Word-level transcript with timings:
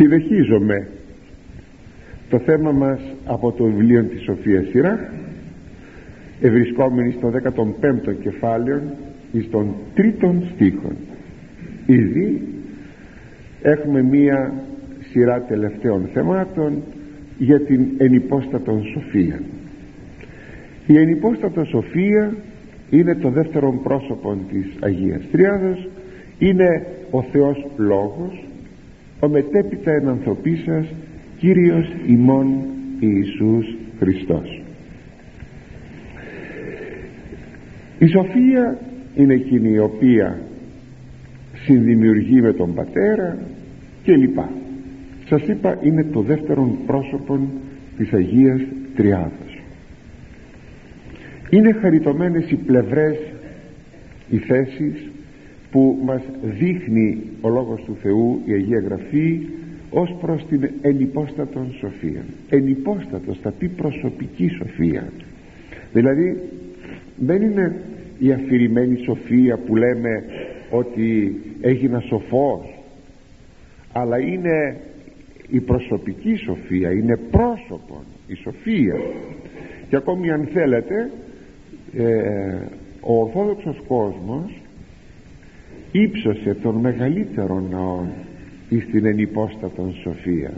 συνεχίζομαι. 0.00 0.88
Το 2.30 2.38
θέμα 2.38 2.72
μας 2.72 3.00
από 3.24 3.52
το 3.52 3.64
βιβλίο 3.64 4.02
της 4.02 4.22
Σοφίας 4.22 4.66
Σειρά 4.68 5.12
ευρισκόμενοι 6.40 7.14
στο 7.18 7.30
15ο 7.30 8.14
κεφάλαιο 8.22 8.80
εις 9.32 9.50
των 9.50 9.74
τρίτων 9.94 10.42
στίχων 10.54 10.96
ήδη 11.86 12.42
έχουμε 13.62 14.02
μία 14.02 14.52
σειρά 15.10 15.40
τελευταίων 15.40 16.08
θεμάτων 16.12 16.82
για 17.38 17.60
την 17.60 17.86
ενυπόστατον 17.98 18.84
σοφία. 18.84 19.40
Η 20.86 20.98
ενυπόστατο 20.98 21.64
σοφία 21.64 22.34
είναι 22.90 23.14
το 23.14 23.28
δεύτερο 23.28 23.80
πρόσωπο 23.82 24.38
της 24.50 24.66
Αγίας 24.80 25.22
Τριάδος 25.32 25.88
είναι 26.38 26.86
ο 27.10 27.22
Θεός 27.22 27.66
Λόγος 27.76 28.49
ο 29.20 29.28
μετέπειτα 29.28 29.90
ενανθρωπίσας 29.90 30.86
Κύριος 31.38 31.92
ημών 32.06 32.46
Ιησούς 33.00 33.76
Χριστός. 33.98 34.62
Η 37.98 38.06
σοφία 38.06 38.78
είναι 39.14 39.34
εκείνη 39.34 39.68
η 39.68 39.78
οποία 39.78 40.38
συνδημιουργεί 41.64 42.40
με 42.40 42.52
τον 42.52 42.74
πατέρα 42.74 43.38
και 44.02 44.16
λοιπά. 44.16 44.50
Σας 45.28 45.42
είπα 45.42 45.78
είναι 45.82 46.04
το 46.04 46.20
δεύτερο 46.20 46.78
πρόσωπο 46.86 47.38
της 47.96 48.12
Αγίας 48.12 48.60
Τριάδος. 48.96 49.62
Είναι 51.50 51.72
χαριτωμένες 51.72 52.50
οι 52.50 52.56
πλευρές 52.56 53.18
οι 54.30 54.36
θέσεις 54.36 55.10
που 55.70 55.98
μας 56.04 56.22
δείχνει 56.42 57.22
ο 57.40 57.48
Λόγος 57.48 57.82
του 57.82 57.96
Θεού 58.02 58.40
η 58.44 58.52
Αγία 58.52 58.80
Γραφή 58.80 59.40
ως 59.90 60.16
προς 60.20 60.46
την 60.48 60.70
ενυπόστατον 60.80 61.74
σοφία. 61.78 62.24
Ενυπόστατος 62.48 63.38
θα 63.42 63.50
πει 63.50 63.68
προσωπική 63.68 64.48
σοφία. 64.48 65.12
Δηλαδή 65.92 66.38
δεν 67.16 67.42
είναι 67.42 67.76
η 68.18 68.32
αφηρημένη 68.32 68.96
σοφία 69.04 69.56
που 69.56 69.76
λέμε 69.76 70.24
ότι 70.70 71.36
έγινα 71.60 72.00
σοφός 72.00 72.80
αλλά 73.92 74.18
είναι 74.18 74.76
η 75.50 75.60
προσωπική 75.60 76.36
σοφία 76.36 76.90
είναι 76.90 77.16
πρόσωπο 77.30 78.02
η 78.26 78.34
σοφία. 78.34 78.94
Και 79.88 79.96
ακόμη 79.96 80.30
αν 80.30 80.48
θέλετε 80.52 81.10
ε, 81.96 82.56
ο 83.00 83.20
Ορθόδοξος 83.20 83.82
κόσμος 83.86 84.59
ύψωσε 85.92 86.54
τον 86.62 86.74
μεγαλύτερο 86.74 87.62
ναό 87.70 88.04
εις 88.68 88.86
την 88.86 89.06
ενυπόστατον 89.06 89.94
σοφία. 90.02 90.52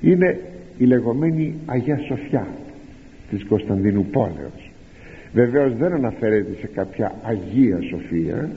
Είναι 0.00 0.40
η 0.78 0.84
λεγόμενη 0.84 1.54
Αγία 1.66 1.98
Σοφιά 1.98 2.46
της 3.30 3.44
Κωνσταντίνου 3.44 4.04
Πόλεως. 4.04 4.70
Βεβαίως 5.32 5.76
δεν 5.76 5.92
αναφέρεται 5.92 6.54
σε 6.60 6.66
κάποια 6.66 7.14
Αγία 7.22 7.78
Σοφία 7.90 8.50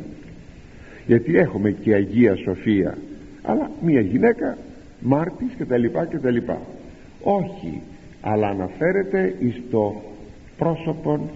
γιατί 1.08 1.38
έχουμε 1.38 1.72
και 1.72 1.94
Αγία 1.94 2.36
Σοφία 2.36 2.98
αλλά 3.42 3.72
μια 3.82 4.02
γυναίκα 4.02 4.58
μάρτης 5.00 5.54
και 5.58 5.66
τα 5.66 5.78
λοιπά 5.78 6.06
και 6.06 6.18
τα 6.18 6.30
λοιπά. 6.30 6.62
Όχι 7.22 7.82
αλλά 8.22 8.48
αναφέρεται 8.48 9.36
εις 9.40 9.62
το 9.72 10.02
πρόσωπο 10.58 11.30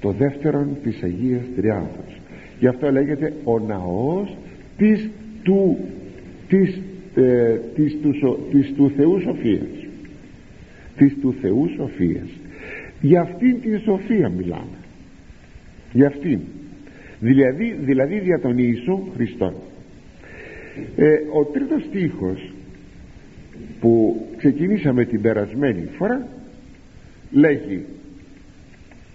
το 0.00 0.10
δεύτερον 0.10 0.76
της 0.82 1.02
Αγίας 1.02 1.42
Τριάδος 1.56 2.18
γι' 2.58 2.66
αυτό 2.66 2.90
λέγεται 2.90 3.32
ο 3.44 3.58
ναός 3.58 4.36
της 4.76 5.10
του 5.42 5.78
της, 6.48 6.80
ε, 7.14 7.58
της, 7.74 7.96
του, 8.02 8.38
της 8.50 8.72
του 8.76 8.92
Θεού 8.96 9.20
Σοφίας. 9.20 9.86
Της 10.96 11.16
του 11.20 11.34
Θεού 11.40 11.68
Σοφίας. 11.76 12.28
Για 13.00 13.20
αυτήν 13.20 13.60
την 13.60 13.80
σοφία 13.80 14.28
μιλάμε. 14.28 14.78
Για 15.92 16.06
αυτήν. 16.06 16.40
Δηλαδή, 17.20 17.78
δηλαδή 17.80 18.18
δια 18.18 18.40
τον 18.40 18.58
Ιησού 18.58 19.02
Χριστόν. 19.14 19.54
Ε, 20.96 21.04
ο 21.32 21.44
τρίτος 21.44 21.82
στίχος 21.84 22.52
που 23.80 24.22
ξεκινήσαμε 24.36 25.04
την 25.04 25.20
περασμένη 25.20 25.88
φορά 25.96 26.28
λέγει 27.30 27.84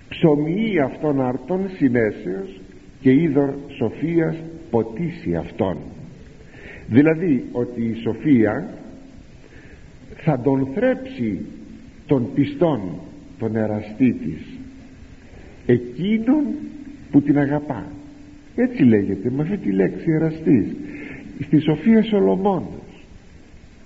ψωμιεί 0.09 0.79
αυτόν 0.79 1.21
αρτών 1.21 1.69
συνέσεως 1.77 2.61
και 3.03 3.11
είδωρ 3.11 3.49
σοφίας 3.77 4.35
ποτίσει 4.69 5.35
αυτόν. 5.35 5.77
Δηλαδή 6.87 7.43
ότι 7.51 7.81
η 7.81 7.95
σοφία 8.03 8.69
θα 10.15 10.39
τον 10.39 10.67
θρέψει 10.73 11.45
τον 12.07 12.33
πιστόν 12.33 12.81
τον 13.39 13.55
εραστή 13.55 14.13
της 14.13 14.41
εκείνον 15.65 16.43
που 17.11 17.21
την 17.21 17.37
αγαπά. 17.37 17.85
Έτσι 18.55 18.83
λέγεται 18.83 19.29
με 19.29 19.41
αυτή 19.41 19.57
τη 19.57 19.71
λέξη 19.71 20.11
εραστής 20.11 20.65
στη 21.41 21.59
Σοφία 21.59 22.03
Σολομώνος. 22.03 23.05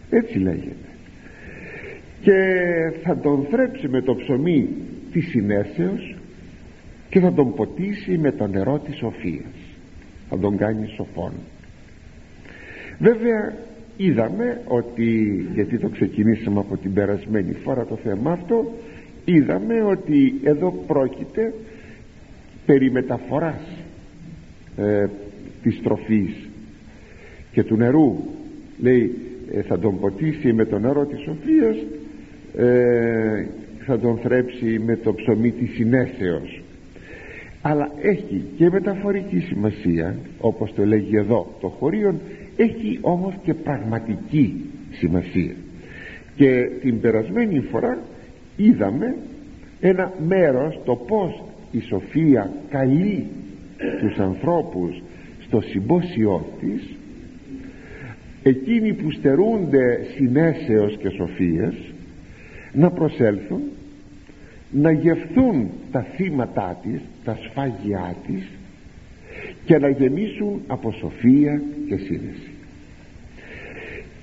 Έτσι 0.10 0.38
λέγεται. 0.38 0.88
Και 2.22 2.34
θα 3.04 3.18
τον 3.18 3.48
θρέψει 3.50 3.88
με 3.88 4.02
το 4.02 4.16
ψωμί 4.16 4.68
της 5.12 5.28
συνέσεως 5.28 6.17
και 7.10 7.20
θα 7.20 7.34
τον 7.34 7.54
ποτίσει 7.54 8.18
με 8.18 8.32
το 8.32 8.48
νερό 8.48 8.80
της 8.80 8.96
σοφίας. 8.96 9.56
Θα 10.30 10.40
τον 10.40 10.58
κάνει 10.58 10.88
σοφόν. 10.88 11.32
Βέβαια 13.00 13.54
είδαμε 13.98 14.62
ότι 14.68 15.46
γιατί 15.54 15.78
το 15.78 15.90
ξεκινήσαμε 15.90 16.60
από 16.60 16.78
την 16.78 16.94
περασμένη 16.94 17.54
φορά 17.54 17.86
το 17.86 17.96
θέμα 17.96 18.32
αυτό 18.32 18.72
είδαμε 19.26 19.82
ότι 19.82 20.34
εδώ 20.44 20.84
πρόκειται 20.88 21.54
περί 22.66 22.92
μεταφοράς 22.92 23.62
ε, 24.78 25.08
της 25.64 25.82
τροφής 25.84 26.50
και 27.52 27.64
του 27.64 27.76
νερού. 27.76 28.18
Λέει 28.80 29.16
ε, 29.52 29.62
θα 29.62 29.80
τον 29.80 30.00
ποτίσει 30.00 30.54
με 30.54 30.66
το 30.66 30.80
νερό 30.80 31.06
της 31.06 31.20
σοφίας 31.20 31.78
ε, 32.58 33.46
θα 33.86 34.00
τον 34.00 34.18
θρέψει 34.18 34.80
με 34.86 34.96
το 34.96 35.14
ψωμί 35.14 35.52
της 35.52 35.70
συνέσεως 35.76 36.57
αλλά 37.62 37.92
έχει 38.02 38.44
και 38.58 38.70
μεταφορική 38.70 39.40
σημασία 39.40 40.16
όπως 40.40 40.74
το 40.74 40.86
λέγει 40.86 41.16
εδώ 41.16 41.48
το 41.60 41.68
χωρίον 41.68 42.20
έχει 42.56 42.98
όμως 43.02 43.34
και 43.44 43.54
πραγματική 43.54 44.66
σημασία. 44.92 45.56
Και 46.36 46.70
την 46.82 47.00
περασμένη 47.02 47.60
φορά 47.60 47.98
είδαμε 48.58 49.16
ένα 49.80 50.14
μέρος 50.28 50.80
το 50.86 50.96
πως 50.96 51.44
η 51.72 51.80
σοφία 51.80 52.52
καλεί 52.70 53.26
τους 54.00 54.18
ανθρώπους 54.18 55.02
στο 55.48 55.62
συμπόσιό 55.62 56.46
της 56.60 56.96
εκείνοι 58.44 58.94
που 58.94 59.12
στερούνται 59.12 60.00
συνέσεως 60.16 60.98
και 60.98 61.10
σοφίας 61.10 61.76
να 62.74 62.92
προσέλθουν 62.92 63.62
να 64.82 64.92
γευθούν 64.92 65.70
τα 65.92 66.02
θύματά 66.16 66.80
της 66.84 67.02
τα 67.24 67.38
σφάγιά 67.44 68.16
της 68.28 68.48
και 69.66 69.78
να 69.78 69.90
γεμίσουν 69.90 70.62
από 70.68 70.92
σοφία 70.92 71.62
και 71.88 71.96
σύνεση. 71.96 72.52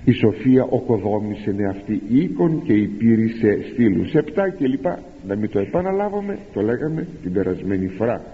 Η 0.04 0.12
σοφία 0.12 0.64
οκοδόμησε 0.64 1.54
αυτή 1.70 2.02
οίκον 2.08 2.62
και 2.64 2.72
υπήρησε 2.72 3.58
στήλους 3.72 4.14
επτά 4.14 4.48
και 4.48 4.66
λοιπά. 4.66 5.02
Να 5.26 5.36
μην 5.36 5.50
το 5.50 5.58
επαναλάβουμε 5.58 6.38
το 6.52 6.60
λέγαμε 6.60 7.06
την 7.22 7.32
περασμένη 7.32 7.88
φορά. 7.88 8.24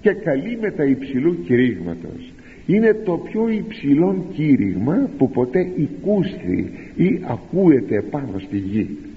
Και 0.00 0.12
καλεί 0.12 0.58
με 0.60 0.70
τα 0.70 0.84
υψηλού 0.84 1.42
κηρύγματος. 1.44 2.32
Είναι 2.66 2.94
το 3.04 3.16
πιο 3.16 3.48
υψηλό 3.48 4.24
κήρυγμα 4.32 5.10
που 5.18 5.30
ποτέ 5.30 5.70
οικούσθη 5.76 6.70
ή 6.96 7.20
ακούεται 7.26 8.02
πάνω 8.10 8.38
στη 8.38 8.56
γη 8.56 9.07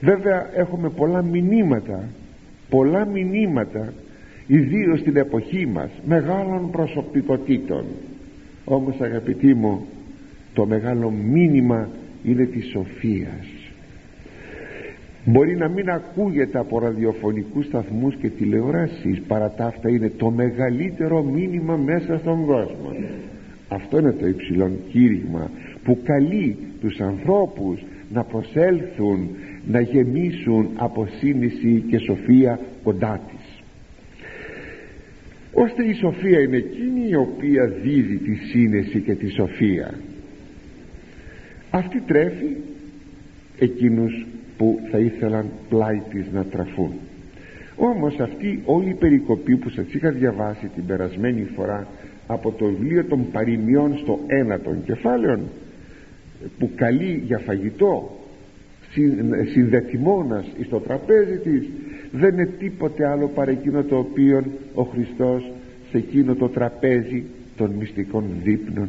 βέβαια 0.00 0.50
έχουμε 0.54 0.88
πολλά 0.88 1.22
μηνύματα 1.22 2.08
πολλά 2.74 3.04
μηνύματα 3.04 3.92
ιδίως 4.46 4.98
στην 4.98 5.16
εποχή 5.16 5.66
μας 5.66 5.90
μεγάλων 6.06 6.70
προσωπικότητων. 6.70 7.84
Όμως 8.64 9.00
αγαπητοί 9.00 9.54
μου 9.54 9.86
το 10.54 10.66
μεγάλο 10.66 11.10
μήνυμα 11.10 11.88
είναι 12.24 12.44
της 12.44 12.70
σοφίας. 12.70 13.46
Μπορεί 15.24 15.56
να 15.56 15.68
μην 15.68 15.90
ακούγεται 15.90 16.58
από 16.58 16.78
ραδιοφωνικούς 16.78 17.66
σταθμούς 17.66 18.14
και 18.14 18.28
τηλεοράσεις 18.28 19.20
παρά 19.20 19.50
τα 19.50 19.64
αυτά 19.64 19.88
είναι 19.88 20.12
το 20.16 20.30
μεγαλύτερο 20.30 21.22
μήνυμα 21.22 21.76
μέσα 21.76 22.18
στον 22.18 22.44
κόσμο. 22.46 22.92
Αυτό 23.68 23.98
είναι 23.98 24.12
το 24.12 24.26
υψηλό 24.26 24.70
κήρυγμα 24.90 25.50
που 25.84 25.98
καλεί 26.04 26.56
τους 26.80 27.00
ανθρώπους 27.00 27.84
να 28.12 28.24
προσέλθουν 28.24 29.28
να 29.66 29.80
γεμίσουν 29.80 30.68
από 30.76 31.08
σύνεση 31.18 31.84
και 31.90 31.98
σοφία 31.98 32.60
κοντά 32.82 33.20
της. 33.30 33.62
Ώστε 35.52 35.84
η 35.84 35.92
σοφία 35.94 36.40
είναι 36.40 36.56
εκείνη 36.56 37.08
η 37.08 37.14
οποία 37.14 37.66
δίδει 37.66 38.16
τη 38.16 38.34
σύνεση 38.34 39.00
και 39.00 39.14
τη 39.14 39.28
σοφία. 39.28 39.94
Αυτή 41.70 42.00
τρέφει 42.00 42.56
εκείνους 43.58 44.26
που 44.56 44.80
θα 44.90 44.98
ήθελαν 44.98 45.46
πλάι 45.68 46.02
της 46.10 46.26
να 46.32 46.44
τραφούν. 46.44 46.92
Όμως 47.76 48.20
αυτή 48.20 48.62
όλη 48.64 48.88
η 48.88 48.94
περικοπή 48.94 49.56
που 49.56 49.68
σας 49.70 49.86
είχα 49.92 50.10
διαβάσει 50.10 50.70
την 50.74 50.86
περασμένη 50.86 51.46
φορά 51.56 51.86
από 52.26 52.50
το 52.52 52.64
βιβλίο 52.66 53.04
των 53.04 53.30
παροιμιών 53.30 53.98
στο 53.98 54.18
ένατον 54.26 54.84
κεφάλαιον 54.84 55.40
που 56.58 56.70
καλεί 56.74 57.22
για 57.26 57.38
φαγητό 57.38 58.18
συνδεθιμόνας 59.52 60.46
στο 60.66 60.78
τραπέζι 60.80 61.36
της 61.36 61.68
δεν 62.12 62.32
είναι 62.32 62.46
τίποτε 62.58 63.06
άλλο 63.06 63.28
παρά 63.28 63.50
εκείνο 63.50 63.82
το 63.82 63.98
οποίο 63.98 64.44
ο 64.74 64.82
Χριστός 64.82 65.52
σε 65.90 65.96
εκείνο 65.96 66.34
το 66.34 66.48
τραπέζι 66.48 67.24
των 67.56 67.70
μυστικών 67.70 68.24
δείπνων 68.42 68.88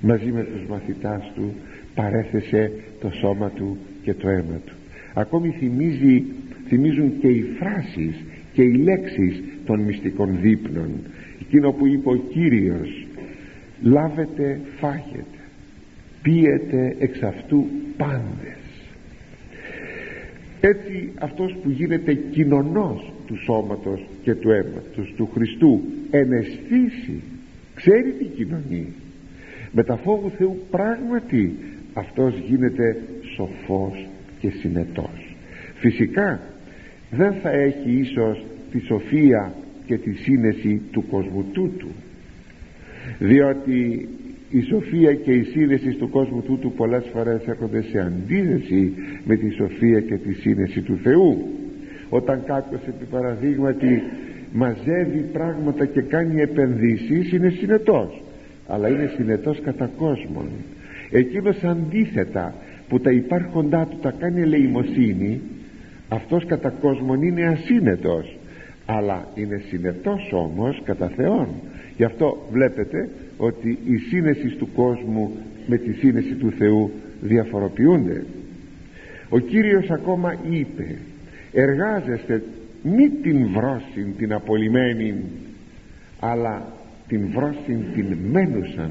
μαζί 0.00 0.30
με 0.32 0.42
τους 0.42 0.68
μαθητάς 0.68 1.32
του 1.34 1.52
παρέθεσε 1.94 2.72
το 3.00 3.10
σώμα 3.10 3.50
του 3.50 3.76
και 4.02 4.14
το 4.14 4.28
αίμα 4.28 4.60
του. 4.66 4.72
Ακόμη 5.14 5.54
θυμίζει, 5.58 6.24
θυμίζουν 6.68 7.18
και 7.20 7.28
οι 7.28 7.44
φράσεις 7.58 8.24
και 8.52 8.62
οι 8.62 8.72
λέξεις 8.72 9.42
των 9.66 9.80
μυστικών 9.80 10.38
δείπνων. 10.40 10.90
Εκείνο 11.40 11.72
που 11.72 11.86
είπε 11.86 12.08
ο 12.08 12.16
Κύριος 12.16 13.06
λάβετε 13.82 14.60
φάγετε 14.78 15.38
πίετε 16.22 16.96
εξ 16.98 17.22
αυτού 17.22 17.66
πάντες 17.96 18.53
έτσι 20.66 21.12
αυτός 21.18 21.56
που 21.62 21.70
γίνεται 21.70 22.14
κοινωνός 22.14 23.12
του 23.26 23.36
σώματος 23.36 24.04
και 24.22 24.34
του 24.34 24.50
αίματος 24.50 25.14
του 25.16 25.30
Χριστού 25.34 25.80
εναισθήσει 26.10 27.22
ξέρει 27.74 28.12
τι 28.12 28.24
κοινωνεί 28.24 28.86
με 29.72 29.82
τα 29.84 29.96
φόβου 29.96 30.30
Θεού 30.30 30.58
πράγματι 30.70 31.56
αυτός 31.94 32.34
γίνεται 32.48 32.96
σοφός 33.34 34.06
και 34.40 34.50
συνετός. 34.50 35.34
Φυσικά 35.74 36.40
δεν 37.10 37.32
θα 37.32 37.50
έχει 37.50 37.90
ίσως 37.90 38.44
τη 38.70 38.78
σοφία 38.78 39.54
και 39.86 39.98
τη 39.98 40.12
σύνεση 40.12 40.80
του 40.92 41.06
κόσμου 41.08 41.44
τούτου 41.52 41.88
διότι 43.18 44.08
η 44.58 44.62
σοφία 44.62 45.14
και 45.14 45.32
η 45.32 45.42
σύνεση 45.42 45.90
του 45.94 46.10
κόσμου 46.10 46.42
τούτου 46.42 46.72
πολλές 46.72 47.04
φορές 47.12 47.40
έρχονται 47.46 47.82
σε 47.82 47.98
αντίθεση 48.00 48.92
με 49.24 49.36
τη 49.36 49.50
σοφία 49.50 50.00
και 50.00 50.16
τη 50.16 50.32
σύνεση 50.32 50.80
του 50.80 50.98
Θεού. 51.02 51.48
Όταν 52.08 52.42
κάποιος 52.46 52.80
επί 52.86 53.04
παραδείγματι 53.04 54.02
μαζεύει 54.52 55.24
πράγματα 55.32 55.84
και 55.84 56.00
κάνει 56.00 56.40
επενδύσεις 56.40 57.32
είναι 57.32 57.48
συνετός. 57.48 58.22
Αλλά 58.66 58.88
είναι 58.88 59.12
συνετός 59.16 59.60
κατά 59.60 59.90
κόσμον. 59.96 60.48
Εκείνος 61.10 61.64
αντίθετα 61.64 62.54
που 62.88 63.00
τα 63.00 63.10
υπάρχοντά 63.10 63.86
του 63.90 63.96
τα 64.02 64.14
κάνει 64.18 64.40
ελεημοσύνη 64.40 65.40
αυτός 66.08 66.46
κατά 66.46 66.68
κόσμον 66.80 67.22
είναι 67.22 67.46
ασύνετος. 67.46 68.36
Αλλά 68.86 69.28
είναι 69.34 69.62
συνετός 69.68 70.32
όμως 70.32 70.82
κατά 70.84 71.08
Θεόν. 71.08 71.48
Γι' 71.96 72.04
αυτό 72.04 72.46
βλέπετε 72.50 73.08
ότι 73.36 73.78
η 73.84 73.96
σύνεσης 73.96 74.56
του 74.56 74.68
κόσμου 74.74 75.30
με 75.66 75.76
τη 75.76 75.92
σύνεση 75.92 76.34
του 76.34 76.52
Θεού 76.58 76.90
διαφοροποιούνται. 77.20 78.24
Ο 79.28 79.38
Κύριος 79.38 79.90
ακόμα 79.90 80.36
είπε 80.50 80.98
εργάζεστε 81.52 82.42
μη 82.82 83.08
την 83.08 83.48
βρόσιν 83.52 84.16
την 84.18 84.32
απολυμένη 84.32 85.14
αλλά 86.20 86.66
την 87.08 87.28
βρόσιν 87.34 87.78
την 87.94 88.16
μένουσαν. 88.30 88.90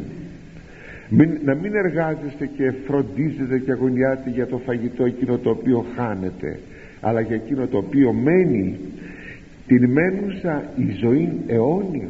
Μην, 1.10 1.40
να 1.46 1.56
μην 1.56 1.76
εργάζεστε 1.76 2.50
και 2.58 2.74
φροντίζετε 2.88 3.60
και 3.60 3.72
αγωνιάτε 3.72 4.30
για 4.30 4.48
το 4.48 4.58
φαγητό 4.58 5.06
εκείνο 5.06 5.38
το 5.38 5.50
οποίο 5.50 5.86
χάνετε 5.96 6.60
αλλά 7.02 7.22
για 7.22 7.36
εκείνο 7.36 7.68
το 7.68 7.78
οποίο 7.78 8.14
μένει. 8.14 8.80
Την 9.68 9.92
μένουσα 9.92 10.64
η 10.76 10.96
ζωή 11.00 11.32
αιώνια 11.48 12.08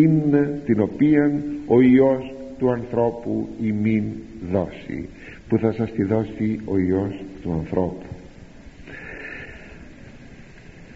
είναι 0.00 0.60
την 0.64 0.80
οποία 0.80 1.42
ο 1.66 1.80
Υιός 1.80 2.34
του 2.58 2.70
ανθρώπου 2.70 3.48
ημίν 3.62 4.04
δώσει 4.50 5.08
που 5.48 5.58
θα 5.58 5.72
σας 5.72 5.92
τη 5.92 6.04
δώσει 6.04 6.60
ο 6.64 6.78
Υιός 6.78 7.14
του 7.42 7.52
ανθρώπου. 7.52 8.06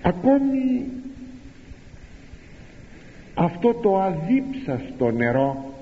Ακόμη 0.03 0.85
αυτό 3.35 3.75
το 3.75 4.01
αδίψαστο 4.01 5.11
νερό 5.11 5.75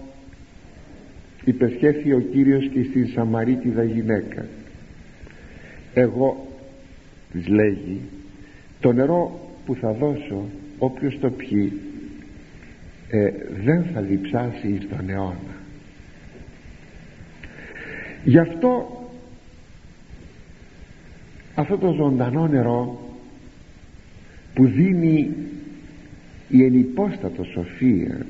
υπεσχέθη 1.44 2.12
ο 2.12 2.20
Κύριος 2.20 2.68
και 2.68 2.82
στην 2.82 3.08
Σαμαρίτιδα 3.08 3.84
γυναίκα. 3.84 4.46
Εγώ 5.94 6.46
της 7.32 7.48
λέγει 7.48 8.00
το 8.80 8.92
νερό 8.92 9.40
που 9.66 9.74
θα 9.74 9.92
δώσω 9.92 10.44
όποιος 10.78 11.18
το 11.20 11.30
πιει 11.30 11.72
ε, 13.10 13.30
δεν 13.64 13.84
θα 13.94 14.00
διψάσει 14.00 14.80
στον 14.86 15.08
αιώνα. 15.08 15.56
Γι' 18.24 18.38
αυτό 18.38 18.92
αυτό 21.54 21.78
το 21.78 21.92
ζωντανό 21.92 22.46
νερό 22.46 23.00
που 24.54 24.66
δίνει 24.66 25.34
η 26.48 26.64
ενυπόστατο 26.64 27.44
σοφία 27.44 28.26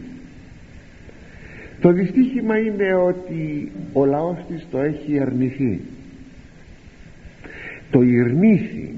το 1.80 1.92
δυστύχημα 1.92 2.58
είναι 2.58 2.94
ότι 2.94 3.72
ο 3.92 4.04
λαός 4.04 4.36
της 4.48 4.66
το 4.70 4.78
έχει 4.78 5.18
αρνηθεί. 5.20 5.80
Το 7.90 8.02
ειρνήθη 8.02 8.94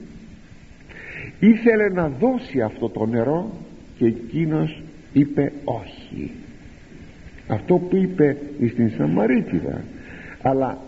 ήθελε 1.41 1.89
να 1.89 2.09
δώσει 2.09 2.61
αυτό 2.61 2.89
το 2.89 3.07
νερό 3.07 3.53
και 3.99 4.07
εκείνος 4.07 4.83
είπε 5.13 5.53
όχι 5.65 6.31
αυτό 7.51 7.75
που 7.75 7.97
είπε 7.97 8.37
στην 8.73 8.91
Σαμαρίτιδα. 8.97 9.85
Αλλά 10.43 10.79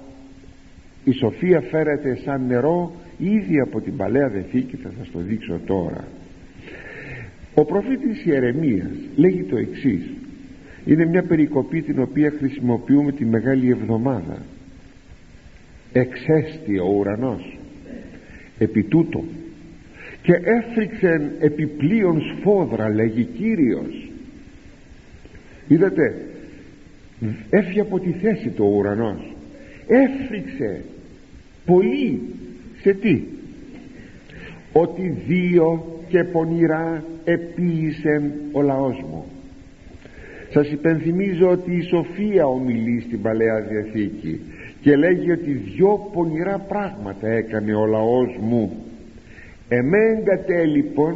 η 1.04 1.12
σοφία 1.12 1.60
φέρεται 1.60 2.18
σαν 2.24 2.46
νερό 2.46 2.92
ήδη 3.18 3.60
από 3.60 3.80
την 3.80 3.96
Παλαιά 3.96 4.28
Δεθήκη 4.28 4.76
θα 4.76 4.90
σας 4.98 5.10
το 5.10 5.18
δείξω 5.18 5.60
τώρα. 5.66 6.04
Ο 7.54 7.64
προφήτης 7.64 8.24
Ιερεμίας 8.24 8.90
λέγει 9.16 9.42
το 9.42 9.56
εξής. 9.56 10.02
Είναι 10.84 11.06
μια 11.06 11.22
περικοπή 11.22 11.82
την 11.82 12.00
οποία 12.00 12.32
χρησιμοποιούμε 12.38 13.12
τη 13.12 13.24
Μεγάλη 13.24 13.70
Εβδομάδα. 13.70 14.38
Εξέστη 15.92 16.78
ο 16.78 16.94
ουρανός 16.98 17.58
επί 18.58 18.82
τούτο 18.82 19.24
και 20.22 20.32
έφρυξεν 20.32 21.30
επιπλέον 21.40 22.20
σφόδρα 22.20 22.88
λέγει 22.88 23.24
Κύριος 23.24 24.01
είδατε; 25.72 26.14
Έφυγε 27.50 27.80
από 27.80 28.00
τη 28.00 28.10
θέση 28.10 28.48
του 28.48 28.64
ο 28.64 28.76
ουρανός. 28.76 29.34
Έφρυξε 29.86 30.84
πολύ. 31.66 32.20
Σε 32.82 32.92
τι; 32.92 33.22
Ότι 34.72 35.22
δύο 35.26 36.00
και 36.08 36.24
πονηρά 36.24 37.04
επίησεν 37.24 38.32
ο 38.52 38.62
λαός 38.62 39.04
μου. 39.10 39.24
Σας 40.50 40.70
υπενθυμίζω 40.70 41.50
ότι 41.50 41.76
η 41.76 41.82
Σοφία 41.82 42.46
ομιλεί 42.46 43.00
στην 43.00 43.22
Παλαιά 43.22 43.60
Διαθήκη 43.60 44.40
και 44.80 44.96
λέγει 44.96 45.30
ότι 45.30 45.50
δυο 45.52 46.10
πονηρά 46.12 46.58
πράγματα 46.58 47.28
έκανε 47.28 47.74
ο 47.74 47.86
λαός 47.86 48.36
μου. 48.40 48.84
Εμένγατε 49.68 50.64
λοιπόν 50.64 51.14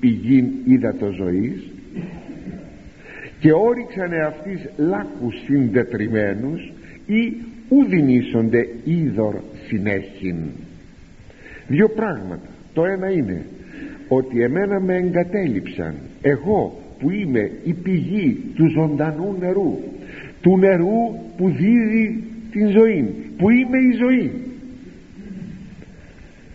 πηγήν 0.00 0.46
ύδατος 0.64 1.14
ζωής 1.14 1.70
και 3.46 3.52
όριξαν 3.52 4.12
αυτής 4.12 4.68
λάκους 4.76 5.34
συντετριμένους 5.44 6.72
ή 7.06 7.34
ουδινήσονται 7.68 8.68
είδωρ 8.84 9.34
συνέχιν 9.68 10.36
δύο 11.66 11.88
πράγματα. 11.88 12.48
Το 12.74 12.84
ένα 12.84 13.10
είναι 13.10 13.46
ότι 14.08 14.42
εμένα 14.42 14.80
με 14.80 14.96
εγκατέλειψαν. 14.96 15.94
Εγώ 16.22 16.82
που 16.98 17.10
είμαι 17.10 17.50
η 17.64 17.72
πηγή 17.72 18.42
του 18.54 18.70
ζωντανού 18.70 19.36
νερού 19.40 19.78
του 20.40 20.58
νερού 20.58 21.18
που 21.36 21.48
δίδει 21.48 22.24
την 22.50 22.70
ζωή 22.70 23.14
που 23.36 23.50
είμαι 23.50 23.78
η 23.78 23.92
ζωή. 23.92 24.32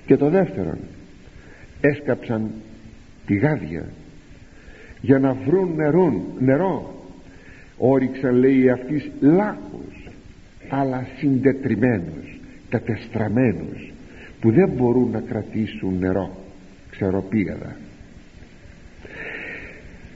Και 0.05 0.17
το 0.17 0.29
δεύτερο 0.29 0.77
έσκαψαν 1.81 2.51
τη 3.25 3.35
γάδια 3.35 3.85
για 5.01 5.19
να 5.19 5.33
βρουν 5.33 5.75
νερό, 5.75 6.23
νερό. 6.39 6.95
Όριξαν 7.77 8.35
λέει 8.35 8.69
αυτής 8.69 9.11
λάκους 9.19 10.09
αλλά 10.69 11.07
συντετριμένους 11.17 12.39
κατεστραμμένους 12.69 13.91
που 14.39 14.51
δεν 14.51 14.69
μπορούν 14.69 15.11
να 15.11 15.19
κρατήσουν 15.19 15.97
νερό. 15.99 16.35
Ξεροπήγαδα 16.91 17.75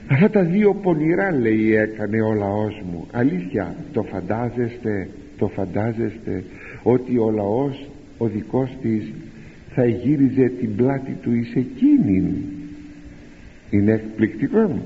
αυτά 0.10 0.30
τα 0.30 0.44
δύο 0.44 0.74
πονηρά 0.74 1.32
λέει 1.32 1.75
έκανε 1.75 2.22
ο 2.22 2.34
λαός 2.34 2.82
μου. 2.92 3.08
Αλήθεια 3.12 3.75
το 3.94 4.04
φαντάζεστε 4.04 5.10
το 5.38 5.48
φαντάζεστε 5.48 6.44
ότι 6.84 7.18
ο 7.18 7.32
λαός 7.32 7.89
ο 8.18 8.27
δικός 8.27 8.70
της 8.82 9.13
θα 9.74 9.86
γύριζε 9.86 10.51
την 10.60 10.75
πλάτη 10.75 11.18
του 11.22 11.34
εις 11.34 11.56
εκείνην; 11.56 12.25
Είναι 13.75 13.91
εκπληκτικό 13.91 14.79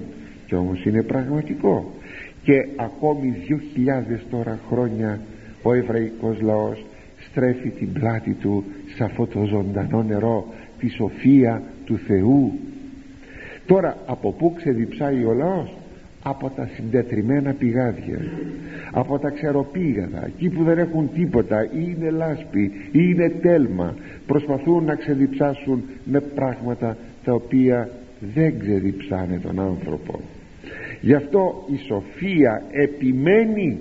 και 0.46 0.56
όμως 0.56 0.86
είναι 0.86 1.04
πραγματικό. 1.04 1.94
Και 2.44 2.68
ακόμη 2.76 3.30
δύο 3.46 3.60
χιλιάδες 3.74 4.20
τώρα 4.30 4.60
χρόνια 4.70 5.20
ο 5.62 5.74
εβραϊκός 5.74 6.42
λαός 6.42 6.86
στρέφει 7.30 7.70
την 7.70 7.94
πλάτη 7.94 8.32
του 8.32 8.64
σε 8.96 9.04
αυτό 9.04 9.28
το 9.28 9.46
ζωντανό 9.46 10.04
νερό 10.04 10.54
της 10.80 10.94
σοφία 10.94 11.62
του 11.86 11.98
Θεού. 12.08 12.60
Τώρα 13.66 13.98
από 14.06 14.32
πού 14.32 14.54
ξεδιψάει 14.54 15.24
ο 15.24 15.34
λαός; 15.34 15.74
Από 16.24 16.50
τα 16.50 16.70
συντετριμμένα 16.76 17.54
πηγάδια 17.54 18.20
από 18.92 19.20
τα 19.20 19.30
ξεροπήγαδα 19.30 20.26
εκεί 20.26 20.50
που 20.50 20.64
δεν 20.64 20.78
έχουν 20.78 21.10
τίποτα 21.14 21.64
ή 21.64 21.96
είναι 21.98 22.10
λάσπη 22.10 22.72
ή 22.86 22.90
είναι 22.92 23.30
τέλμα 23.30 23.96
προσπαθούν 24.28 24.84
να 24.84 24.96
ξεδιψάσουν 24.96 25.84
με 26.04 26.20
πράγματα 26.20 26.98
τα 27.24 27.34
οποία 27.34 27.90
δεν 28.20 28.60
ξεδιψάνε 28.60 29.40
τον 29.40 29.60
άνθρωπο. 29.60 30.20
Γι' 31.02 31.14
αυτό 31.14 31.66
η 31.74 31.78
σοφία 31.88 32.64
επιμένει. 32.72 33.78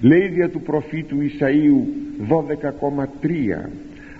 Λέει 0.00 0.28
δια 0.28 0.48
του 0.48 0.60
προφήτου 0.60 1.16
Ισαΐου 1.20 1.82
12,3 2.28 3.68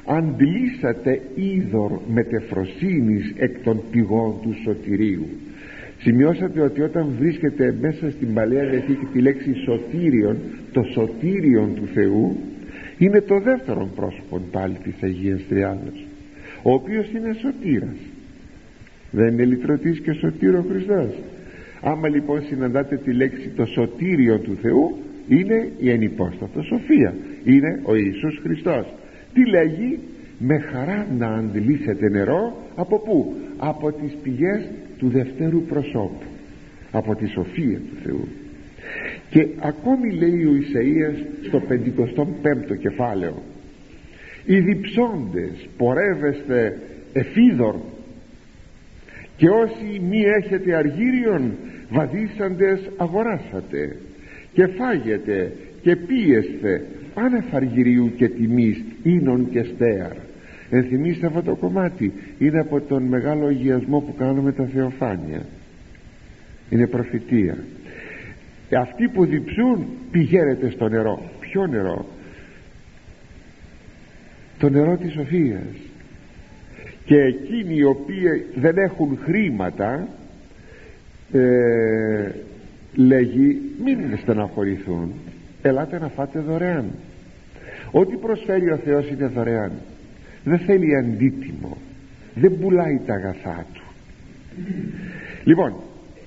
αντλήσατε 0.07 1.21
είδωρ 1.35 1.93
μετεφροσύνης 2.13 3.33
εκ 3.37 3.63
των 3.63 3.83
πηγών 3.91 4.35
του 4.43 4.55
σωτηρίου. 4.65 5.27
Σημειώσατε 5.99 6.61
ότι 6.61 6.81
όταν 6.81 7.15
βρίσκεται 7.19 7.77
μέσα 7.81 8.11
στην 8.11 8.35
Παλαιά 8.35 8.65
Διαθήκη 8.65 9.05
τη 9.13 9.21
λέξη 9.21 9.55
σωτήριον 9.65 10.37
το 10.73 10.83
σωτήριον 10.83 11.75
του 11.75 11.87
Θεού 11.95 12.37
είναι 12.99 13.21
το 13.21 13.41
δεύτερο 13.41 13.91
πρόσωπο 13.95 14.41
πάλι 14.51 14.77
της 14.83 14.95
Αγίας 15.03 15.41
Τριάδας 15.49 16.05
ο 16.63 16.73
οποίος 16.73 17.07
είναι 17.13 17.33
σωτήρας 17.33 17.97
δεν 19.14 19.33
είναι 19.33 19.44
λυτρωτής 19.44 20.00
και 20.00 20.12
σωτήρο 20.12 20.64
Χριστός. 20.68 21.11
Άμα 21.80 22.09
λοιπόν 22.09 22.42
συναντάτε 22.42 22.97
τη 22.97 23.12
λέξη 23.12 23.49
το 23.56 23.66
σωτήριο 23.66 24.38
του 24.38 24.56
Θεού 24.62 24.97
είναι 25.28 25.68
η 25.78 25.90
ενυπόστατο 25.90 26.62
σοφία. 26.62 27.14
Είναι 27.44 27.80
ο 27.83 27.94
Ιησούς 27.94 28.40
Χριστός. 28.42 28.94
Τι 29.33 29.47
λέγει; 29.47 29.99
Με 30.38 30.59
χαρά 30.59 31.06
να 31.18 31.26
αντιλήσετε 31.26 32.09
νερό 32.09 32.56
από 32.75 32.99
πού; 32.99 33.35
Από 33.56 33.92
τις 33.92 34.16
πηγές 34.23 34.71
του 34.99 35.09
δευτέρου 35.09 35.62
προσώπου 35.62 36.23
από 36.90 37.14
τη 37.14 37.26
σοφία 37.26 37.78
του 37.78 37.97
Θεού 38.04 38.28
και 39.30 39.47
ακόμη 39.61 40.12
λέει 40.12 40.44
ο 40.44 40.52
Ισαΐας 40.62 41.47
στο 41.47 41.62
55ο 41.68 42.78
κεφάλαιο 42.78 43.42
οι 44.44 44.61
διψώντες 44.61 45.68
πορεύεστε 45.76 46.78
εφίδωρ 47.12 47.75
και 49.37 49.49
όσοι 49.49 50.00
μη 50.09 50.21
έχετε 50.43 50.75
αργύριον 50.75 51.53
βαδίσαντες 51.91 52.91
αγοράσατε. 52.97 53.97
Και 54.53 54.67
φάγετε 54.67 55.53
και 55.83 55.97
πίεστε 55.97 56.87
άνευ 57.14 57.55
αργυρίου 57.55 58.12
και 58.17 58.29
τιμής 58.29 58.83
ίνων 59.03 59.50
και 59.50 59.62
στέαρ. 59.62 60.12
Ενθυμίστε 60.71 61.26
αυτό 61.26 61.43
το 61.43 61.55
κομμάτι. 61.55 62.12
Είναι 62.38 62.61
από 62.61 62.81
τον 62.81 63.03
μεγάλο 63.03 63.47
αγιασμό 63.47 64.00
που 64.00 64.14
κάνουμε 64.14 64.53
τα 64.53 64.64
θεοφάνεια. 64.64 65.47
Είναι 66.71 66.87
προφητεία. 66.87 67.57
Αυτοί 68.81 69.09
που 69.09 69.26
διψούν 69.26 69.87
πηγαίνετε 70.11 70.71
στο 70.71 70.88
νερό. 70.88 71.23
Ποιο 71.41 71.67
νερό; 71.67 72.07
Το 74.59 74.69
νερό 74.69 74.97
της 74.97 75.12
σοφίας 75.12 75.84
και 77.05 77.21
εκείνοι 77.21 77.75
οι 77.75 77.85
οποίοι 77.85 78.47
δεν 78.55 78.79
έχουν 78.79 79.19
χρήματα 79.23 80.09
ε, 81.33 82.31
λέγει 82.95 83.61
μην 83.85 84.19
στεναχωρηθούν. 84.23 85.13
Ελάτε 85.63 85.99
να 85.99 86.09
φάτε 86.09 86.39
δωρεάν. 86.39 86.91
Ό,τι 87.91 88.17
προσφέρει 88.17 88.71
ο 88.71 88.77
Θεός 88.77 89.11
είναι 89.11 89.27
δωρεάν. 89.27 89.73
Δεν 90.45 90.59
θέλει 90.59 90.97
αντίτιμο. 90.97 91.77
Δεν 92.35 92.59
πουλάει 92.59 93.01
τα 93.07 93.15
αγαθά 93.15 93.67
του 93.73 93.83
λοιπόν 95.45 95.75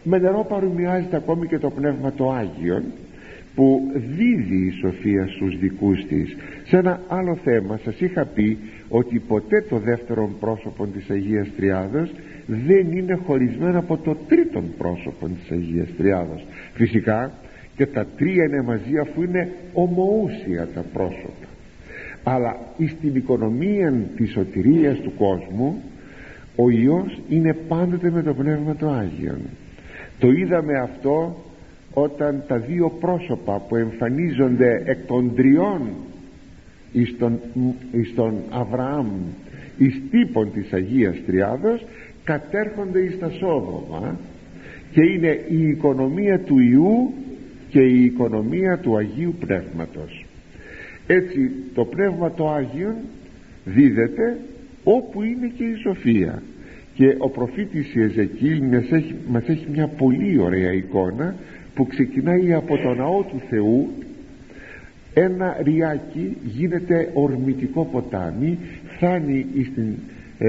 με 0.04 0.18
νερό 0.18 0.46
παρομοιάζεται 0.50 1.16
ακόμη 1.16 1.48
και 1.48 1.58
το 1.58 1.70
Πνεύμα 1.70 2.12
το 2.12 2.32
Άγιον 2.32 2.84
που 3.58 3.92
δίδει 3.94 4.66
η 4.66 4.72
σοφία 4.82 5.28
στους 5.28 5.60
δικούς 5.60 6.06
της. 6.06 6.36
Σε 6.68 6.78
ένα 6.78 7.02
άλλο 7.08 7.36
θέμα 7.44 7.80
σας 7.84 8.00
είχα 8.00 8.26
πει 8.26 8.58
ότι 8.90 9.20
ποτέ 9.20 9.62
το 9.70 9.78
δεύτερο 9.78 10.30
πρόσωπο 10.40 10.86
της 10.86 11.10
Αγίας 11.10 11.48
Τριάδος 11.58 12.12
δεν 12.46 12.92
είναι 12.92 13.20
χωρισμένο 13.26 13.80
από 13.80 13.98
το 13.98 14.18
τρίτο 14.28 14.64
πρόσωπο 14.78 15.28
της 15.28 15.52
Αγίας 15.52 15.88
Τριάδος 15.98 16.46
φυσικά 16.74 17.32
και 17.76 17.86
τα 17.86 18.06
τρία 18.18 18.44
είναι 18.44 18.62
μαζί 18.62 18.98
αφού 18.98 19.24
είναι 19.24 19.52
ομοούσια 19.74 20.68
τα 20.74 20.86
πρόσωπα. 20.94 21.48
Αλλά 22.24 22.58
στην 22.98 23.16
οικονομία 23.16 23.94
της 24.16 24.32
σωτηρίας 24.32 25.00
του 25.00 25.14
κόσμου 25.18 25.82
ο 26.56 26.70
Υιός 26.70 27.22
είναι 27.30 27.54
πάντοτε 27.68 28.12
με 28.12 28.22
το 28.22 28.34
Πνεύμα 28.34 28.76
το 28.76 28.90
Άγιον. 28.90 29.40
Το 30.20 30.32
είδαμε 30.32 30.74
αυτό 30.80 31.46
όταν 32.00 32.44
τα 32.48 32.58
δύο 32.58 32.90
πρόσωπα 33.00 33.60
που 33.68 33.76
εμφανίζονται 33.76 34.82
εκ 34.86 34.98
των 35.08 35.36
τριών 35.36 35.82
εις 36.92 37.16
τον, 37.18 37.40
εις 37.92 38.14
τον 38.16 38.34
Αβραάμ 38.50 39.08
εις 39.78 40.02
τύπων 40.12 40.52
της 40.54 40.74
Αγίας 40.74 41.16
Τριάδος 41.26 41.86
κατέρχονται 42.24 43.00
εις 43.00 43.20
τα 43.20 43.30
Σόδομα 43.30 44.20
και 44.92 45.02
είναι 45.02 45.46
η 45.50 45.68
οικονομία 45.68 46.40
του 46.40 46.60
Ιού 46.60 47.14
και 47.70 47.82
η 47.82 48.04
οικονομία 48.04 48.78
του 48.78 48.98
Αγίου 48.98 49.36
Πνεύματος. 49.40 50.26
Έτσι 51.08 51.52
το 51.74 51.86
Πνεύμα 51.86 52.32
το 52.32 52.50
Άγιον 52.50 52.96
δίδεται 53.66 54.38
όπου 54.84 55.24
είναι 55.24 55.52
και 55.58 55.64
η 55.64 55.76
σοφία. 55.76 56.42
Και 56.94 57.16
ο 57.18 57.30
προφήτης 57.30 57.96
Ιεζεκίλ 57.96 58.62
μας 58.62 58.92
έχει, 58.92 59.16
μας 59.28 59.44
έχει 59.48 59.68
μια 59.72 59.88
πολύ 59.88 60.40
ωραία 60.40 60.74
εικόνα 60.74 61.36
που 61.78 61.88
ξεκινάει 61.88 62.54
από 62.54 62.78
το 62.78 62.94
ναό 62.94 63.24
του 63.24 63.42
Θεού 63.50 63.90
ένα 65.14 65.58
ριάκι 65.64 66.38
γίνεται 66.44 67.10
ορμητικό 67.14 67.86
ποτάμι 67.86 68.58
φτάνει 68.96 69.46
στην 69.72 69.96
ε, 70.38 70.48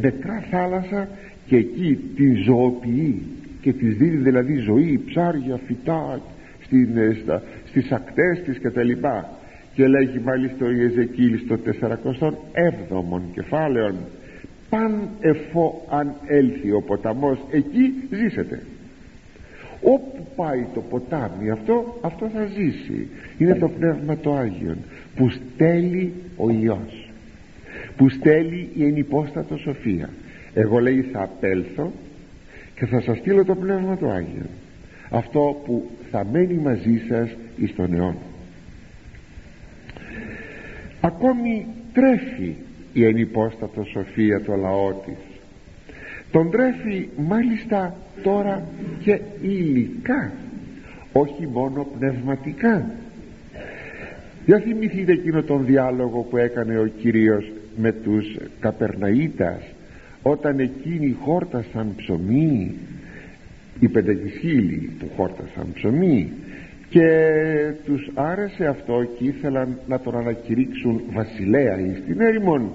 νεκρά 0.00 0.44
θάλασσα 0.50 1.08
και 1.46 1.56
εκεί 1.56 1.98
την 2.16 2.36
ζωοποιεί 2.42 3.22
και 3.60 3.72
της 3.72 3.96
δίνει 3.96 4.16
δηλαδή 4.16 4.56
ζωή 4.56 5.02
ψάρια, 5.06 5.60
φυτά 5.66 6.20
στην, 6.64 6.96
ε, 6.96 7.16
στα, 7.22 7.42
στις 7.68 7.92
ακτές 7.92 8.42
της 8.44 8.58
και 8.58 8.70
τα 8.70 8.82
λοιπά. 8.82 9.28
Και 9.74 9.86
λέγει 9.86 10.18
μάλιστα 10.24 10.66
ο 10.66 10.70
Ιεζεκίλ 10.70 11.38
στο 11.44 11.58
47ο 11.80 13.20
κεφάλαιο 13.32 13.94
παν 14.70 15.08
εφό 15.20 15.86
αν 15.90 16.14
έλθει 16.26 16.72
ο 16.72 16.80
ποταμός 16.80 17.38
εκεί 17.50 17.92
ζήσετε 18.10 18.62
όπου 19.92 20.26
πάει 20.36 20.66
το 20.74 20.80
ποτάμι 20.80 21.50
αυτό 21.50 21.98
αυτό 22.00 22.30
θα 22.34 22.46
ζήσει. 22.46 23.08
Είναι 23.38 23.54
το 23.54 23.68
Πνεύμα 23.68 24.16
το 24.16 24.34
Άγιον 24.34 24.76
που 25.16 25.30
στέλνει 25.30 26.12
ο 26.36 26.50
Υιός. 26.50 27.10
Που 27.96 28.08
στέλνει 28.08 28.68
η 28.74 28.84
ενυπόστατο 28.84 29.56
σοφία. 29.56 30.08
Εγώ 30.54 30.78
λέει 30.78 31.00
θα 31.12 31.22
απέλθω 31.22 31.92
και 32.74 32.86
θα 32.86 33.00
σας 33.00 33.18
στείλω 33.18 33.44
το 33.44 33.54
Πνεύμα 33.54 33.96
το 33.96 34.10
Άγιον. 34.10 34.48
Αυτό 35.10 35.60
που 35.64 35.90
θα 36.10 36.26
μένει 36.32 36.54
μαζί 36.54 37.02
σας 37.08 37.30
εις 37.56 37.74
τον 37.74 37.94
αιώνα. 37.94 38.16
Ακόμη 41.00 41.66
τρέφει 41.92 42.54
η 42.92 43.04
ενυπόστατο 43.04 43.84
σοφία 43.84 44.40
το 44.40 44.56
λαό 44.56 44.92
της 44.92 45.29
τον 46.30 46.50
τρέφει 46.50 47.08
μάλιστα 47.16 47.96
τώρα 48.22 48.62
και 49.02 49.20
υλικά 49.42 50.32
όχι 51.12 51.46
μόνο 51.46 51.86
πνευματικά. 51.98 52.90
Για 54.46 54.58
θυμηθείτε 54.58 55.12
εκείνο 55.12 55.42
τον 55.42 55.64
διάλογο 55.64 56.20
που 56.30 56.36
έκανε 56.36 56.78
ο 56.78 56.86
Κύριος 56.86 57.52
με 57.76 57.92
τους 57.92 58.36
Καπερναΐτας 58.60 59.62
όταν 60.22 60.58
εκείνοι 60.58 61.16
χόρτασαν 61.20 61.92
ψωμί 61.96 62.74
οι 63.80 63.88
πεντακισχύλοι 63.88 64.90
του 64.98 65.10
χόρτασαν 65.16 65.66
ψωμί 65.74 66.32
και 66.90 67.08
τους 67.84 68.10
άρεσε 68.14 68.66
αυτό 68.66 69.06
και 69.18 69.24
ήθελαν 69.24 69.78
να 69.88 70.00
τον 70.00 70.16
ανακηρύξουν 70.16 71.02
βασιλέα 71.12 71.80
εις 71.80 72.02
την 72.06 72.20
έρημον. 72.20 72.70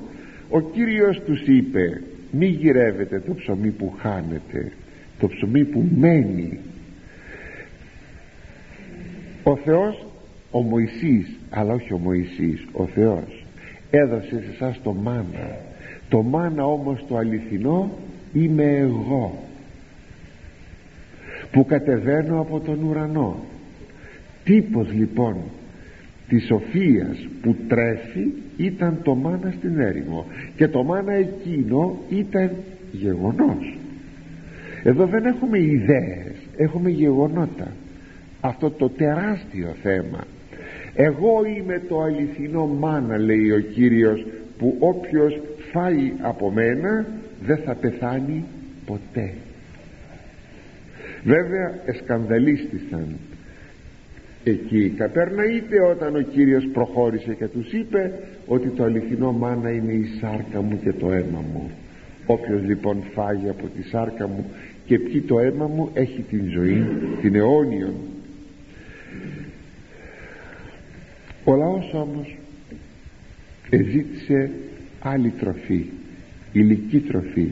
Ο 0.49 0.61
Κύριος 0.61 1.21
τους 1.25 1.41
είπε 1.47 2.01
μη 2.37 2.45
γυρεύετε 2.45 3.19
το 3.19 3.33
ψωμί 3.33 3.69
που 3.69 3.93
χάνετε 3.97 4.71
το 5.19 5.27
ψωμί 5.27 5.63
που 5.63 5.87
μένει. 5.95 6.59
Ο 9.43 9.55
Θεός 9.55 10.05
ο 10.51 10.61
Μωυσής 10.61 11.39
αλλά 11.49 11.73
όχι 11.73 11.93
ο 11.93 11.97
Μωυσής 11.97 12.67
ο 12.71 12.85
Θεός 12.85 13.45
έδωσε 13.89 14.29
σε 14.29 14.51
εσάς 14.53 14.79
το 14.83 14.93
μάνα. 14.93 15.57
Το 16.09 16.21
μάνα 16.21 16.65
όμως 16.65 17.05
το 17.07 17.17
αληθινό 17.17 17.91
είμαι 18.33 18.77
εγώ 18.77 19.43
που 21.51 21.65
κατεβαίνω 21.65 22.39
από 22.39 22.59
τον 22.59 22.83
ουρανό. 22.83 23.35
Τύπος 24.43 24.91
λοιπόν 24.91 25.35
της 26.27 26.45
σοφίας 26.45 27.27
που 27.41 27.55
τρέφει 27.67 28.31
ήταν 28.57 28.99
το 29.03 29.15
μάνα 29.15 29.53
στην 29.57 29.79
έρημο 29.79 30.25
και 30.55 30.67
το 30.67 30.83
μάνα 30.83 31.13
εκείνο 31.13 31.97
ήταν 32.09 32.51
γεγονός. 32.91 33.77
Εδώ 34.83 35.05
δεν 35.05 35.25
έχουμε 35.25 35.59
ιδέες 35.59 36.35
έχουμε 36.57 36.89
γεγονότα. 36.89 37.71
Αυτό 38.41 38.69
το 38.69 38.89
τεράστιο 38.89 39.75
θέμα. 39.81 40.23
Εγώ 40.95 41.45
είμαι 41.57 41.81
το 41.87 42.01
αληθινό 42.01 42.65
μάνα 42.65 43.17
λέει 43.17 43.51
ο 43.51 43.59
Κύριος 43.59 44.25
που 44.57 44.75
όποιος 44.79 45.41
φάει 45.71 46.13
από 46.21 46.51
μένα 46.51 47.05
δεν 47.45 47.57
θα 47.57 47.75
πεθάνει 47.75 48.43
ποτέ. 48.85 49.33
Βέβαια 51.23 51.79
εσκανδαλίστησαν 51.85 53.07
εκεί 54.49 54.77
οι 54.77 54.93
Καπερναΐτε 54.97 55.89
όταν 55.91 56.15
ο 56.15 56.21
Κύριος 56.21 56.67
προχώρησε 56.73 57.33
και 57.33 57.47
τους 57.47 57.73
είπε 57.73 58.19
ότι 58.45 58.67
το 58.67 58.83
αληθινό 58.83 59.31
μάνα 59.31 59.69
είναι 59.71 59.91
η 59.91 60.05
σάρκα 60.19 60.61
μου 60.61 60.79
και 60.83 60.93
το 60.93 61.11
αίμα 61.11 61.43
μου. 61.53 61.71
Όποιος 62.25 62.61
λοιπόν 62.63 63.03
φάγει 63.13 63.49
από 63.49 63.67
τη 63.67 63.83
σάρκα 63.83 64.27
μου 64.27 64.45
και 64.85 64.99
πιει 64.99 65.21
το 65.21 65.39
αίμα 65.39 65.67
μου 65.67 65.89
έχει 65.93 66.21
την 66.29 66.49
ζωή 66.49 66.85
την 67.21 67.35
αιώνιον. 67.35 67.93
Ο 71.43 71.55
λαός 71.55 71.93
όμως 71.93 72.37
εζήτησε 73.69 74.49
άλλη 74.99 75.29
τροφή 75.39 75.85
ηλική 76.55 76.99
τροφή. 76.99 77.47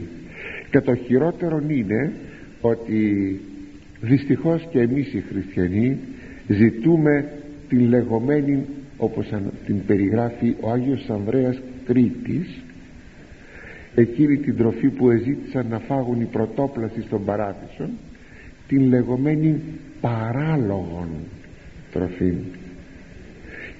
Και 0.70 0.80
το 0.80 0.94
χειρότερο 0.94 1.62
είναι 1.68 2.12
ότι 2.60 3.40
δυστυχώς 4.00 4.66
και 4.70 4.80
εμείς 4.80 5.12
οι 5.12 5.24
χριστιανοί 5.28 5.98
ζητούμε 6.48 7.28
την 7.68 7.88
λεγόμενη 7.88 8.64
όπως 8.96 9.32
την 9.66 9.84
περιγράφει 9.86 10.54
ο 10.60 10.70
Άγιος 10.70 11.10
Ανδρέας 11.10 11.60
Κρήτης 11.86 12.62
εκείνη 13.94 14.36
την 14.36 14.56
τροφή 14.56 14.88
που 14.88 15.10
εζήτησαν 15.10 15.66
να 15.70 15.78
φάγουν 15.78 16.20
οι 16.20 16.24
πρωτόπλαστοι 16.24 17.02
στον 17.02 17.24
παράδεισο 17.24 17.88
την 18.68 18.88
λεγόμενη 18.88 19.60
παράλογον 20.00 21.08
τροφή. 21.92 22.34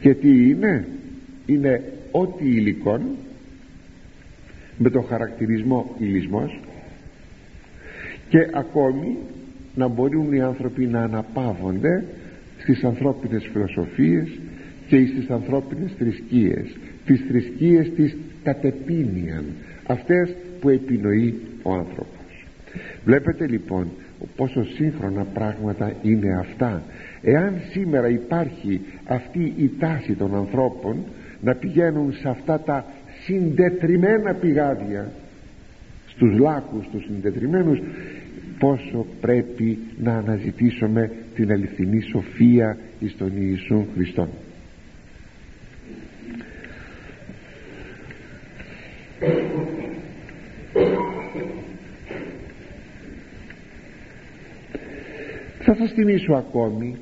Και 0.01 0.15
τι 0.15 0.49
είναι; 0.49 0.87
Είναι 1.47 1.83
ό,τι 2.11 2.45
υλικών 2.45 3.03
με 4.79 4.91
το 4.91 5.01
χαρακτηρισμό 5.01 5.95
υλισμός 5.99 6.61
και 8.29 8.49
ακόμη 8.53 9.17
να 9.75 9.89
μπορούν 9.89 10.33
οι 10.33 10.41
άνθρωποι 10.41 10.87
να 10.87 11.03
αναπαύονται 11.03 12.05
στις 12.65 12.85
ανθρώπινες 12.85 13.49
φιλοσοφίες 13.53 14.29
και 14.87 15.07
στις 15.07 15.31
ανθρώπινες 15.31 15.91
θρησκείες. 15.99 16.77
Τις 17.07 17.25
θρησκείες 17.29 17.91
της 17.97 18.17
κατεπίνιαν 18.43 19.45
αυτές 19.87 20.35
που 20.61 20.69
επινοεί 20.69 21.41
ο 21.63 21.73
άνθρωπος. 21.73 22.47
Βλέπετε 23.05 23.47
λοιπόν 23.47 23.89
πόσο 24.37 24.65
σύγχρονα 24.65 25.25
πράγματα 25.25 25.93
είναι 26.03 26.39
αυτά. 26.39 26.83
Εάν 27.23 27.55
σήμερα 27.71 28.09
υπάρχει 28.09 28.81
αυτή 29.07 29.53
η 29.57 29.71
τάση 29.79 30.13
των 30.13 30.35
ανθρώπων 30.35 30.97
να 31.41 31.55
πηγαίνουν 31.55 32.13
σε 32.13 32.29
αυτά 32.29 32.61
τα 32.61 32.85
συντετριμένα 33.25 34.35
πηγάδια 34.35 35.13
στους 36.07 36.39
λάκους 36.39 36.87
τους 36.93 37.05
συντετριμένους 37.05 37.79
πόσο 38.65 39.07
πρέπει 39.21 39.79
να 39.99 40.17
αναζητήσουμε 40.17 41.11
την 41.35 41.53
αληθινή 41.53 42.01
σοφία 42.01 42.79
εις 43.01 43.17
τον 43.17 43.33
Ιησού 43.37 43.87
Χριστόν. 43.95 44.29
Θα 55.61 55.75
σας 55.75 55.93
θυμίσω 55.93 56.33
ακόμη 56.33 56.97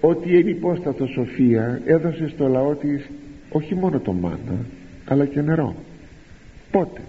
ότι 0.00 0.28
η 0.28 0.36
ενυπόστατο 0.36 1.06
σοφία 1.06 1.80
έδωσε 1.84 2.28
στο 2.28 2.48
λαό 2.48 2.74
της 2.74 3.10
όχι 3.50 3.74
μόνο 3.74 4.00
το 4.00 4.12
μάνα 4.12 4.64
αλλά 5.04 5.26
και 5.26 5.40
νερό. 5.40 5.74
Πότε; 6.70 7.00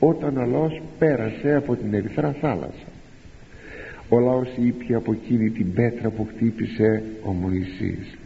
Όταν 0.00 0.36
ο 0.36 0.46
λαός 0.46 0.82
πέρασε 0.98 1.54
από 1.54 1.76
την 1.76 1.94
ερυθρά 1.94 2.36
θάλασσα. 2.40 2.88
Ο 4.08 4.18
λαός 4.18 4.48
ήπια 4.64 4.96
από 4.96 5.12
εκείνη 5.12 5.50
την 5.50 5.72
πέτρα 5.72 6.10
που 6.10 6.28
χτύπησε 6.34 7.02
ο 7.24 7.30
Μωυσής 7.30 8.18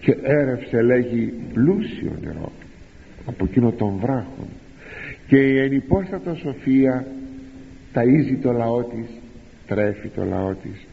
και 0.00 0.16
έρευσε 0.22 0.82
λέγει 0.82 1.32
πλούσιο 1.52 2.12
νερό 2.22 2.52
από 3.26 3.44
εκείνο 3.44 3.72
των 3.72 3.92
βράχων 4.00 4.46
και 5.26 5.36
η 5.36 5.58
ενυπόστατο 5.58 6.34
σοφία 6.34 7.06
ταΐζει 7.94 8.38
το 8.42 8.52
λαό 8.52 8.82
της 8.82 9.08
τρέφει 9.66 10.08
το 10.08 10.24
λαό 10.24 10.54
της 10.54 10.86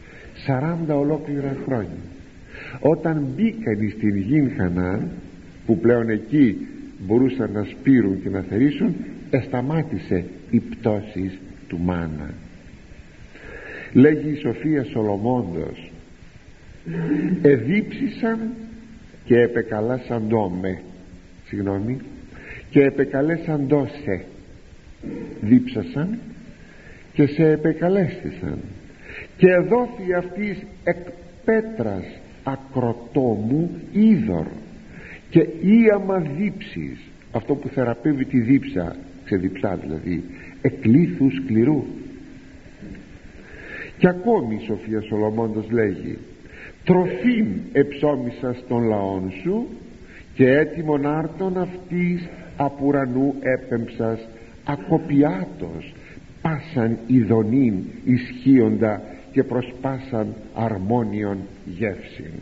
40 0.46 0.98
ολόκληρα 0.98 1.56
χρόνια. 1.64 2.04
Όταν 2.80 3.26
μπήκαν 3.36 3.92
στην 3.96 4.16
γη 4.16 4.52
Χανάν 4.56 5.08
που 5.66 5.78
πλέον 5.78 6.08
εκεί 6.08 6.66
μπορούσαν 7.06 7.50
να 7.52 7.64
σπείρουν 7.64 8.22
και 8.22 8.28
να 8.28 8.40
θερήσουν 8.40 8.94
εσταμάτησε 9.36 10.24
η 10.50 10.60
πτώση 10.60 11.38
του 11.68 11.78
μάνα. 11.78 12.34
Λέγει 13.92 14.28
η 14.30 14.36
Σοφία 14.36 14.84
Σολομώντος 14.84 15.90
εδίψησαν 17.42 18.38
και 19.24 19.40
επεκαλάσαν 19.40 20.22
με 20.60 20.80
συγγνώμη. 21.46 21.98
Και 22.70 22.82
επεκαλέσαν 22.82 23.68
σε 24.04 24.24
δίψασαν 25.40 26.18
και 27.12 27.26
σε 27.26 27.50
επεκαλέστησαν 27.50 28.58
και 29.36 29.56
δόθη 29.56 30.14
αυτής 30.14 30.62
εκ 30.84 30.96
πέτρας 31.44 32.04
ακροτόμου 32.44 33.70
είδωρ 33.92 34.46
και 35.30 35.46
ίαμα 35.60 36.18
δίψης 36.18 36.98
αυτό 37.32 37.54
που 37.54 37.68
θεραπεύει 37.68 38.24
τη 38.24 38.40
δίψα 38.40 38.96
ξεδιψά 39.26 39.78
δηλαδή 39.82 40.24
εκλήθου 40.60 41.30
σκληρού. 41.30 41.84
Και 43.98 44.08
ακόμη 44.08 44.54
η 44.54 44.64
Σοφία 44.66 45.00
Σολομώντος 45.00 45.70
λέγει 45.70 46.18
τροφήν 46.84 47.46
εψώμισα 47.72 48.54
στον 48.64 48.82
λαόν 48.88 49.32
σου 49.42 49.66
και 50.34 50.50
έτοιμον 50.50 51.06
άρτον 51.06 51.58
αυτής 51.58 52.28
απ' 52.56 52.82
ουρανού 52.82 53.34
έπεμψας 53.40 54.28
ακοπιάτος 54.64 55.94
πάσαν 56.42 56.98
ειδονήν 57.06 57.74
ισχύοντα 58.04 59.02
και 59.32 59.42
προσπάσαν 59.44 60.34
αρμόνιον 60.54 61.38
γεύσιν 61.64 62.32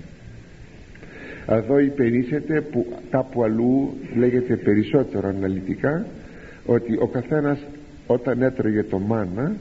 εδώ 1.46 1.78
υπενήσεται 1.78 2.60
που 2.60 2.86
κάπου 3.10 3.42
αλλού 3.42 3.94
λέγεται 4.16 4.56
περισσότερο 4.56 5.28
αναλυτικά 5.28 6.06
ότι 6.66 6.96
ο 7.00 7.06
καθένας 7.06 7.58
όταν 8.06 8.42
έτρωγε 8.42 8.82
το 8.82 8.98
μάνα 8.98 9.56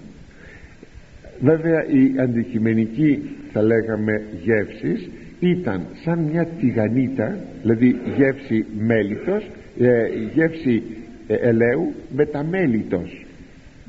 βέβαια 1.39 1.85
η 1.85 2.19
αντικειμενική 2.19 3.29
θα 3.51 3.61
λέγαμε 3.61 4.21
γεύση 4.43 5.11
ήταν 5.39 5.85
σαν 6.03 6.19
μια 6.19 6.47
τηγανίτα 6.59 7.37
δηλαδή 7.61 7.95
γεύση 8.17 8.65
μέλιτος 8.77 9.49
ε, 9.79 10.07
γεύση 10.33 10.83
ε, 11.27 11.35
ελαίου 11.35 11.93
μεταμέλιτος 12.15 13.23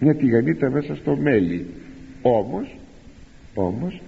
μια 0.01 0.15
τηγανίτα 0.15 0.71
μέσα 0.71 0.95
στο 0.95 1.17
μέλι. 1.17 1.67
Όμως 2.23 2.77
όμως 3.55 4.03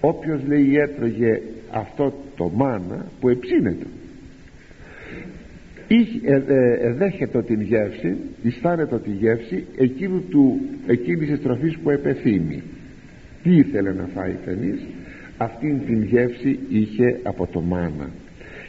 όποιος 0.00 0.40
λέει 0.46 0.76
έτρωγε 0.76 1.42
αυτό 1.70 2.12
το 2.36 2.50
μάνα 2.54 3.06
που 3.20 3.28
εψύνεται 3.28 3.86
εδέχεται 6.80 7.38
ε, 7.38 7.42
την 7.42 7.60
γεύση 7.60 8.16
αισθάνεται 8.44 8.98
τη 8.98 9.10
γεύση 9.10 9.64
εκείνου 9.76 10.22
του, 10.30 10.60
εκείνης 10.86 11.28
της 11.28 11.42
τροφής 11.42 11.78
που 11.78 11.90
επεθύμει. 11.90 12.62
Τι 13.42 13.56
ήθελε 13.56 13.92
να 13.92 14.08
φάει 14.14 14.34
κανείς; 14.46 14.80
Αυτήν 15.36 15.86
την 15.86 16.02
γεύση 16.02 16.58
είχε 16.68 17.20
από 17.22 17.46
το 17.46 17.60
μάνα. 17.60 18.10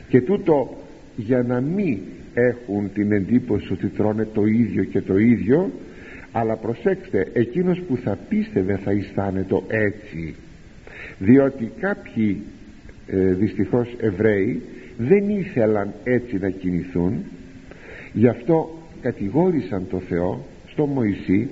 Και 0.10 0.22
τούτο 0.22 0.78
για 1.16 1.44
να 1.44 1.62
μην 1.62 1.98
έχουν 2.34 2.92
την 2.94 3.12
εντύπωση 3.12 3.74
ότι 3.74 3.88
τρώνε 3.88 4.28
το 4.34 4.46
ίδιο 4.46 4.84
και 4.84 5.02
το 5.02 5.18
ίδιο 5.18 5.72
αλλά 6.32 6.56
προσέξτε 6.56 7.28
εκείνος 7.34 7.80
που 7.80 7.98
θα 7.98 8.18
πίστευε 8.30 8.80
θα 8.84 8.92
αισθάνεται 8.92 9.62
έτσι. 9.68 10.36
Διότι 11.20 11.72
κάποιοι 11.80 12.42
ε, 13.08 13.34
δυστυχώς 13.34 13.96
Εβραίοι 14.00 14.62
δεν 15.08 15.30
ήθελαν 15.30 15.94
έτσι 16.04 16.38
να 16.38 16.50
κινηθούν. 16.50 17.24
Γι' 18.14 18.28
αυτό 18.28 18.78
κατηγόρησαν 19.02 19.88
το 19.90 20.00
Θεό 20.00 20.46
στο 20.72 20.86
Μωυσή 20.86 21.50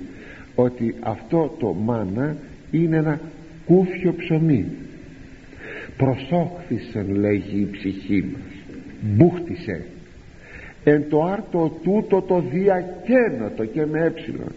ότι 0.54 0.94
αυτό 1.00 1.56
το 1.58 1.72
μάνα 1.72 2.36
είναι 2.70 2.96
ένα 2.96 3.20
κούφιο 3.66 4.14
ψωμί. 4.14 4.66
Προσόχθησαν 5.96 7.14
λέγει 7.14 7.60
η 7.60 7.68
ψυχή 7.70 8.24
μας. 8.32 8.76
Μπούχτισε 9.00 9.84
εν 10.84 11.04
το 11.08 11.24
άρτο 11.24 11.78
τούτο 11.82 12.22
το 12.22 12.44
διακένατο 12.50 13.64
και 13.64 13.86
με 13.86 14.04
έψιλον. 14.04 14.52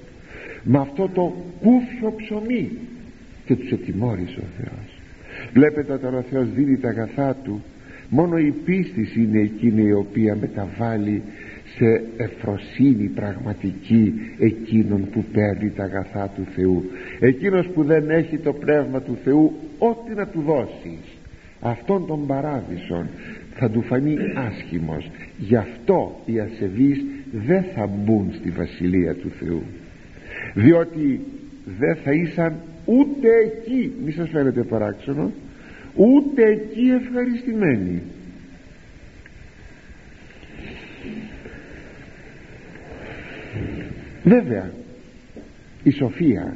Με 0.63 0.79
αυτό 0.79 1.09
το 1.13 1.35
κούφιο 1.61 2.13
ψωμί 2.17 2.71
και 3.45 3.55
τους 3.55 3.71
ετοιμόρησε 3.71 4.39
ο 4.39 4.47
Θεός. 4.57 4.99
Βλέπετε 5.53 5.93
όταν 5.93 6.15
ο 6.15 6.21
Θεός 6.31 6.49
δίνει 6.49 6.77
τα 6.77 6.89
αγαθά 6.89 7.35
του 7.43 7.61
μόνο 8.09 8.37
η 8.37 8.53
πίστη 8.65 9.07
είναι 9.17 9.39
εκείνη 9.39 9.81
η 9.87 9.93
οποία 9.93 10.35
μεταβάλλει 10.35 11.21
σε 11.75 12.03
εφροσύνη 12.17 13.07
πραγματική 13.07 14.13
εκείνον 14.39 15.09
που 15.11 15.23
παίρνει 15.33 15.69
τα 15.69 15.83
αγαθά 15.83 16.31
του 16.35 16.45
Θεού. 16.55 16.83
Εκείνος 17.19 17.67
που 17.67 17.83
δεν 17.83 18.09
έχει 18.09 18.37
το 18.37 18.53
πνεύμα 18.53 19.01
του 19.01 19.17
Θεού 19.23 19.53
ό,τι 19.77 20.13
να 20.13 20.27
του 20.27 20.41
δώσεις 20.41 21.17
αυτόν 21.63 22.07
τον 22.07 22.27
παράδεισον 22.27 23.07
θα 23.55 23.69
του 23.69 23.81
φανεί 23.81 24.15
άσχημος. 24.35 25.11
Γι' 25.37 25.55
αυτό 25.55 26.21
οι 26.25 26.39
ασεβείς 26.39 27.05
δεν 27.31 27.63
θα 27.75 27.87
μπουν 27.87 28.31
στη 28.33 28.49
Βασιλεία 28.49 29.13
του 29.15 29.31
Θεού. 29.39 29.61
Διότι 30.53 31.19
δεν 31.79 31.95
θα 32.03 32.11
ήσαν 32.11 32.55
ούτε 32.85 33.27
εκεί. 33.45 33.91
Μη 34.05 34.11
σας 34.11 34.29
φαίνεται 34.29 34.63
παράξενο; 34.63 35.31
Ούτε 35.95 36.43
εκεί 36.43 36.89
ευχαριστημένοι. 37.01 38.01
Βέβαια 44.23 44.71
η 45.83 45.91
Σοφία 45.91 46.55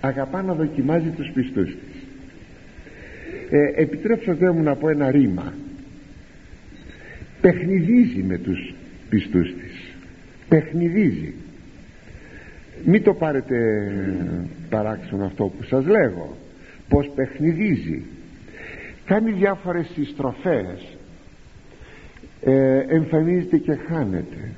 αγαπά 0.00 0.42
να 0.42 0.54
δοκιμάζει 0.54 1.08
τους 1.08 1.30
πιστούς 1.34 1.70
της. 1.70 2.02
Ε, 3.50 3.82
επιτρέψατε 3.82 4.50
μου 4.50 4.62
να 4.62 4.74
πω 4.74 4.88
ένα 4.88 5.10
ρήμα. 5.10 5.52
Παιχνιδίζει 7.40 8.22
με 8.22 8.38
τους 8.38 8.74
πιστούς 9.08 9.54
της. 9.54 9.94
Παιχνιδίζει. 10.48 11.34
Μην 12.84 13.02
το 13.02 13.14
πάρετε 13.14 13.56
παράξενο 14.68 15.24
αυτό 15.24 15.44
που 15.44 15.64
σας 15.64 15.86
λέγω. 15.86 16.36
Πως 16.88 17.10
παιχνιδίζει 17.14 18.02
κάνει 19.04 19.32
διάφορες 19.32 19.90
συστροφές. 19.94 20.96
Ε, 22.44 22.78
εμφανίζεται 22.88 23.56
και 23.58 23.74
χάνεται. 23.74 24.50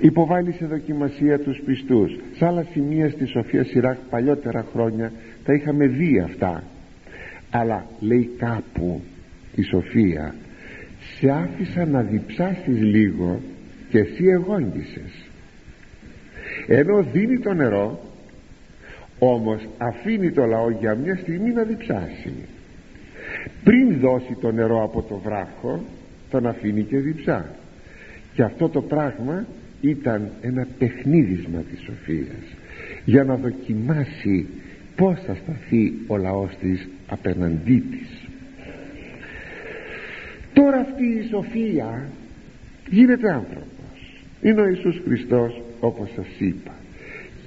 Υποβάλλει 0.00 0.52
σε 0.52 0.66
δοκιμασία 0.66 1.38
τους 1.38 1.60
πιστούς. 1.64 2.18
Σε 2.36 2.46
άλλα 2.46 2.66
σημεία 2.72 3.10
στη 3.10 3.26
Σοφία 3.26 3.64
Σιράκ 3.64 3.98
παλιότερα 4.10 4.66
χρόνια 4.72 5.12
τα 5.44 5.52
είχαμε 5.52 5.86
δει 5.86 6.20
αυτά. 6.20 6.62
Αλλά 7.50 7.86
λέει 8.00 8.30
κάπου 8.38 9.02
η 9.54 9.62
Σοφία 9.62 10.34
σε 11.18 11.30
άφησα 11.30 11.84
να 11.84 12.02
διψάσεις 12.02 12.80
λίγο 12.80 13.40
και 13.90 13.98
εσύ 13.98 14.24
εγόγγισες 14.24 15.24
ενώ 16.66 17.02
δίνει 17.02 17.38
το 17.38 17.52
νερό 17.52 18.00
όμως 19.18 19.68
αφήνει 19.78 20.30
το 20.30 20.44
λαό 20.44 20.70
για 20.70 20.94
μια 20.94 21.16
στιγμή 21.16 21.50
να 21.50 21.62
διψάσει 21.62 22.32
πριν 23.64 23.98
δώσει 24.00 24.36
το 24.40 24.52
νερό 24.52 24.82
από 24.82 25.02
το 25.02 25.20
βράχο 25.24 25.84
τον 26.30 26.46
αφήνει 26.46 26.82
και 26.82 26.98
διψά. 26.98 27.46
Και 28.34 28.42
αυτό 28.42 28.68
το 28.68 28.82
πράγμα 28.82 29.46
ήταν 29.80 30.30
ένα 30.40 30.66
παιχνίδισμα 30.78 31.60
της 31.70 31.80
Σοφίας 31.80 32.44
για 33.04 33.24
να 33.24 33.36
δοκιμάσει 33.36 34.46
πως 34.96 35.20
θα 35.26 35.34
σταθεί 35.34 35.92
ο 36.06 36.16
λαός 36.16 36.56
της 36.60 36.88
απέναντί 37.06 37.82
της. 37.90 38.28
Τώρα 40.52 40.78
αυτή 40.78 41.04
η 41.04 41.28
Σοφία 41.30 42.08
γίνεται 42.90 43.32
άνθρωπος. 43.32 44.22
Είναι 44.42 44.60
ο 44.60 44.68
Ιησούς 44.68 45.00
Χριστός 45.04 45.62
όπως 45.80 46.10
σας 46.14 46.26
είπα. 46.38 46.72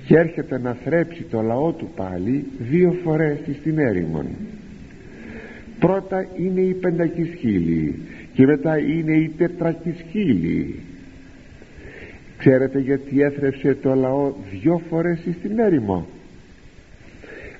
Και 0.05 0.17
έρχεται 0.17 0.59
να 0.59 0.73
θρέψει 0.73 1.23
το 1.23 1.41
λαό 1.41 1.71
του 1.71 1.89
πάλι 1.95 2.45
δύο 2.59 2.95
φορές 3.03 3.39
στην 3.59 3.77
έρημον 3.79 4.25
πρώτα 5.79 6.27
είναι 6.37 6.61
η 6.61 6.73
πεντακισχύλη 6.73 7.99
και 8.33 8.45
μετά 8.45 8.77
είναι 8.77 9.13
η 9.13 9.31
τετρακισχύλη. 9.37 10.79
Ξέρετε 12.37 12.79
γιατί 12.79 13.21
έθρεψε 13.21 13.77
το 13.81 13.95
λαό 13.95 14.33
δυο 14.51 14.81
φορές 14.89 15.19
στην 15.39 15.59
έρημο; 15.59 16.07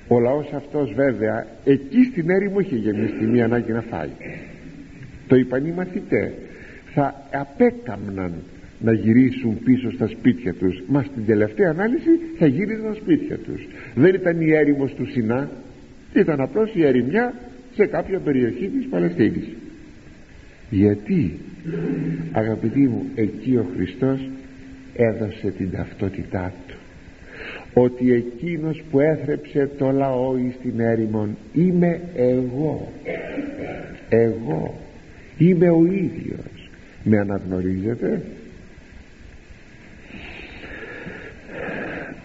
Ο 0.08 0.20
λαός 0.20 0.52
αυτός 0.52 0.92
βέβαια 0.92 1.46
εκεί 1.64 2.04
στην 2.04 2.30
έρημο 2.30 2.58
είχε 2.58 2.76
γεμίσει 2.76 3.26
μία 3.26 3.44
ανάγκη 3.44 3.72
να 3.72 3.80
φάει. 3.80 4.10
Το 5.28 5.36
είπαν 5.36 5.66
οι 5.66 5.72
μαθητές. 5.72 6.32
Θα 6.94 7.28
απέκαμναν 7.32 8.32
να 8.80 8.92
γυρίσουν 8.92 9.58
πίσω 9.64 9.90
στα 9.90 10.08
σπίτια 10.08 10.54
τους. 10.54 10.82
Μα 10.86 11.02
στην 11.02 11.26
τελευταία 11.26 11.70
ανάλυση 11.70 12.10
θα 12.38 12.46
γύριζαν 12.46 12.94
στα 12.94 12.94
σπίτια 12.94 13.38
τους. 13.38 13.66
Δεν 13.94 14.14
ήταν 14.14 14.40
η 14.40 14.52
έρημος 14.52 14.94
του 14.94 15.06
Σινά 15.06 15.50
ήταν 16.14 16.40
απλώς 16.40 16.70
η 16.74 16.86
ερημιά 16.86 17.34
σε 17.78 17.86
κάποια 17.86 18.18
περιοχή 18.18 18.68
της 18.68 18.86
Παλαιστίνης. 18.90 19.48
Γιατί 20.70 21.38
αγαπητοί 22.32 22.80
μου 22.80 23.04
εκεί 23.14 23.56
ο 23.56 23.66
Χριστός 23.74 24.28
έδωσε 24.94 25.50
την 25.50 25.70
ταυτότητά 25.70 26.52
του. 26.68 26.74
Ότι 27.74 28.12
εκείνος 28.12 28.82
που 28.90 29.00
έθρεψε 29.00 29.70
το 29.78 29.90
λαό 29.90 30.38
εις 30.38 30.54
την 30.62 30.80
έρημον 30.80 31.36
είμαι 31.52 32.00
εγώ. 32.16 32.92
Εγώ 34.08 34.78
είμαι 35.38 35.70
ο 35.70 35.84
ίδιος. 35.84 36.70
Με 37.04 37.18
αναγνωρίζετε; 37.18 38.22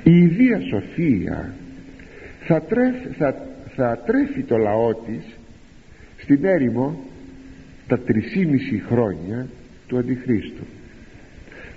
Η 0.03 0.17
ίδια 0.17 0.59
Σοφία 0.59 1.53
θα, 2.45 2.63
θα, 3.17 3.47
θα 3.75 4.03
τρέφει 4.05 4.41
το 4.41 4.57
λαό 4.57 4.93
της 4.93 5.23
στην 6.23 6.45
έρημο 6.45 6.99
τα 7.87 7.99
τρεισήμισι 7.99 8.83
χρόνια 8.87 9.47
του 9.87 9.97
Αντιχρίστου. 9.97 10.63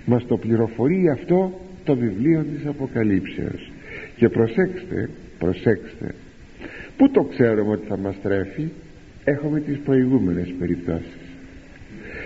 Μας 0.05 0.25
το 0.25 0.37
πληροφορεί 0.37 1.09
αυτό 1.09 1.59
το 1.83 1.95
βιβλίο 1.95 2.43
της 2.43 2.65
Αποκαλύψεως. 2.65 3.71
Και 4.15 4.29
προσέξτε 4.29 5.09
προσέξτε 5.39 6.15
πού 6.97 7.09
το 7.09 7.23
ξέρουμε 7.23 7.71
ότι 7.71 7.87
θα 7.87 7.97
μας 7.97 8.15
τρέφει; 8.21 8.69
Έχουμε 9.23 9.59
τις 9.59 9.77
προηγούμενες 9.77 10.53
περιπτώσεις. 10.59 11.17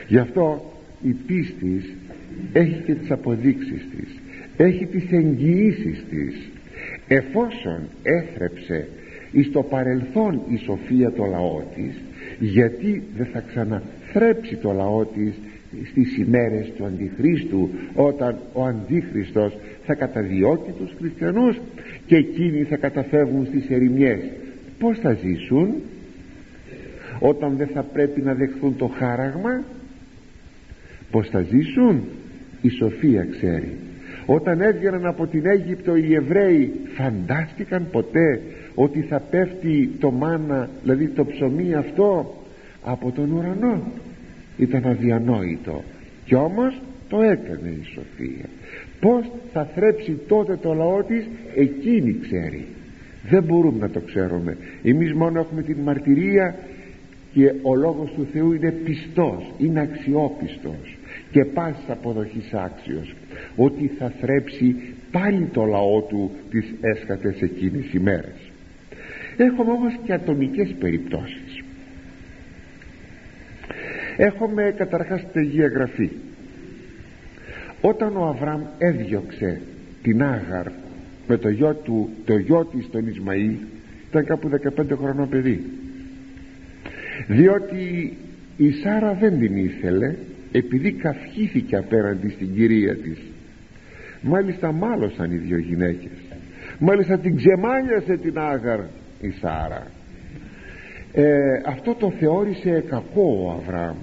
Γι' 0.07 0.17
αυτό 0.17 0.73
η 1.01 1.12
πίστη 1.12 1.95
έχει 2.53 2.81
και 2.86 2.93
τις 2.93 3.12
αποδείξεις 3.12 3.88
της 3.95 4.21
έχει 4.63 4.86
τις 4.86 5.12
εγγυήσεις 5.12 6.03
της. 6.10 6.49
Εφόσον 7.07 7.88
έθρεψε 8.03 8.88
εις 9.31 9.51
το 9.51 9.63
παρελθόν 9.63 10.41
η 10.49 10.57
σοφία 10.57 11.12
το 11.12 11.25
λαό 11.25 11.62
της 11.75 11.95
γιατί 12.41 13.04
δεν 13.17 13.25
θα 13.25 13.39
ξαναθρέψει 13.47 14.56
το 14.56 14.71
λαό 14.71 15.06
της 15.06 15.34
στις 15.89 16.17
ημέρες 16.17 16.71
του 16.77 16.86
Αντιχρίστου 16.86 17.69
όταν 17.95 18.38
ο 18.54 18.65
Αντίχριστος 18.65 19.58
θα 19.86 19.93
καταδιώκει 19.93 20.71
τους 20.71 20.93
χριστιανούς 20.97 21.60
και 22.06 22.15
εκείνοι 22.15 22.63
θα 22.63 22.75
καταφεύγουν 22.75 23.45
στις 23.45 23.69
ερημιές. 23.69 24.19
Πως 24.80 24.99
θα 24.99 25.13
ζήσουν; 25.13 25.75
Όταν 27.19 27.56
δεν 27.58 27.67
θα 27.67 27.82
πρέπει 27.84 28.21
να 28.21 28.34
δεχθούν 28.34 28.75
το 28.77 28.88
χάραγμα 28.88 29.63
πως 31.12 31.30
θα 31.30 31.41
ζήσουν; 31.41 32.04
Η 32.62 32.69
Σοφία 32.69 33.27
ξέρει. 33.32 33.77
Όταν 34.25 34.62
έβγαιναν 34.62 35.06
από 35.06 35.27
την 35.27 35.45
Αίγυπτο 35.45 35.95
οι 35.95 36.13
Εβραίοι 36.13 36.71
φαντάστηκαν 36.95 37.88
ποτέ 37.91 38.41
ότι 38.75 39.01
θα 39.01 39.19
πέφτει 39.19 39.89
το 39.99 40.12
μάνα 40.12 40.69
δηλαδή 40.84 41.07
το 41.07 41.25
ψωμί 41.25 41.73
αυτό 41.73 42.36
από 42.84 43.12
τον 43.12 43.31
ουρανό. 43.31 43.81
Ήταν 44.57 44.86
αδιανόητο. 44.86 45.84
Κι 46.25 46.36
όμως 46.36 46.81
το 47.10 47.21
έκανε 47.21 47.69
η 47.69 47.84
Σοφία. 47.84 48.49
Πως 48.99 49.31
θα 49.53 49.65
θρέψει 49.75 50.19
τότε 50.27 50.55
το 50.55 50.73
λαό 50.73 51.03
της 51.03 51.27
εκείνη 51.55 52.19
ξέρει. 52.21 52.65
Δεν 53.29 53.43
μπορούμε 53.43 53.79
να 53.79 53.89
το 53.89 53.99
ξέρουμε. 53.99 54.57
Εμείς 54.84 55.13
μόνο 55.13 55.39
έχουμε 55.39 55.62
την 55.62 55.77
μαρτυρία 55.77 56.55
και 57.34 57.53
ο 57.62 57.75
λόγος 57.75 58.12
του 58.12 58.27
Θεού 58.34 58.53
είναι 58.53 58.71
πιστός 58.71 59.51
είναι 59.57 59.81
αξιόπιστος 59.81 60.97
και 61.31 61.45
πάσης 61.45 61.89
αποδοχής 61.89 62.53
άξιος 62.53 63.15
ότι 63.55 63.91
θα 63.97 64.12
θρέψει 64.21 64.75
πάλι 65.12 65.45
το 65.45 65.63
λαό 65.65 66.01
του 66.01 66.31
τις 66.49 66.73
έσχατες 66.81 67.41
εκείνες 67.41 67.93
ημέρες 67.93 68.50
έχουμε 69.43 69.71
όμως 69.71 69.99
και 70.04 70.13
ατομικές 70.13 70.75
περιπτώσεις. 70.80 71.63
Έχουμε 74.17 74.73
καταρχάς 74.77 75.21
την 75.32 75.41
Αγία 75.41 75.67
Γραφή. 75.67 76.10
Όταν 77.82 78.17
ο 78.17 78.25
Αβραάμ 78.25 78.62
έδιωξε 78.77 79.62
την 80.04 80.23
Άγαρ 80.23 80.67
με 81.27 81.38
το 81.38 81.49
γιο, 81.49 81.73
του, 81.73 82.10
το 82.25 82.38
γιο 82.38 82.65
της 82.65 82.89
τον 82.89 83.08
Ισμαήλ 83.08 83.56
ήταν 84.10 84.25
κάπου 84.25 84.49
15 84.49 84.97
χρονών 84.97 85.30
παιδί. 85.30 85.63
Διότι 87.27 88.17
η 88.58 88.71
Σάρα 88.71 89.13
δεν 89.13 89.39
την 89.39 89.56
ήθελε 89.56 90.15
επειδή 90.51 90.91
καυχήθηκε 90.91 91.75
απέναντι 91.75 92.30
στην 92.30 92.54
κυρία 92.54 92.95
της. 92.95 93.17
Μάλιστα 94.21 94.71
μάλωσαν 94.71 95.32
οι 95.32 95.38
δύο 95.38 95.58
γυναίκες. 95.58 96.12
Μάλιστα 96.80 97.19
την 97.19 97.36
ξεμάλιασε 97.36 98.17
την 98.17 98.38
Άγαρ 98.39 98.80
η 99.21 99.34
Σάρα. 99.41 99.88
Ε, 101.13 101.62
αυτό 101.65 101.95
το 101.95 102.12
θεώρησε 102.19 102.84
κακό 102.89 103.43
ο 103.45 103.51
Αβραάμ. 103.51 103.95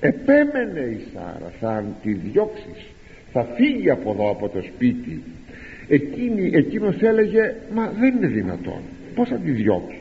Επέμενε 0.00 0.80
η 0.80 1.06
Σάρα 1.14 1.52
θα 1.60 1.84
τη 2.02 2.12
διώξεις 2.12 2.86
θα 3.32 3.44
φύγει 3.56 3.90
από 3.90 4.10
εδώ 4.10 4.30
από 4.30 4.48
το 4.48 4.62
σπίτι. 4.62 5.22
Εκείνη, 5.88 6.50
εκείνος 6.52 7.02
έλεγε 7.02 7.54
μα 7.74 7.92
δεν 8.00 8.16
είναι 8.16 8.26
δυνατόν 8.26 8.80
πως 9.14 9.28
θα 9.28 9.36
τη 9.36 9.50
διώξει 9.50 10.00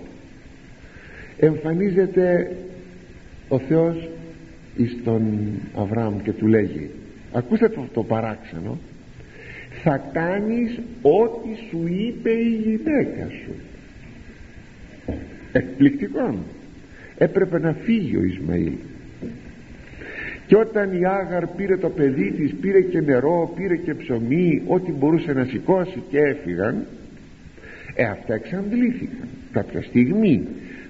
εμφανίζεται 1.40 2.56
ο 3.48 3.60
Θεός 3.60 4.10
εις 4.76 4.98
τον 5.04 5.24
Αβραάμ 5.78 6.22
και 6.22 6.32
του 6.32 6.48
λέγει 6.48 6.90
ακούστε 7.32 7.70
το, 7.70 7.88
το 7.94 8.04
παράξενο. 8.04 8.78
Θα 9.84 10.10
κάνεις 10.14 10.80
ό,τι 11.02 11.56
σου 11.70 11.88
είπε 11.88 12.30
η 12.30 12.60
γυναίκα 12.64 13.28
σου 13.30 13.54
εκπληκτικό 15.58 16.36
έπρεπε 17.18 17.60
να 17.60 17.74
φύγει 17.74 18.18
ο 18.18 18.24
Ισμαήλ. 18.24 18.72
Και 20.48 20.56
όταν 20.56 21.02
η 21.02 21.06
Άγαρ 21.06 21.48
πήρε 21.48 21.78
το 21.78 21.90
παιδί 21.90 22.32
της 22.32 22.54
πήρε 22.62 22.82
και 22.82 23.02
νερό 23.02 23.54
πήρε 23.56 23.76
και 23.76 23.94
ψωμί 23.94 24.62
ό,τι 24.68 24.92
μπορούσε 24.92 25.34
να 25.34 25.44
σηκώσει 25.46 26.04
και 26.10 26.18
έφυγαν 26.18 26.86
ε 27.96 28.04
αυτά 28.04 28.34
εξαντλήθηκαν. 28.34 29.28
Κάποια 29.52 29.82
στιγμή 29.82 30.48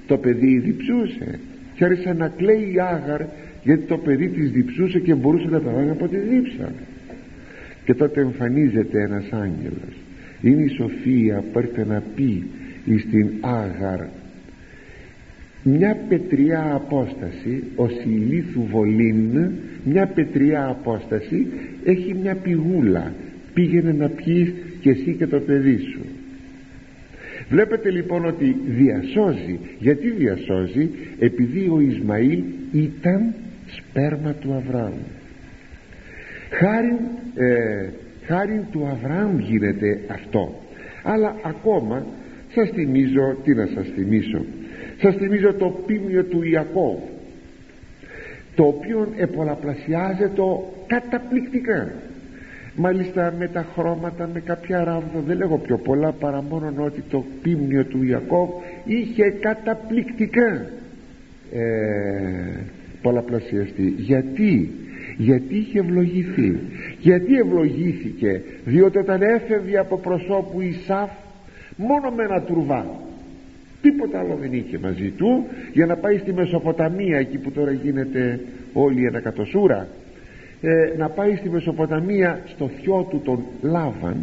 το 0.07 0.17
παιδί 0.17 0.59
διψούσε 0.59 1.39
και 1.75 1.85
άρχισε 1.85 2.13
να 2.13 2.27
κλαίει 2.27 2.71
η 2.73 2.79
Άγαρ 2.79 3.21
γιατί 3.63 3.83
το 3.83 3.97
παιδί 3.97 4.27
της 4.27 4.51
διψούσε 4.51 4.99
και 4.99 5.13
μπορούσε 5.13 5.47
να 5.49 5.59
περάσει 5.59 5.89
από 5.89 6.07
τη 6.07 6.17
δίψα. 6.17 6.71
Και 7.85 7.93
τότε 7.93 8.21
εμφανίζεται 8.21 9.01
ένας 9.01 9.25
άγγελος. 9.31 9.95
Είναι 10.41 10.63
η 10.63 10.67
Σοφία 10.67 11.43
που 11.51 11.59
έρχεται 11.59 11.85
να 11.85 12.03
πει 12.15 12.43
στην 12.99 13.29
Άγαρ 13.41 13.99
μια 15.67 15.97
πετριά 16.09 16.71
απόσταση 16.73 17.63
ο 17.75 17.87
ηλίθου 18.05 18.63
βολίν 18.71 19.51
μια 19.83 20.07
πετριά 20.07 20.67
απόσταση 20.67 21.47
έχει 21.83 22.13
μια 22.13 22.35
πηγούλα. 22.35 23.13
Πήγαινε 23.53 23.91
να 23.91 24.09
πιείς 24.09 24.53
και 24.81 24.89
εσύ 24.89 25.15
και 25.17 25.27
το 25.27 25.39
παιδί 25.39 25.77
σου. 25.77 26.05
Βλέπετε 27.49 27.91
λοιπόν 27.91 28.25
ότι 28.25 28.55
διασώζει. 28.65 29.59
Γιατί 29.79 30.09
διασώζει; 30.09 30.89
Επειδή 31.19 31.69
ο 31.69 31.79
Ισμαήλ 31.79 32.43
ήταν 32.71 33.33
σπέρμα 33.67 34.33
του 34.33 34.53
Αβραάμ. 34.53 34.93
Χάρη, 36.49 36.97
ε, 37.35 37.89
χάρη 38.25 38.65
του 38.71 38.87
Αβραάμ 38.87 39.39
γίνεται 39.39 39.99
αυτό. 40.07 40.61
Αλλά 41.03 41.35
ακόμα 41.43 42.05
σας 42.53 42.69
θυμίζω 42.69 43.37
τι 43.43 43.53
να 43.53 43.65
σας 43.65 43.87
θυμίσω 43.95 44.45
σας 45.05 45.15
θυμίζω 45.15 45.53
το 45.53 45.65
πίμιο 45.85 46.23
του 46.23 46.43
Ιακώβ 46.43 46.97
το 48.55 48.63
οποίο 48.63 49.13
επολαπλασιάζεται 49.17 50.41
καταπληκτικά. 50.87 51.91
Μάλιστα 52.75 53.33
με 53.37 53.47
τα 53.47 53.65
χρώματα 53.73 54.29
με 54.33 54.39
κάποια 54.39 54.83
ράβδο 54.83 55.23
δεν 55.27 55.37
λέγω 55.37 55.57
πιο 55.57 55.77
πολλά 55.77 56.11
παρά 56.11 56.41
μόνο 56.41 56.73
ότι 56.77 57.03
το 57.09 57.23
πίμνιο 57.41 57.85
του 57.85 58.03
Ιακώβ 58.03 58.49
είχε 58.85 59.29
καταπληκτικά 59.29 60.65
ε, 61.53 61.61
πολλαπλασιαστεί. 63.01 63.93
Γιατί; 63.97 64.71
Γιατί 65.17 65.55
είχε 65.55 65.79
ευλογηθεί. 65.79 66.59
Γιατί 66.99 67.35
ευλογήθηκε; 67.37 68.41
Διότι 68.65 68.97
όταν 68.97 69.21
έφευγε 69.21 69.77
από 69.77 69.97
προσώπου 69.97 70.61
Ισάφ 70.61 71.09
μόνο 71.75 72.09
με 72.11 72.23
ένα 72.23 72.41
τουρβά 72.41 72.85
τίποτα 73.85 74.19
άλλο 74.19 74.37
δεν 74.41 74.53
είχε 74.53 74.77
μαζί 74.77 75.09
του. 75.09 75.45
Για 75.73 75.85
να 75.85 75.95
πάει 75.95 76.17
στη 76.17 76.33
Μεσοποταμία 76.33 77.17
εκεί 77.17 77.37
που 77.37 77.51
τώρα 77.51 77.71
γίνεται 77.71 78.39
όλη 78.73 79.01
η 79.01 79.05
ανακατοσούρα 79.05 79.87
ε, 80.61 80.97
να 80.97 81.09
πάει 81.09 81.35
στη 81.35 81.49
Μεσοποταμία 81.49 82.41
στο 82.45 82.69
θειό 82.81 83.07
του 83.09 83.21
τον 83.23 83.43
Λάβαν. 83.61 84.17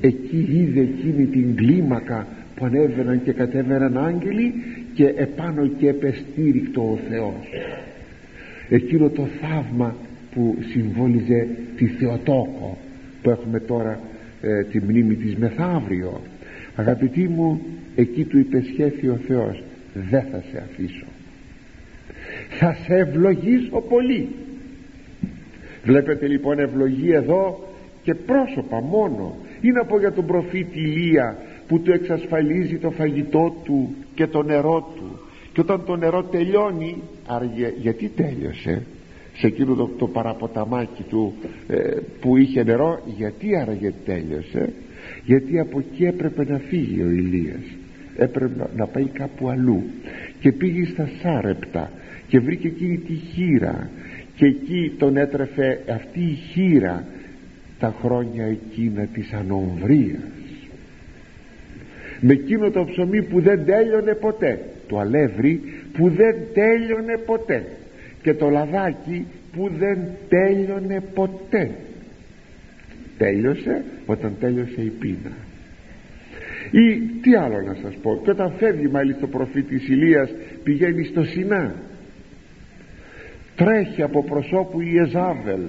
Εκεί 0.00 0.48
είδε 0.50 0.80
εκείνη 0.80 1.26
την 1.26 1.56
κλίμακα 1.56 2.26
που 2.56 2.64
ανέβαιναν 2.64 3.22
και 3.22 3.32
κατέβαιναν 3.32 3.98
άγγελοι 3.98 4.54
και 4.94 5.06
επάνω 5.16 5.66
και 5.66 5.88
επεστήρικτο 5.88 6.80
ο 6.80 6.98
Θεός. 7.08 7.48
Εκείνο 8.68 9.08
το 9.08 9.26
θαύμα 9.40 9.96
που 10.34 10.56
συμβόλιζε 10.72 11.48
τη 11.76 11.86
Θεοτόκο 11.86 12.78
που 13.22 13.30
έχουμε 13.30 13.60
τώρα 13.60 14.00
ε, 14.42 14.62
τη 14.62 14.80
μνήμη 14.80 15.14
της 15.14 15.36
μεθαύριο. 15.36 16.20
Αγαπητοί 16.76 17.28
μου 17.28 17.60
εκεί 17.96 18.24
του 18.24 18.38
υπεσχέθη 18.38 19.08
ο 19.08 19.20
Θεός 19.26 19.62
δεν 19.94 20.24
θα 20.30 20.42
σε 20.50 20.62
αφήσω. 20.70 21.06
Θα 22.58 22.76
σε 22.86 22.94
ευλογήσω 22.94 23.80
πολύ 23.80 24.28
βλέπετε 25.84 26.26
λοιπόν 26.26 26.58
ευλογία 26.58 27.16
εδώ 27.16 27.68
και 28.02 28.14
πρόσωπα 28.14 28.80
μόνο. 28.80 29.36
Ή 29.60 29.70
να 29.70 29.84
πω 29.84 29.98
για 29.98 30.12
τον 30.12 30.26
προφήτη 30.26 30.80
Ηλία 30.80 31.36
που 31.66 31.80
του 31.80 31.92
εξασφαλίζει 31.92 32.76
το 32.76 32.90
φαγητό 32.90 33.54
του 33.64 33.94
και 34.14 34.26
το 34.26 34.42
νερό 34.42 34.92
του. 34.96 35.20
Και 35.52 35.60
όταν 35.60 35.84
το 35.84 35.96
νερό 35.96 36.22
τελειώνει 36.22 37.02
άργε 37.26 37.72
γιατί 37.80 38.08
τέλειωσε 38.08 38.82
σε 39.34 39.46
εκείνο 39.46 39.74
το, 39.74 39.90
το 39.98 40.06
παραποταμάκι 40.06 41.02
του 41.02 41.34
ε, 41.68 41.76
που 42.20 42.36
είχε 42.36 42.64
νερό 42.64 43.02
γιατί 43.16 43.56
άραγε 43.56 43.92
τέλειωσε 44.04 44.72
γιατί 45.24 45.58
από 45.58 45.78
εκεί 45.78 46.04
έπρεπε 46.04 46.44
να 46.44 46.58
φύγει 46.58 47.02
ο 47.02 47.10
Ηλίας 47.10 47.64
έπρεπε 48.16 48.66
να 48.76 48.86
πάει 48.86 49.04
κάπου 49.04 49.48
αλλού. 49.48 49.82
Και 50.40 50.52
πήγε 50.52 50.84
στα 50.84 51.08
Σάρεπτα 51.22 51.90
και 52.26 52.40
βρήκε 52.40 52.66
εκείνη 52.66 52.98
τη 52.98 53.12
χείρα. 53.12 53.90
Και 54.36 54.46
εκεί 54.46 54.94
τον 54.98 55.16
έτρεφε 55.16 55.80
αυτή 55.88 56.20
η 56.20 56.38
χείρα 56.52 57.04
τα 57.78 57.94
χρόνια 58.02 58.44
εκείνα 58.44 59.06
της 59.06 59.32
ανομβρίας. 59.32 60.20
Με 62.20 62.32
εκείνο 62.32 62.70
το 62.70 62.84
ψωμί 62.84 63.22
που 63.22 63.40
δεν 63.40 63.64
τέλειωνε 63.64 64.14
ποτέ. 64.14 64.60
Το 64.88 64.98
αλεύρι 64.98 65.60
που 65.92 66.08
δεν 66.08 66.36
τέλειωνε 66.54 67.18
ποτέ. 67.26 67.64
Και 68.22 68.34
το 68.34 68.48
λαδάκι 68.48 69.26
που 69.52 69.70
δεν 69.78 69.98
τέλειωνε 70.28 71.02
ποτέ. 71.14 71.70
Τέλειωσε 73.18 73.84
όταν 74.06 74.32
τέλειωσε 74.40 74.80
η 74.80 74.92
πείνα 74.98 75.32
ή 76.72 77.00
τι 77.22 77.34
άλλο 77.34 77.62
να 77.62 77.76
σας 77.82 77.94
πω. 78.02 78.20
Και 78.24 78.30
όταν 78.30 78.52
φεύγει 78.58 78.88
μάλιστα 78.88 79.24
ο 79.24 79.28
προφήτης 79.28 79.88
Ηλίας 79.88 80.30
πηγαίνει 80.62 81.04
στο 81.04 81.24
Σινά. 81.24 81.74
Τρέχει 83.56 84.02
από 84.02 84.24
προσώπου 84.24 84.80
η 84.80 84.98
Εζάβελ. 84.98 85.60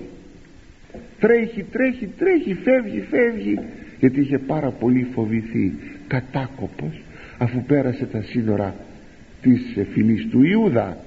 Τρέχει 1.20 1.64
τρέχει 1.64 2.10
τρέχει 2.18 2.54
φεύγει 2.54 3.02
φεύγει. 3.10 3.60
Γιατί 4.00 4.20
είχε 4.20 4.38
πάρα 4.38 4.70
πολύ 4.70 5.08
φοβηθεί 5.14 5.74
κατάκοπος 6.08 7.02
αφού 7.38 7.64
πέρασε 7.64 8.06
τα 8.06 8.22
σύνορα 8.22 8.76
της 9.42 9.62
φυλής 9.92 10.28
του 10.30 10.44
Ιούδα 10.44 10.98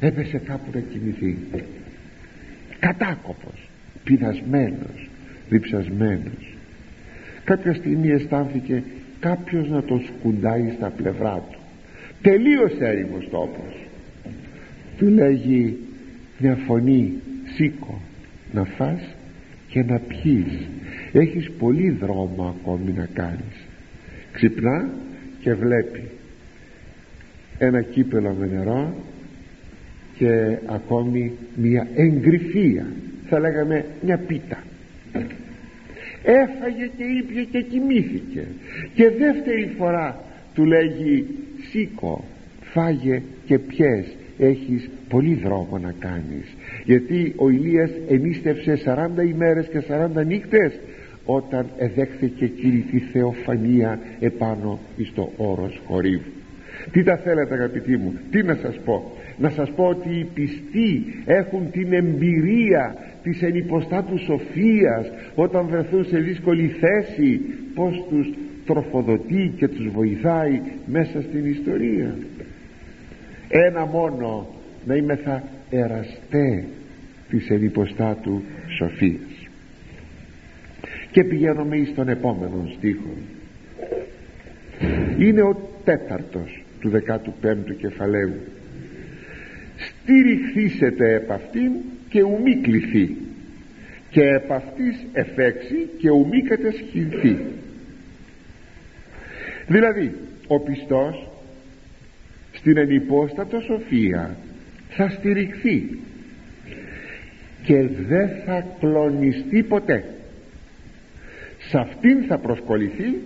έπεσε 0.00 0.38
κάπου 0.38 0.70
να 0.74 0.80
κοιμηθεί. 0.80 1.36
Κατάκοπος 2.78 3.68
πεινασμένος 4.04 5.08
διψασμένος. 5.48 6.56
Κάποια 7.44 7.74
στιγμή 7.74 8.08
αισθάνθηκε 8.08 8.82
κάποιος 9.20 9.68
να 9.68 9.82
τον 9.82 10.02
σκουντάει 10.04 10.72
στα 10.76 10.90
πλευρά 10.96 11.42
του. 11.50 11.58
Τελείως 12.22 12.72
έρημος 12.78 13.28
τόπος 13.30 13.86
του 14.96 15.06
λέγει 15.06 15.76
μια 16.38 16.56
φωνή 16.66 17.12
σήκω 17.54 18.00
να 18.52 18.64
φας 18.64 19.00
και 19.68 19.82
να 19.82 19.98
πιείς. 19.98 20.68
Έχεις 21.12 21.50
πολύ 21.50 21.90
δρόμο 21.90 22.56
ακόμη 22.60 22.92
να 22.92 23.08
κάνεις 23.12 23.66
ξυπνά 24.32 24.88
και 25.40 25.54
βλέπει 25.54 26.02
ένα 27.58 27.82
κύπελο 27.82 28.36
με 28.38 28.46
νερό 28.46 28.94
και 30.16 30.58
ακόμη 30.66 31.32
μια 31.56 31.88
εγκριφία 31.94 32.86
θα 33.28 33.38
λέγαμε 33.38 33.84
μια 34.04 34.18
πίτα 34.18 34.62
έφαγε 36.24 36.90
και 36.96 37.04
ήπια 37.04 37.42
και 37.42 37.60
κοιμήθηκε. 37.62 38.46
Και 38.94 39.10
δεύτερη 39.10 39.74
φορά 39.78 40.24
του 40.54 40.64
λέγει 40.64 41.26
σήκω 41.70 42.24
φάγε 42.60 43.22
και 43.46 43.58
πιες 43.58 44.16
έχεις 44.38 44.90
πολύ 45.08 45.34
δρόμο 45.34 45.78
να 45.78 45.94
κάνεις 45.98 46.54
γιατί 46.84 47.32
ο 47.36 47.48
Ηλίας 47.48 47.90
ενίστευσε 48.08 48.78
40 48.84 49.26
ημέρες 49.28 49.66
και 49.66 49.82
40 50.20 50.26
νύχτες 50.26 50.72
όταν 51.24 51.66
εδέχθηκε 51.78 52.44
εκείνη 52.44 52.80
τη 52.80 52.98
θεοφανία 52.98 53.98
επάνω 54.20 54.78
στο 55.04 55.32
όρος 55.36 55.80
χορύβου. 55.86 56.30
Τι 56.92 57.02
τα 57.02 57.16
θέλετε 57.16 57.54
αγαπητοί 57.54 57.96
μου 57.96 58.14
τι 58.30 58.42
να 58.42 58.54
σας 58.54 58.76
πω 58.84 59.12
να 59.38 59.50
σας 59.50 59.70
πω 59.70 59.84
ότι 59.84 60.08
οι 60.08 60.26
πιστοί 60.34 61.04
έχουν 61.24 61.70
την 61.70 61.92
εμπειρία 61.92 62.96
της 63.22 63.42
ενυποστάτους 63.42 64.22
σοφίας 64.22 65.10
όταν 65.34 65.66
βρεθούν 65.66 66.04
σε 66.04 66.18
δύσκολη 66.18 66.66
θέση 66.66 67.40
πως 67.74 68.04
τους 68.10 68.28
τροφοδοτεί 68.66 69.52
και 69.56 69.68
τους 69.68 69.88
βοηθάει 69.88 70.60
μέσα 70.86 71.22
στην 71.22 71.44
ιστορία. 71.44 72.16
Ένα 73.48 73.86
μόνο 73.86 74.46
να 74.84 74.94
είμαι 74.94 75.16
θα 75.16 75.42
εραστέ 75.70 76.64
της 77.28 77.50
ενυποστάτου 77.50 78.42
σοφίας. 78.76 79.48
Και 81.10 81.24
πηγαίνουμε 81.24 81.76
εις 81.76 81.94
τον 81.94 82.08
επόμενο 82.08 82.70
στίχο. 82.76 83.14
Είναι 85.18 85.42
ο 85.42 85.70
τέταρτος 85.84 86.62
του 86.80 86.90
15ου 86.90 87.76
κεφαλαίου 87.78 88.34
στηριχθήσετε 90.04 91.14
επ' 91.14 91.32
αυτήν 91.32 91.72
και 92.08 92.22
ουμή 92.22 92.56
κληθεί. 92.56 93.16
Και 94.10 94.22
επ' 94.22 94.52
αυτής 94.52 95.06
εφέξει 95.12 95.88
και 95.98 96.10
ουμή 96.10 96.42
κατεσχυνθεί. 96.42 97.36
Δηλαδή 99.66 100.12
ο 100.46 100.60
πιστός 100.60 101.28
στην 102.52 102.76
ενυπόστατο 102.76 103.60
σοφία 103.60 104.36
θα 104.88 105.08
στηριχθεί 105.08 105.98
και 107.62 107.88
δεν 108.08 108.28
θα 108.46 108.66
κλονιστεί 108.80 109.62
ποτέ. 109.62 110.04
Σε 111.58 111.78
αυτήν 111.78 112.22
θα 112.22 112.38
προσκοληθεί 112.38 113.18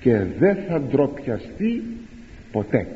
και 0.00 0.24
δεν 0.38 0.56
θα 0.68 0.80
ντροπιαστεί 0.80 1.82
ποτέ 2.52 2.86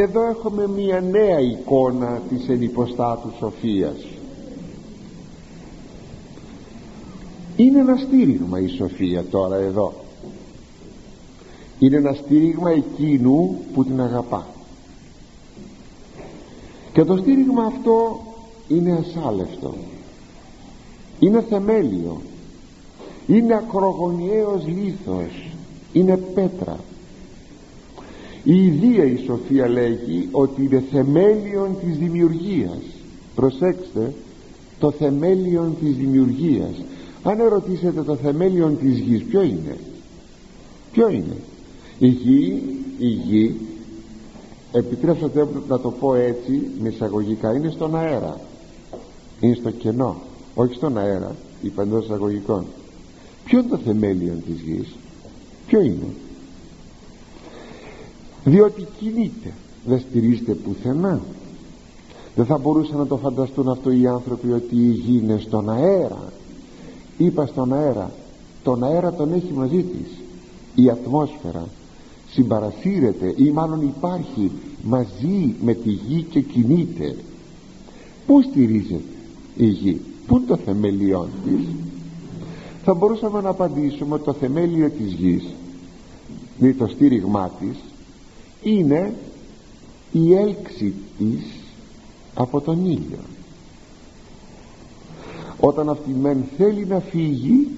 εδώ 0.00 0.28
έχουμε 0.28 0.68
μια 0.68 1.00
νέα 1.00 1.40
εικόνα 1.40 2.20
της 2.28 2.48
ενυποστάτους 2.48 3.36
σοφίας. 3.38 3.96
Είναι 7.56 7.80
ένα 7.80 7.96
στήριγμα 7.96 8.60
η 8.60 8.68
σοφία 8.68 9.24
τώρα 9.24 9.56
εδώ. 9.56 9.92
Είναι 11.78 11.96
ένα 11.96 12.12
στήριγμα 12.12 12.70
εκείνου 12.70 13.58
που 13.72 13.84
την 13.84 14.00
αγαπά. 14.00 14.46
Και 16.92 17.04
το 17.04 17.16
στήριγμα 17.16 17.64
αυτό 17.64 18.20
είναι 18.68 18.92
ασάλευτο. 18.92 19.74
Είναι 21.18 21.42
θεμέλιο. 21.48 22.20
Είναι 23.26 23.54
ακρογωνιαίος 23.54 24.66
λίθος. 24.66 25.50
Είναι 25.92 26.16
πέτρα 26.16 26.78
η 28.44 28.64
Ιδία 28.64 29.04
η 29.04 29.16
Σοφία 29.26 29.68
λέγει 29.68 30.28
ότι 30.30 30.62
είναι 30.62 30.84
θεμέλιον 30.90 31.76
της 31.84 31.96
δημιουργίας. 31.96 32.82
Προσέξτε 33.34 34.12
το 34.78 34.90
θεμέλιον 34.90 35.76
της 35.80 35.96
δημιουργίας. 35.96 36.82
Αν 37.22 37.40
ερωτήσετε 37.40 38.02
το 38.02 38.16
θεμέλιον 38.16 38.78
της 38.78 38.98
γης 38.98 39.22
ποιο 39.22 39.42
είναι; 39.42 39.76
Ποιο 40.92 41.08
είναι; 41.08 41.36
Η 41.98 42.06
γη, 42.08 42.62
η 42.98 43.06
γη 43.06 43.54
επιτρέψατε 44.72 45.48
να 45.68 45.80
το 45.80 45.90
πω 45.90 46.14
έτσι 46.14 46.62
με 46.80 46.88
εισαγωγικά 46.88 47.54
είναι 47.54 47.70
στον 47.70 47.96
αέρα. 47.96 48.40
Είναι 49.40 49.54
στο 49.54 49.70
κενό 49.70 50.16
όχι 50.54 50.74
στον 50.74 50.98
αέρα 50.98 51.36
είπα 51.62 51.82
εντός 51.82 52.04
εισαγωγικών. 52.04 52.64
Ποιο 53.44 53.58
είναι 53.58 53.68
το 53.68 53.78
θεμέλιον 53.78 54.42
της 54.46 54.60
γης; 54.60 54.94
Ποιο 55.66 55.80
είναι; 55.80 56.06
Διότι 58.44 58.86
κινείται. 58.98 59.52
Δεν 59.86 60.00
στηρίζεται 60.00 60.54
πουθενά. 60.54 61.20
Δεν 62.34 62.46
θα 62.46 62.58
μπορούσαν 62.58 62.98
να 62.98 63.06
το 63.06 63.16
φανταστούν 63.16 63.68
αυτό 63.68 63.90
οι 63.90 64.06
άνθρωποι 64.06 64.52
ότι 64.52 64.76
η 64.76 64.90
γη 64.90 65.18
είναι 65.22 65.38
στον 65.38 65.70
αέρα 65.70 66.32
είπα 67.18 67.46
στον 67.46 67.72
αέρα 67.72 68.10
τον 68.62 68.84
αέρα 68.84 69.12
τον 69.12 69.32
έχει 69.32 69.52
μαζί 69.52 69.82
της. 69.82 70.08
Η 70.74 70.90
ατμόσφαιρα 70.90 71.68
συμπαρασύρεται 72.30 73.34
ή 73.36 73.50
μάλλον 73.50 73.82
υπάρχει 73.82 74.50
μαζί 74.82 75.54
με 75.62 75.74
τη 75.74 75.90
γη 75.90 76.22
και 76.22 76.40
κινείται. 76.40 77.16
Πού 78.26 78.42
στηρίζεται 78.42 79.02
η 79.56 79.66
γη; 79.66 80.00
Πού 80.26 80.36
είναι 80.36 80.46
το 80.46 80.56
θεμελιόν 80.56 81.28
της; 81.44 81.66
Θα 82.84 82.94
μπορούσαμε 82.94 83.40
να 83.40 83.48
απαντήσουμε 83.48 84.14
ότι 84.14 84.24
το 84.24 84.32
θεμέλιο 84.32 84.90
της 84.90 85.12
γης 85.12 85.44
δηλαδή 86.58 86.78
το 86.78 86.86
στήριγμά 86.86 87.50
της 87.60 87.76
είναι 88.62 89.14
η 90.12 90.34
έλξη 90.34 90.94
της 91.18 91.44
από 92.34 92.60
τον 92.60 92.84
ήλιο. 92.84 93.18
Όταν 95.60 95.88
αυτή 95.88 96.10
μεν 96.10 96.44
θέλει 96.56 96.86
να 96.86 97.00
φύγει 97.00 97.68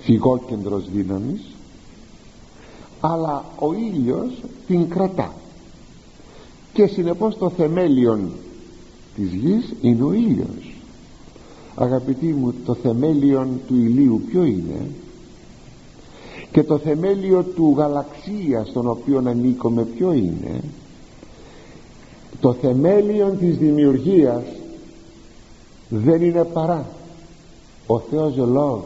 φυγόκεντρος 0.00 0.90
δύναμης 0.90 1.40
αλλά 3.00 3.44
ο 3.58 3.72
ήλιος 3.72 4.32
την 4.66 4.88
κρατά. 4.88 5.34
Και 6.72 6.86
συνεπώς 6.86 7.38
το 7.38 7.50
θεμέλιον 7.50 8.30
της 9.14 9.32
γης 9.32 9.74
είναι 9.80 10.02
ο 10.02 10.12
ήλιος. 10.12 10.74
Αγαπητοί 11.74 12.26
μου 12.26 12.54
το 12.64 12.74
θεμέλιον 12.74 13.60
του 13.66 13.74
ηλίου 13.74 14.22
ποιο 14.26 14.44
είναι; 14.44 14.90
Και 16.52 16.62
το 16.62 16.78
θεμέλιο 16.78 17.42
του 17.42 17.74
γαλαξίας 17.76 18.68
στον 18.68 18.88
οποίο 18.88 19.22
ανήκουμε 19.26 19.82
ποιο 19.82 20.12
είναι; 20.12 20.60
Το 22.40 22.52
θεμέλιο 22.52 23.36
της 23.40 23.56
δημιουργίας 23.56 24.42
δεν 25.88 26.22
είναι 26.22 26.44
παρά. 26.44 26.86
Ο 27.86 27.98
Θεός 27.98 28.36
Λόγος. 28.36 28.82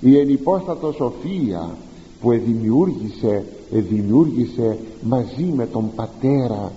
Η 0.00 0.18
ενυπόστατο 0.18 0.92
σοφία 0.92 1.76
που 2.20 2.32
εδημιούργησε, 2.32 3.44
εδημιούργησε 3.72 4.78
μαζί 5.02 5.52
με 5.56 5.66
τον 5.66 5.90
Πατέρα 5.94 6.72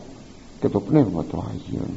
και 0.60 0.70
το 0.70 0.80
Πνεύμα 0.80 1.24
του 1.24 1.44
Άγιον. 1.50 1.90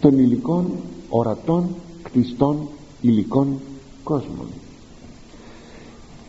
Των 0.00 0.18
υλικών 0.18 0.70
ορατών 1.08 1.68
κτιστών 2.02 2.56
υλικών 3.00 3.58
κόσμων 4.02 4.46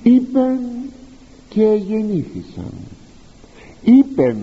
είπεν 0.03 0.59
και 1.49 1.83
γεννήθησαν. 1.87 2.73
Είπεν 3.83 4.37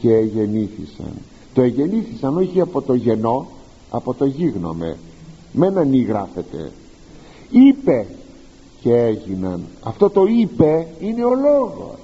και 0.00 0.14
γεννήθησαν. 0.14 1.12
Το 1.54 1.62
εγεννήθησαν 1.62 2.36
όχι 2.36 2.60
από 2.60 2.82
το 2.82 2.94
γενό 2.94 3.46
από 3.90 4.14
το 4.14 4.24
γίγνομε 4.24 4.96
με 5.52 5.66
έναν 5.66 5.92
ή 5.92 6.02
γράφεται. 6.02 6.72
Είπε 7.50 8.06
και 8.80 8.94
έγιναν. 8.94 9.64
Αυτό 9.82 10.10
το 10.10 10.24
είπε 10.24 10.86
είναι 11.00 11.24
ο 11.24 11.34
λόγος. 11.34 11.98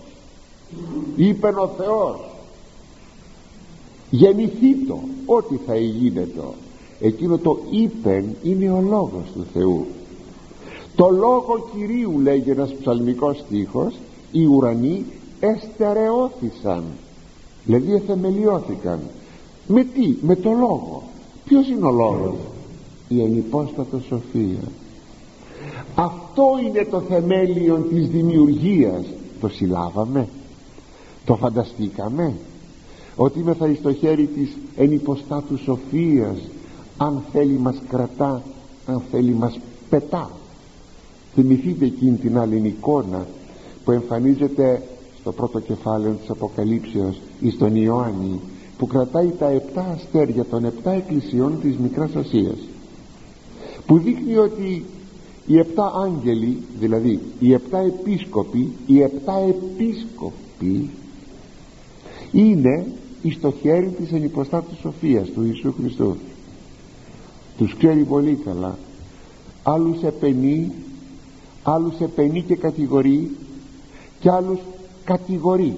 Είπεν 1.16 1.58
ο 1.58 1.68
Θεός. 1.76 2.20
Γεννηθήτο 4.10 5.00
ό,τι 5.26 5.56
θα 5.66 5.76
γίνεται 5.76 6.42
εκείνο 7.00 7.38
το 7.38 7.58
είπεν 7.70 8.36
είναι 8.42 8.70
ο 8.70 8.80
λόγος 8.80 9.24
του 9.34 9.46
Θεού 9.52 9.86
το 11.00 11.08
λόγο 11.08 11.68
Κυρίου 11.74 12.18
λέγει 12.18 12.50
ένας 12.50 12.72
ψαλμικός 12.80 13.38
στίχος 13.38 13.94
οι 14.32 14.44
ουρανοί 14.44 15.04
εστερεώθησαν 15.40 16.82
δηλαδή 17.64 17.94
εθεμελιώθηκαν. 17.94 19.00
Με 19.66 19.84
τι, 19.84 20.16
με 20.20 20.36
το 20.36 20.50
λόγο. 20.50 21.02
Ποιος 21.44 21.68
είναι 21.68 21.86
ο 21.86 21.90
λόγος; 21.90 22.34
Η 23.08 23.22
ανυπόστατο 23.22 24.00
σοφία. 24.08 24.68
Αυτό 25.94 26.44
είναι 26.66 26.84
το 26.90 27.00
θεμέλιο 27.00 27.86
της 27.90 28.08
δημιουργίας. 28.08 29.04
Το 29.40 29.48
συλλάβαμε. 29.48 30.28
Το 31.24 31.36
φανταστήκαμε. 31.36 32.34
Ότι 33.16 33.38
είμαι 33.38 33.54
θα 33.54 33.74
στο 33.78 33.92
χέρι 33.92 34.26
της 34.26 34.56
ενυποστάτου 34.76 35.58
σοφίας. 35.58 36.38
Αν 36.96 37.22
θέλει 37.32 37.58
μας 37.58 37.76
κρατά 37.88 38.42
αν 38.86 39.02
θέλει 39.10 39.32
μας 39.32 39.58
πετά 39.90 40.30
θυμηθείτε 41.34 41.84
εκείνη 41.84 42.16
την 42.16 42.38
άλλη 42.38 42.62
εικόνα 42.64 43.26
που 43.84 43.90
εμφανίζεται 43.90 44.82
στο 45.20 45.32
πρώτο 45.32 45.60
κεφάλαιο 45.60 46.12
της 46.12 46.30
Αποκαλύψεως 46.30 47.20
εις 47.40 47.58
τον 47.58 47.76
Ιωάννη 47.76 48.40
που 48.78 48.86
κρατάει 48.86 49.32
τα 49.38 49.48
επτά 49.48 49.86
αστέρια 49.96 50.44
των 50.44 50.64
επτά 50.64 50.90
εκκλησιών 50.90 51.60
της 51.60 51.76
Μικράς 51.76 52.14
Ασίας 52.14 52.58
που 53.86 53.98
δείχνει 53.98 54.36
ότι 54.36 54.84
οι 55.46 55.58
επτά 55.58 55.92
άγγελοι 56.04 56.62
δηλαδή 56.78 57.20
οι 57.40 57.52
επτά 57.52 57.78
επίσκοποι 57.78 58.72
οι 58.86 59.02
επτά 59.02 59.38
επίσκοποι 59.48 60.90
είναι 62.32 62.86
εις 63.22 63.40
το 63.40 63.52
χέρι 63.60 63.88
της 63.88 64.12
ενυποστάτου 64.12 64.76
σοφίας 64.80 65.28
του 65.28 65.44
Ιησού 65.44 65.74
Χριστού. 65.80 66.16
Τους 67.56 67.76
ξέρει 67.76 68.04
πολύ 68.04 68.38
καλά. 68.44 68.78
Άλλους 69.62 70.02
επενεί 70.02 70.72
άλλους 71.62 72.00
επενεί 72.00 72.42
και 72.42 72.56
κατηγορεί 72.56 73.36
και 74.20 74.30
άλλους 74.30 74.58
κατηγορεί 75.04 75.76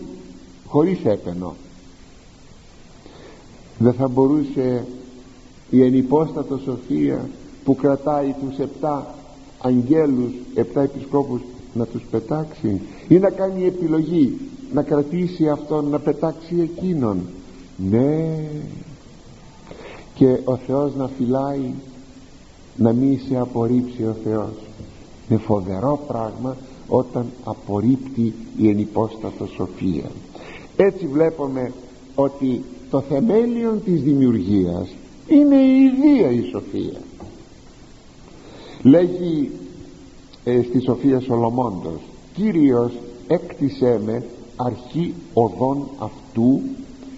χωρίς 0.67 1.05
έπαινο. 1.05 1.55
Δεν 3.79 3.93
θα 3.93 4.09
μπορούσε 4.09 4.87
η 5.71 5.83
ενυπόστατο 5.83 6.59
σοφία 6.59 7.29
που 7.65 7.77
κρατάει 7.77 8.35
τους 8.41 8.59
επτά 8.59 9.15
αγγέλους 9.59 10.33
επτά 10.55 10.83
επισκόπους 10.83 11.41
να 11.75 11.87
τους 11.87 12.03
πετάξει 12.11 12.81
ή 13.09 13.19
να 13.19 13.31
κάνει 13.31 13.65
επιλογή 13.65 14.39
να 14.73 14.83
κρατήσει 14.83 15.49
αυτόν 15.49 15.89
να 15.89 15.99
πετάξει 15.99 16.61
εκείνον. 16.61 17.21
Ναι. 17.91 18.41
Και 20.15 20.39
ο 20.45 20.57
Θεός 20.57 20.95
να 20.95 21.09
φυλάει 21.09 21.75
να 22.77 22.93
μην 22.93 23.21
σε 23.29 23.37
απορρίψει 23.39 24.03
ο 24.03 24.17
Θεός 24.25 24.53
είναι 25.33 25.41
φοβερό 25.41 26.05
πράγμα 26.07 26.57
όταν 26.89 27.27
απορρίπτει 27.45 28.35
η 28.57 28.69
ενυπόστατο 28.69 29.47
σοφία. 29.47 30.11
Έτσι 30.77 31.07
βλέπουμε 31.07 31.73
ότι 32.15 32.65
το 32.91 33.01
θεμέλιο 33.01 33.81
της 33.85 34.03
δημιουργίας 34.03 34.89
είναι 35.27 35.57
η 35.57 35.83
ιδία 35.83 36.31
η 36.31 36.43
σοφία. 36.51 37.01
Λέγει 38.83 39.51
ε, 40.45 40.63
στη 40.63 40.81
Σοφία 40.81 41.21
Σολομώντος 41.21 42.01
Κύριος 42.35 42.93
έκτισέ 43.27 44.01
με 44.05 44.25
αρχή 44.57 45.15
οδών 45.33 45.89
αυτού 45.99 46.61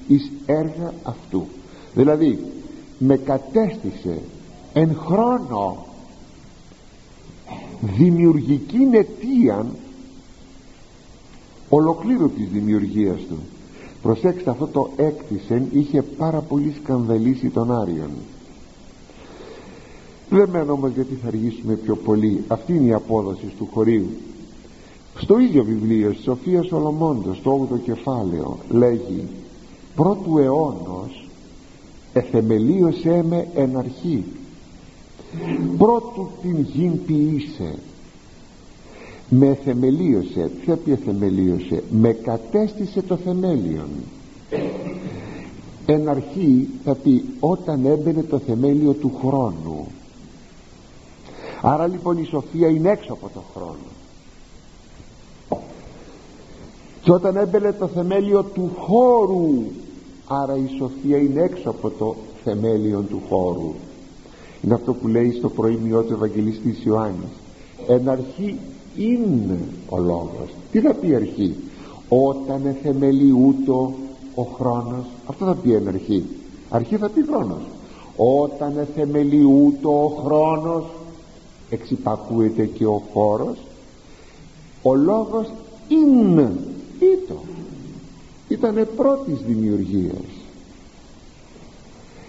εις 0.09 0.31
έργα 0.47 0.93
αυτού 1.03 1.47
δηλαδή 1.95 2.39
με 2.99 3.17
κατέστησε 3.17 4.19
εν 4.73 4.97
χρόνο 5.07 5.87
δημιουργική 7.97 8.89
αιτία 8.93 9.67
ολοκλήρου 11.69 12.31
της 12.31 12.49
δημιουργίας 12.49 13.19
του. 13.29 13.39
Προσέξτε 14.03 14.51
αυτό 14.51 14.67
το 14.67 14.91
έκτισεν 14.97 15.69
είχε 15.73 16.03
πάρα 16.03 16.41
πολύ 16.41 16.75
σκανδαλίσει 16.83 17.49
τον 17.49 17.73
Άριον. 17.73 18.11
Δεν 20.31 20.49
μένω 20.51 20.73
όμως 20.73 20.91
γιατί 20.95 21.15
θα 21.23 21.29
αργήσουμε 21.29 21.75
πιο 21.75 21.97
πολύ. 21.97 22.45
Αυτή 22.49 22.75
είναι 22.75 22.89
η 22.89 22.93
απόδοση 22.93 23.47
του 23.59 23.69
χωρίου 23.73 24.07
στο 25.21 25.39
ίδιο 25.39 25.65
βιβλίο 25.65 26.13
στη 26.13 26.23
Σοφίας 26.23 26.67
Σολομώντος 26.67 27.43
το 27.43 27.69
8ο 27.73 27.79
κεφάλαιο 27.85 28.59
λέγει 28.69 29.29
πρώτου 29.95 30.39
αιώνος 30.39 31.29
εθεμελίωσέ 32.13 33.25
με 33.29 33.49
εν 33.55 33.77
αρχή 33.77 34.25
πρώτου 35.79 36.29
την 36.43 36.61
γην 36.61 37.05
ποιήσε 37.05 37.75
με 39.29 39.59
θεμελίωσε. 39.65 40.51
Τι 40.61 40.67
θα 40.67 40.77
πει 40.77 40.95
θεμελίωσε. 40.95 41.83
Με 41.91 42.13
κατέστησε 42.13 43.03
το 43.03 43.17
θεμέλιον. 43.17 43.89
Εν 45.87 46.09
αρχή 46.09 46.69
θα 46.85 46.95
πει 46.95 47.25
όταν 47.41 47.85
έμπαινε 47.85 48.23
το 48.23 48.39
θεμέλιο 48.39 48.93
του 48.93 49.13
χρόνου. 49.25 49.87
Άρα 51.63 51.87
λοιπόν 51.87 52.19
η 52.19 52.25
σοφία 52.25 52.69
είναι 52.69 52.91
έξω 52.91 53.13
από 53.13 53.31
το 53.35 53.43
χρόνο. 53.55 53.93
Και 57.03 57.13
όταν 57.13 57.37
έμπαινε 57.37 57.73
το 57.73 57.87
θεμέλιο 57.87 58.43
του 58.43 58.71
χώρου 58.79 59.65
άρα 60.27 60.57
η 60.57 60.77
σοφία 60.79 61.17
είναι 61.17 61.43
έξω 61.43 61.71
από 61.71 61.91
το 61.91 62.17
θεμέλιο 62.45 63.01
του 63.01 63.23
χώρου 63.29 63.75
είναι 64.65 64.75
αυτό 64.75 64.95
που 64.95 65.09
λέει 65.09 65.33
στο 65.33 65.49
προήμιό 65.49 66.03
του 66.03 66.13
Ευαγγελιστής 66.13 66.85
Ιωάννης. 66.85 67.33
Εν 67.89 68.09
αρχή 68.09 68.59
είναι 68.97 69.59
ο 69.89 69.99
λόγος 69.99 70.55
τι 70.73 70.81
θα 70.81 70.95
πει 70.95 71.15
αρχή; 71.15 71.55
Όταν 72.09 72.67
εθεμελιούτο 72.67 73.93
ο 74.35 74.43
χρόνος 74.43 75.07
αυτό 75.27 75.45
θα 75.45 75.55
πει 75.55 75.73
εν 75.73 75.89
αρχή. 75.89 76.25
Αρχή 76.69 76.97
θα 76.97 77.09
πει 77.09 77.25
χρόνος. 77.27 77.63
Όταν 78.17 78.79
εθεμελιούτο 78.79 80.05
ο 80.05 80.09
χρόνος 80.25 80.85
εξυπακούεται 81.71 82.65
και 82.67 82.87
ο 82.87 83.03
χώρος 83.13 83.59
ο 84.83 84.95
λόγος 84.95 85.53
είναι 85.89 86.53
ήτο. 86.99 87.43
Ήτανε 88.49 88.85
πρώτης 88.85 89.39
δημιουργίας. 89.47 90.25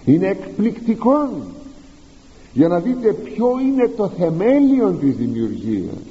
Είναι 0.04 0.28
εκπληκτικός 0.28 1.28
για 2.56 2.68
να 2.68 2.78
δείτε 2.78 3.12
ποιο 3.12 3.46
είναι 3.60 3.88
το 3.96 4.08
θεμέλιο 4.08 4.90
της 5.00 5.16
δημιουργίας. 5.16 6.04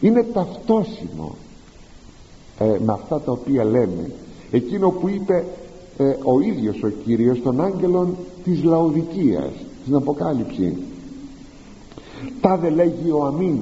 Είναι 0.00 0.22
ταυτόσιμο 0.22 1.34
ε, 2.58 2.64
με 2.64 2.92
αυτά 2.92 3.20
τα 3.20 3.32
οποία 3.32 3.64
λέμε. 3.64 4.10
Εκείνο 4.50 4.90
που 4.90 5.08
είπε 5.08 5.44
ε, 5.98 6.04
ο 6.04 6.40
ίδιος 6.40 6.82
ο 6.82 6.88
Κύριος 6.88 7.42
των 7.42 7.60
άγγελων 7.60 8.16
της 8.44 8.62
Λαοδικίας 8.62 9.52
στην 9.82 9.94
Αποκάλυψη. 9.94 10.76
Τάδε 12.40 12.70
λέγει 12.70 13.10
ο 13.10 13.24
αμήν 13.24 13.58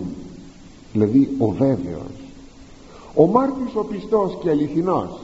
δηλαδή 0.93 1.29
ο 1.39 1.51
βέβαιος. 1.51 2.13
Ο 3.15 3.27
μάρτης 3.27 3.75
ο 3.75 3.85
πιστός 3.85 4.39
και 4.43 4.51
αληθινός 4.51 5.21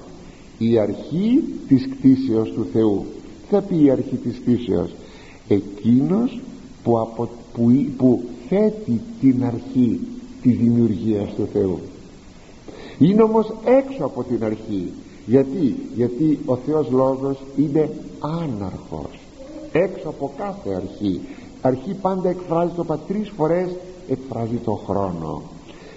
η 0.58 0.78
αρχή 0.78 1.44
της 1.68 1.88
κτίσεως 1.88 2.52
του 2.52 2.66
Θεού. 2.72 3.04
Θα 3.50 3.60
πει 3.60 3.84
η 3.84 3.90
αρχή 3.90 4.16
της 4.16 4.40
κτίσεως. 4.40 4.94
Εκείνος 5.48 6.40
που, 6.84 6.98
απο, 6.98 7.28
που, 7.54 7.72
που 7.96 8.22
θέτει 8.48 9.00
την 9.20 9.44
αρχή 9.44 10.00
της 10.42 10.56
δημιουργίας 10.56 11.34
του 11.34 11.48
Θεού. 11.52 11.78
Είναι 12.98 13.22
όμως 13.22 13.52
έξω 13.64 14.04
από 14.04 14.22
την 14.22 14.44
αρχή. 14.44 14.92
Γιατί, 15.26 15.76
γιατί 15.94 16.38
ο 16.46 16.56
Θεός 16.56 16.90
Λόγος 16.90 17.38
είναι 17.56 17.90
άναρχος. 18.20 19.20
Έξω 19.72 20.08
από 20.08 20.32
κάθε 20.36 20.74
αρχή. 20.74 21.20
Αρχή 21.60 21.94
πάντα 21.94 22.28
εκφράζει 22.28 22.72
το 22.76 22.84
πατρίς 22.84 23.32
φορές 23.36 23.68
εκφράζει 24.08 24.56
το 24.64 24.72
χρόνο. 24.72 25.42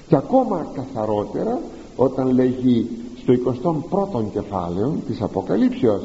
Και 0.08 0.16
ακόμα 0.16 0.68
καθαρότερα 0.74 1.60
όταν 1.96 2.34
λέγει 2.34 2.88
στο 3.22 3.34
21ο 3.34 4.24
κεφάλαιο 4.34 4.96
της 5.08 5.22
Αποκαλύψεως 5.22 6.04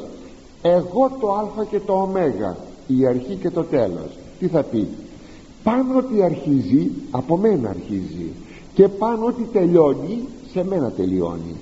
εγώ 0.61 1.11
το 1.19 1.33
α 1.33 1.65
και 1.69 1.79
το 1.79 1.93
ω 1.93 2.09
η 2.87 3.07
αρχή 3.07 3.35
και 3.35 3.49
το 3.49 3.63
τέλος 3.63 4.17
τι 4.41 4.47
θα 4.47 4.63
πει. 4.63 4.87
Πάνω 5.63 5.97
ότι 5.97 6.23
αρχίζει 6.23 6.91
από 7.11 7.37
μένα 7.37 7.69
αρχίζει. 7.69 8.31
Και 8.73 8.87
πάνω 8.87 9.25
ότι 9.25 9.47
τελειώνει 9.53 10.27
σε 10.51 10.63
μένα 10.63 10.91
τελειώνει. 10.91 11.55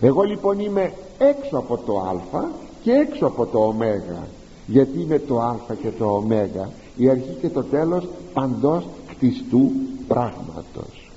Εγώ 0.00 0.22
λοιπόν 0.22 0.58
είμαι 0.58 0.92
έξω 1.18 1.56
από 1.56 1.76
το 1.76 1.98
α 1.98 2.44
και 2.82 2.92
έξω 2.92 3.26
από 3.26 3.46
το 3.46 3.58
ω. 3.58 3.74
Γιατί 4.66 5.00
είναι 5.00 5.18
το 5.18 5.40
α 5.40 5.56
και 5.82 5.90
το 5.98 6.04
ω. 6.04 6.24
Η 6.96 7.08
αρχή 7.08 7.36
και 7.40 7.48
το 7.48 7.62
τέλος 7.62 8.08
παντός 8.32 8.86
κτιστού 9.06 9.70
πράγματος. 10.08 11.10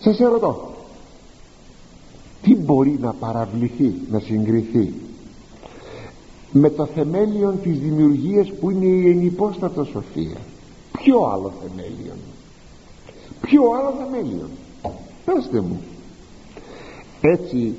Σας 0.00 0.20
ερωτώ 0.20 0.70
τι 2.42 2.56
μπορεί 2.56 2.98
να 3.00 3.12
παραβληθεί 3.12 3.94
να 4.10 4.18
συγκριθεί; 4.18 4.92
Με 6.52 6.70
το 6.70 6.86
θεμέλιο 6.86 7.54
της 7.62 7.78
δημιουργίας 7.78 8.52
που 8.52 8.70
είναι 8.70 8.84
η 8.84 9.10
ενυπόστατο 9.10 9.84
σοφία. 9.84 10.36
Ποιο 10.92 11.20
άλλο 11.24 11.52
θεμέλιο 11.62 12.12
ποιο 13.40 13.62
άλλο 13.78 13.94
θεμέλιο 13.98 14.48
πέστε 15.24 15.60
μου. 15.60 15.80
Έτσι 17.20 17.74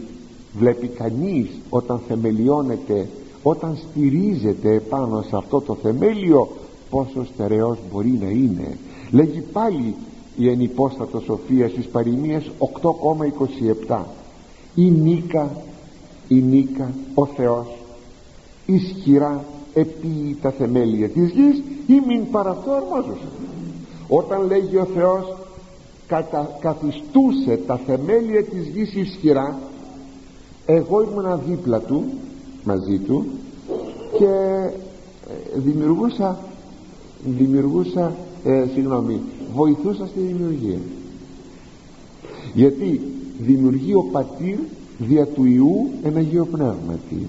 βλέπει 0.58 0.88
κανείς 0.88 1.50
όταν 1.70 2.02
θεμελιώνεται 2.08 3.08
όταν 3.44 3.78
στηρίζεται 3.78 4.80
πάνω 4.90 5.22
σε 5.22 5.36
αυτό 5.36 5.62
το 5.62 5.76
θεμέλιο 5.76 6.50
πόσο 6.90 7.26
στερεός 7.34 7.78
μπορεί 7.92 8.20
να 8.22 8.30
είναι. 8.30 8.78
Λέγει 9.12 9.42
πάλι 9.42 9.96
η 10.38 10.50
ενυπόστατο 10.50 11.20
σοφία 11.20 11.70
στις 11.70 11.86
παροιμίες 11.86 12.52
8,27 13.88 14.00
η 14.76 14.92
νίκα 14.92 15.52
η 16.28 16.36
νίκα 16.36 16.94
ο 17.14 17.26
Θεός 17.26 17.68
ισχυρά 18.74 19.44
επί 19.74 20.38
τα 20.42 20.52
θεμέλια 20.52 21.10
της 21.10 21.30
γης 21.30 21.64
ή 21.88 22.02
μην 22.08 22.32
παραυτό 22.32 22.72
αρμόζωσε 22.72 23.28
όταν 24.08 24.46
λέγει 24.48 24.78
ο 24.78 24.88
Θεός 24.96 25.36
κατα, 26.08 26.58
καθιστούσε 26.60 27.60
τα 27.68 27.80
θεμέλια 27.86 28.44
της 28.44 28.68
γης 28.68 28.96
ισχυρά 28.96 29.60
εγώ 30.66 31.02
ήμουν 31.02 31.42
δίπλα 31.48 31.80
του 31.80 32.04
μαζί 32.64 32.98
του 32.98 33.26
και 34.18 34.26
ε, 35.56 35.60
δημιουργούσα 35.60 36.40
δημιουργούσα 37.26 38.16
ε, 38.44 38.66
συγγνώμη 38.74 39.22
βοηθούσα 39.54 40.08
στη 40.08 40.20
δημιουργία. 40.20 40.80
Γιατί 42.54 43.02
δημιουργεί 43.40 43.94
ο 43.94 44.04
πατήρ 44.12 44.58
δια 44.98 45.26
του 45.26 45.46
Ιού 45.46 45.90
ένα 46.04 46.20
Αγίο 46.20 46.46
Πνεύματι 46.46 47.28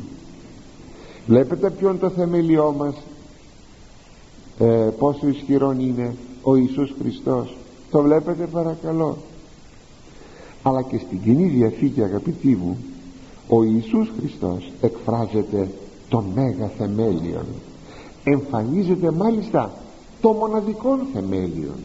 βλέπετε 1.26 1.70
ποιο 1.70 1.88
είναι 1.88 1.98
το 1.98 2.10
θεμελιό 2.10 2.74
μας; 2.78 2.94
Ε, 4.58 4.88
πόσο 4.98 5.28
ισχυρόν 5.28 5.80
είναι 5.80 6.14
ο 6.42 6.56
Ιησούς 6.56 6.94
Χριστός. 7.00 7.56
Το 7.90 8.02
βλέπετε 8.02 8.46
παρακαλώ. 8.46 9.16
Αλλά 10.62 10.82
και 10.82 10.98
στην 10.98 11.22
Κοινή 11.22 11.48
Διαθήκη 11.48 12.02
αγαπητοί 12.02 12.56
μου 12.56 12.78
ο 13.48 13.62
Ιησούς 13.64 14.12
Χριστός 14.18 14.72
εκφράζεται 14.80 15.70
το 16.08 16.24
μέγα 16.34 16.66
θεμέλιον. 16.78 17.46
Εμφανίζεται 18.24 19.10
μάλιστα 19.10 19.70
το 20.20 20.32
μοναδικό 20.32 20.98
θεμέλιον. 21.12 21.78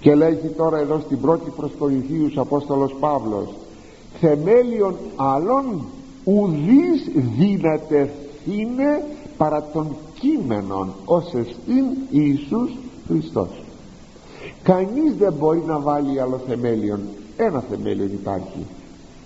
Και 0.00 0.14
λέγει 0.14 0.48
τώρα 0.56 0.78
εδώ 0.78 1.00
στην 1.04 1.20
πρώτη 1.20 1.50
προς 1.56 1.70
Κορινθίους 1.78 2.38
Απόστολος 2.38 2.94
Παύλος 3.00 3.48
θεμέλιον 4.20 4.94
άλλων 5.16 5.84
ουδείς 6.24 7.10
δύναται 7.38 8.10
είναι 8.46 9.04
παρά 9.36 9.68
των 9.72 9.96
κείμενων 10.20 10.92
ως 11.04 11.24
εστίν 11.34 11.84
Ιησούς 12.10 12.70
Χριστός. 13.06 13.62
Κανείς 14.62 15.14
δεν 15.18 15.32
μπορεί 15.32 15.62
να 15.66 15.78
βάλει 15.78 16.20
άλλο 16.20 16.40
θεμέλιον. 16.46 17.00
Ένα 17.36 17.60
θεμέλιον 17.70 18.08
υπάρχει. 18.12 18.66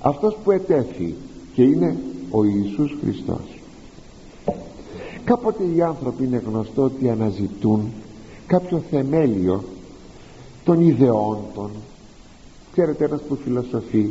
Αυτός 0.00 0.36
που 0.44 0.50
ετέθη 0.50 1.14
και 1.54 1.62
είναι 1.62 1.96
ο 2.30 2.44
Ιησούς 2.44 2.96
Χριστός. 3.02 3.58
Κάποτε 5.24 5.64
οι 5.74 5.82
άνθρωποι 5.82 6.24
είναι 6.24 6.42
γνωστό 6.46 6.82
ότι 6.82 7.10
αναζητούν 7.10 7.92
κάποιο 8.46 8.82
θεμέλιο 8.90 9.64
των 10.64 10.80
ιδεών 10.80 11.38
των. 11.54 11.70
Ξέρετε 12.72 13.04
ένας 13.04 13.20
που 13.28 13.38
φιλοσοφεί 13.44 14.10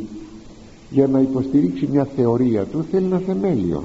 για 0.90 1.06
να 1.06 1.20
υποστηρίξει 1.20 1.88
μια 1.90 2.08
θεωρία 2.16 2.64
του 2.64 2.86
θέλει 2.90 3.04
ένα 3.04 3.18
θεμέλιο. 3.18 3.84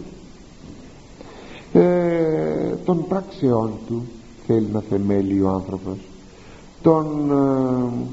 Ε, 1.73 2.75
των 2.85 3.07
πράξεών 3.07 3.71
του 3.87 4.03
θέλει 4.47 4.65
ένα 4.69 4.83
θεμέλιο 4.89 5.47
ο 5.47 5.49
άνθρωπος. 5.49 5.97
Των, 6.81 7.31
ε, 7.31 8.07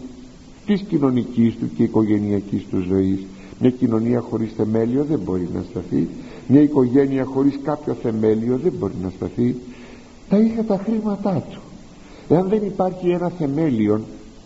της 0.66 0.80
κοινωνικής 0.80 1.56
του 1.56 1.70
και 1.76 1.82
οικογενειακής 1.82 2.66
του 2.70 2.80
ζωής. 2.80 3.26
Μια 3.60 3.70
κοινωνία 3.70 4.20
χωρίς 4.20 4.52
θεμέλιο 4.56 5.04
δεν 5.04 5.18
μπορεί 5.18 5.48
να 5.54 5.62
σταθεί. 5.70 6.08
Μια 6.46 6.60
οικογένεια 6.60 7.24
χωρίς 7.24 7.58
κάποιο 7.62 7.94
θεμέλιο 7.94 8.58
δεν 8.62 8.72
μπορεί 8.78 8.94
να 9.02 9.10
σταθεί. 9.16 9.56
Τα 10.28 10.38
είχε 10.38 10.62
τα 10.62 10.78
χρήματά 10.84 11.44
του. 11.50 11.60
Εάν 12.28 12.48
δεν 12.48 12.62
υπάρχει 12.64 13.08
ένα 13.08 13.28
θεμέλιο 13.28 14.00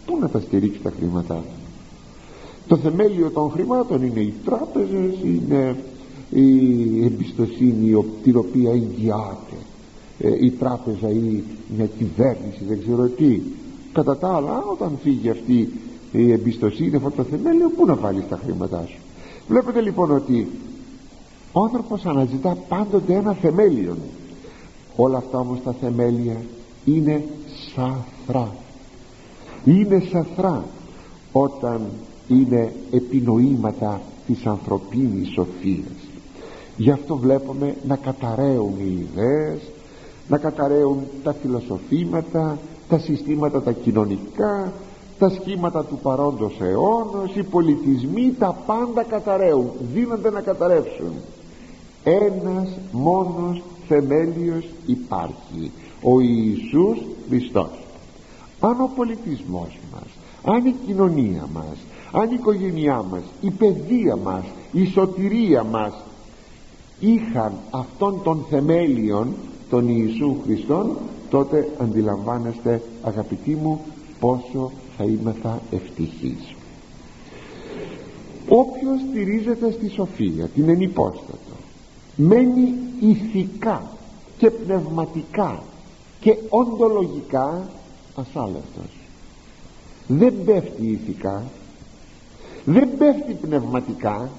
πού 0.07 0.19
να 0.21 0.29
τα 0.29 0.41
στηρίξει 0.41 0.81
τα 0.83 0.93
χρήματά 0.97 1.35
του; 1.35 1.64
Το 2.69 2.77
θεμέλιο 2.77 3.31
των 3.31 3.51
χρημάτων 3.51 4.03
είναι 4.03 4.21
οι 4.21 4.35
τράπεζες 4.45 5.15
είναι 5.25 5.77
η 6.31 7.05
εμπιστοσύνη 7.05 8.05
την 8.23 8.37
οποία 8.37 8.71
εγγυάται 8.71 9.57
ε, 10.19 10.45
η 10.45 10.51
τράπεζα 10.51 11.11
ή 11.11 11.43
μια 11.77 11.87
κυβέρνηση 11.99 12.65
δεν 12.69 12.81
ξέρω 12.81 13.07
τι. 13.07 13.41
Κατά 13.93 14.17
τα 14.17 14.35
άλλα 14.35 14.63
όταν 14.73 14.99
φύγει 15.03 15.31
αυτή 15.31 15.73
η 16.13 16.33
εμπιστοσύνη 16.33 16.97
αυτό 16.97 17.11
το 17.11 17.23
θεμέλιο 17.23 17.71
πού 17.77 17.87
να 17.87 17.95
βάλεις 17.95 18.29
τα 18.29 18.41
χρήματά 18.45 18.85
σου; 18.87 18.99
Βλέπετε 19.49 19.81
λοιπόν 19.81 20.11
ότι 20.11 20.49
ο 21.53 21.61
άνθρωπος 21.63 22.05
αναζητά 22.05 22.57
πάντοτε 22.69 23.15
ένα 23.15 23.33
θεμέλιο. 23.33 23.97
Όλα 24.97 25.17
αυτά 25.17 25.39
όμως 25.39 25.59
τα 25.65 25.75
θεμέλια 25.81 26.37
είναι 26.85 27.25
σαθρά 27.75 28.53
είναι 29.65 30.03
σαθρά 30.11 30.65
όταν 31.33 31.87
είναι 32.29 32.73
επινοήματα 32.91 34.01
της 34.27 34.47
ανθρωπίνης 34.47 35.29
σοφίας. 35.33 36.09
Γι' 36.77 36.91
αυτό 36.91 37.17
βλέπουμε 37.17 37.77
να 37.87 37.97
καταραίουν 37.97 38.75
οι 38.79 39.09
ιδέες 39.11 39.61
να 40.29 40.39
καταραίουν 40.39 41.03
τα 41.23 41.33
φιλοσοφήματα 41.33 42.59
τα 42.89 42.99
συστήματα 42.99 43.63
τα 43.63 43.73
κοινωνικά 43.73 44.73
τα 45.19 45.29
σχήματα 45.29 45.85
του 45.85 45.99
παρόντος 46.03 46.61
αιώνος 46.61 47.35
οι 47.35 47.43
πολιτισμοί 47.43 48.35
τα 48.39 48.57
πάντα 48.67 49.03
καταραίουν 49.03 49.71
δίνονται 49.95 50.31
να 50.31 50.41
καταρρεύσουν. 50.41 51.13
Ένας 52.05 52.69
μόνος 52.93 53.63
θεμέλιος 53.89 54.65
υπάρχει 54.87 55.71
ο 56.03 56.21
Ιησούς 56.21 56.99
Χριστός. 57.29 57.71
Αν 58.61 58.81
ο 58.81 58.91
πολιτισμός 58.97 59.79
μας 59.93 60.07
αν 60.47 60.67
η 60.67 60.75
κοινωνία 60.87 61.49
μας 61.53 61.77
αν 62.15 62.31
η 62.31 62.35
οικογένειά 62.35 63.03
μας 63.11 63.23
η 63.41 63.51
παιδεία 63.51 64.17
μας 64.17 64.45
η 64.73 64.87
σωτηρία 64.87 65.65
μας 65.65 65.93
είχαν 67.01 67.53
αυτών 67.71 68.21
των 68.23 68.45
θεμέλιων 68.51 69.35
των 69.71 69.89
Ιησού 69.89 70.37
Χριστών 70.45 70.97
τότε 71.31 71.69
αντιλαμβάνεστε 71.79 72.83
αγαπητοί 73.03 73.55
μου 73.55 73.81
πόσο 74.21 74.73
θα 74.97 75.05
είμεθα 75.05 75.61
ευτυχείς 75.71 76.55
όποιος 78.49 79.01
στηρίζεται 79.11 79.73
στη 79.73 79.89
σοφία 79.89 80.47
την 80.47 80.69
ενυπόστατο 80.69 81.55
μένει 82.17 82.75
ηθικά 83.01 83.83
και 84.39 84.51
πνευματικά 84.51 85.63
και 86.21 86.37
οντολογικά 86.49 87.69
ασάλευτος. 88.15 88.91
Δεν 90.07 90.35
πέφτει 90.45 90.87
ηθικά 90.87 91.43
δεν 92.65 92.89
πέφτει 92.99 93.33
πνευματικά 93.33 94.31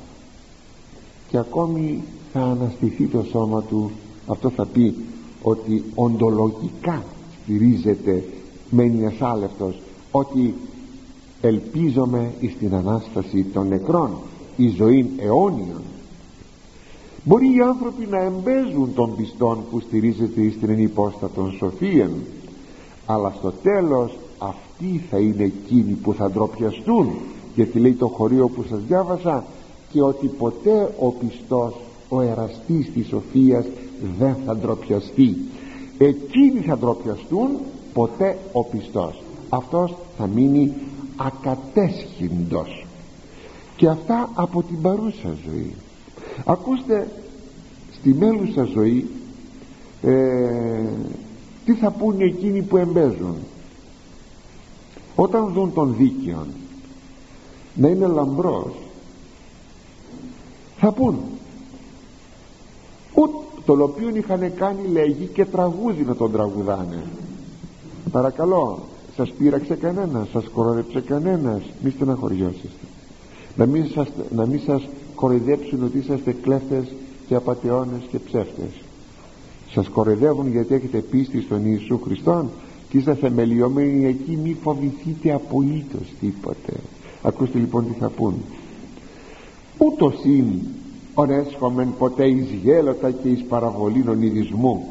και 1.30 1.38
ακόμη 1.38 2.04
θα 2.34 2.42
αναστηθεί 2.42 3.06
το 3.06 3.24
σώμα 3.32 3.62
του. 3.62 3.92
Αυτό 4.28 4.50
θα 4.50 4.66
πει 4.66 4.96
ότι 5.42 5.84
οντολογικά 5.96 7.04
στηρίζεται 7.44 8.24
μένει 8.70 9.06
ασάλευτος 9.06 9.80
ότι 10.12 10.54
ελπίζομαι 11.42 12.34
στην 12.58 12.76
Ανάσταση 12.76 13.44
των 13.44 13.68
νεκρών 13.68 14.10
η 14.58 14.68
ζωή 14.68 15.10
αιώνιων. 15.18 15.82
Μπορεί 17.24 17.56
οι 17.56 17.62
άνθρωποι 17.62 18.08
να 18.10 18.22
εμπέζουν 18.22 18.94
των 18.94 19.16
πιστών 19.16 19.60
που 19.72 19.80
στηρίζεται 19.80 20.52
στην 20.58 20.70
ενυπώστα 20.70 21.30
των 21.36 21.52
σοφίων 21.52 22.12
αλλά 23.06 23.34
στο 23.38 23.52
τέλος 23.64 24.18
αυτοί 24.38 25.02
θα 25.10 25.18
είναι 25.18 25.44
εκείνοι 25.44 25.94
που 25.94 26.14
θα 26.14 26.32
ντροπιαστούν 26.32 27.08
γιατί 27.56 27.80
λέει 27.80 27.94
το 27.94 28.08
χωρίο 28.08 28.48
που 28.48 28.64
σας 28.70 28.80
διάβασα 28.88 29.44
και 29.92 30.02
ότι 30.02 30.28
ποτέ 30.28 30.94
ο 31.00 31.12
πιστός 31.12 31.74
ο 32.10 32.22
εραστής 32.22 32.92
της 32.94 33.08
σοφίας 33.08 33.66
δεν 34.20 34.36
θα 34.46 34.56
ντροπιαστεί. 34.56 35.38
Εκείνοι 35.98 36.60
θα 36.60 36.78
ντροπιαστούν 36.78 37.50
ποτέ 37.94 38.38
ο 38.52 38.64
πιστός. 38.64 39.22
Αυτός 39.50 39.96
θα 40.18 40.28
μείνει 40.28 40.74
ακατέσχυντος. 41.16 42.86
Και 43.76 43.88
αυτά 43.88 44.30
από 44.34 44.64
την 44.64 44.82
παρούσα 44.82 45.38
ζωή. 45.50 45.74
Ακούστε 46.46 47.08
στη 48.00 48.14
μέλουσα 48.14 48.64
ζωή 48.64 49.10
ε, 50.02 50.14
τι 51.66 51.74
θα 51.74 51.92
πούνε 51.92 52.24
εκείνοι 52.24 52.62
που 52.62 52.78
εμπέζουν; 52.78 53.36
Όταν 55.16 55.52
δουν 55.54 55.74
τον 55.74 55.96
δίκαιον 55.98 56.48
να 57.76 57.88
είναι 57.88 58.08
λαμπρός. 58.08 58.74
Θα 60.78 60.92
πούν. 60.92 61.20
Ούτε 63.14 63.38
το 63.66 63.84
οποίο 63.84 64.10
είχαν 64.14 64.54
κάνει 64.56 64.88
λέγει 64.88 65.30
και 65.34 65.46
τραγούδι 65.46 66.04
να 66.04 66.16
τον 66.16 66.32
τραγουδάνε. 66.32 67.04
Παρακαλώ 68.12 68.80
σας 69.16 69.32
πείραξε 69.32 69.76
κανένας 69.76 70.28
σας 70.32 70.46
κοροϊδέψε 70.54 71.02
κανένας. 71.02 71.62
Μη 71.84 71.90
στεναχωριώσετε 71.90 72.70
να 73.56 73.66
μην 73.66 73.88
σας, 73.94 74.08
να 74.36 74.46
μην 74.46 74.60
σας 74.66 74.88
κοροϊδέψουν 75.16 75.84
ότι 75.84 75.98
είσαστε 75.98 76.36
κλέφτες 76.42 76.86
και 77.28 77.36
απατεώνες 77.36 78.02
και 78.12 78.20
ψεύτες. 78.20 78.82
Σας 79.72 79.88
κοροϊδεύουν 79.88 80.52
γιατί 80.52 80.74
έχετε 80.74 80.98
πίστη 80.98 81.42
στον 81.42 81.66
Ιησού 81.66 82.00
Χριστόν 82.04 82.50
και 82.90 82.98
είστε 82.98 83.16
θεμελιωμένοι 83.16 84.06
εκεί 84.06 84.40
μη 84.44 84.58
φοβηθείτε 84.62 85.34
απολύτως 85.34 86.14
τίποτε 86.20 86.74
ακούστε 87.26 87.58
λοιπόν 87.58 87.86
τι 87.88 88.00
θα 88.00 88.10
πούν. 88.10 88.34
Ούτως 89.78 90.16
είναι 90.26 90.62
ονέσχομεν 91.14 91.94
ποτέ 91.98 92.28
εις 92.28 92.48
γέλοτα 92.64 93.12
και 93.12 93.30
εις 93.30 93.44
παραβολήν 93.44 94.10
ονειδισμού. 94.10 94.86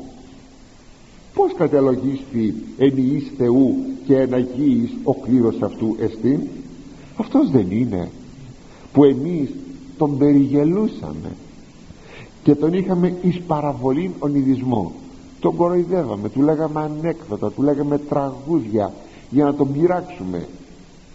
Πως 1.35 1.55
καταλογίστη 1.55 2.55
εν 2.78 2.97
ιής 2.97 3.32
Θεού 3.37 3.74
και 4.07 4.16
εν 4.16 4.35
Αγίης 4.35 4.91
ο 5.05 5.14
κλήρος 5.14 5.62
αυτού 5.62 5.97
εστίν; 6.01 6.41
Αυτός 7.16 7.51
δεν 7.51 7.70
είναι 7.70 8.11
που 8.93 9.05
εμείς 9.05 9.51
τον 9.99 10.18
περιγελούσαμε 10.18 11.32
και 12.43 12.55
τον 12.55 12.72
είχαμε 12.72 13.14
εις 13.22 13.41
παραβολήν 13.47 14.11
ονειδισμό. 14.18 14.93
Τον 15.41 15.57
κοροϊδεύαμε 15.57 16.28
του 16.28 16.43
λέγαμε 16.43 16.80
ανέκδοτα 16.80 17.51
του 17.51 17.62
λέγαμε 17.62 17.99
τραγούδια 17.99 18.93
για 19.30 19.45
να 19.45 19.55
τον 19.55 19.72
πειράξουμε 19.72 20.47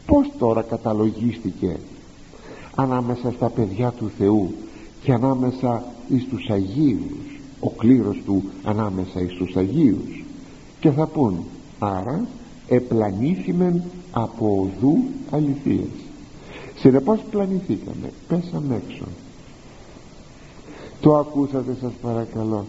πως 0.09 0.31
τώρα 0.37 0.61
καταλογίστηκε 0.61 1.79
ανάμεσα 2.75 3.31
στα 3.31 3.49
παιδιά 3.49 3.91
του 3.91 4.11
Θεού 4.17 4.53
και 5.03 5.13
ανάμεσα 5.13 5.83
εις 6.07 6.25
τους 6.29 6.49
Αγίους 6.49 7.39
ο 7.59 7.69
κλήρος 7.69 8.21
του 8.25 8.43
ανάμεσα 8.63 9.21
εις 9.21 9.33
τους 9.33 9.55
Αγίους. 9.55 10.23
Και 10.79 10.91
θα 10.91 11.07
πούν 11.07 11.45
άρα 11.79 12.27
επλανήθημεν 12.67 13.83
από 14.11 14.45
οδού 14.59 14.97
αληθείας 15.31 16.09
συνεπώς 16.75 17.19
πλανηθήκαμε 17.29 18.11
πέσαμε 18.27 18.81
έξω. 18.87 19.05
Το 21.01 21.15
ακούσατε 21.15 21.77
σας 21.81 21.91
παρακαλώ. 22.01 22.65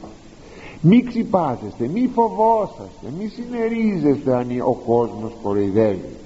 Μη 0.81 1.03
ξυπάζεστε 1.03 1.89
μη 1.93 2.11
φοβόσαστε 2.15 3.13
μη 3.19 3.27
συνερίζεστε 3.27 4.37
αν 4.37 4.61
ο 4.61 4.73
κόσμος 4.73 5.33
κοροϊδεύει 5.43 6.17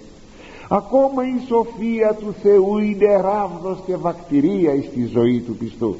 ακόμα 0.69 1.27
η 1.27 1.47
σοφία 1.47 2.15
του 2.15 2.35
Θεού 2.43 2.79
είναι 2.79 3.21
ράβδος 3.21 3.79
και 3.87 3.97
βακτηρία 3.97 4.83
στη 4.91 5.05
ζωή 5.13 5.41
του 5.41 5.57
πιστού. 5.57 5.97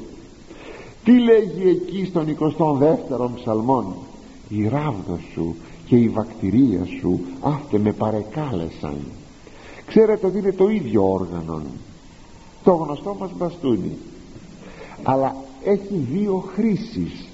Τι 1.03 1.19
λέγει 1.19 1.69
εκεί 1.69 2.05
στον 2.05 2.37
22ο 2.39 3.29
ψαλμόν; 3.35 3.85
Η 4.49 4.67
ράβδος 4.67 5.21
σου 5.33 5.55
και 5.85 5.95
η 5.95 6.09
βακτηρία 6.09 6.87
σου 6.99 7.19
αυτέ 7.41 7.77
με 7.77 7.91
παρεκάλεσαν. 7.91 8.97
Ξέρετε 9.85 10.27
ότι 10.27 10.37
είναι 10.37 10.51
το 10.51 10.67
ίδιο 10.69 11.11
όργανο 11.11 11.61
το 12.63 12.73
γνωστό 12.73 13.15
μας 13.19 13.29
μπαστούνι. 13.37 13.97
Αλλά 15.03 15.35
έχει 15.63 16.07
δύο 16.11 16.43
χρήσεις. 16.53 17.27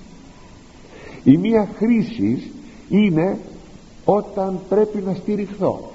Η 1.23 1.37
μία 1.37 1.69
χρήση 1.77 2.51
είναι 2.89 3.37
όταν 4.05 4.59
πρέπει 4.69 5.01
να 5.05 5.13
στηριχθώ 5.13 5.91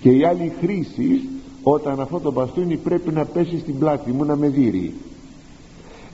και 0.00 0.10
η 0.10 0.24
άλλη 0.24 0.52
χρήση 0.60 1.20
όταν 1.62 2.00
αυτό 2.00 2.20
το 2.20 2.32
μπαστούνι 2.32 2.76
πρέπει 2.76 3.10
να 3.10 3.24
πέσει 3.24 3.58
στην 3.58 3.78
πλάτη 3.78 4.12
μου 4.12 4.24
να 4.24 4.36
με 4.36 4.48
δείρει 4.48 4.94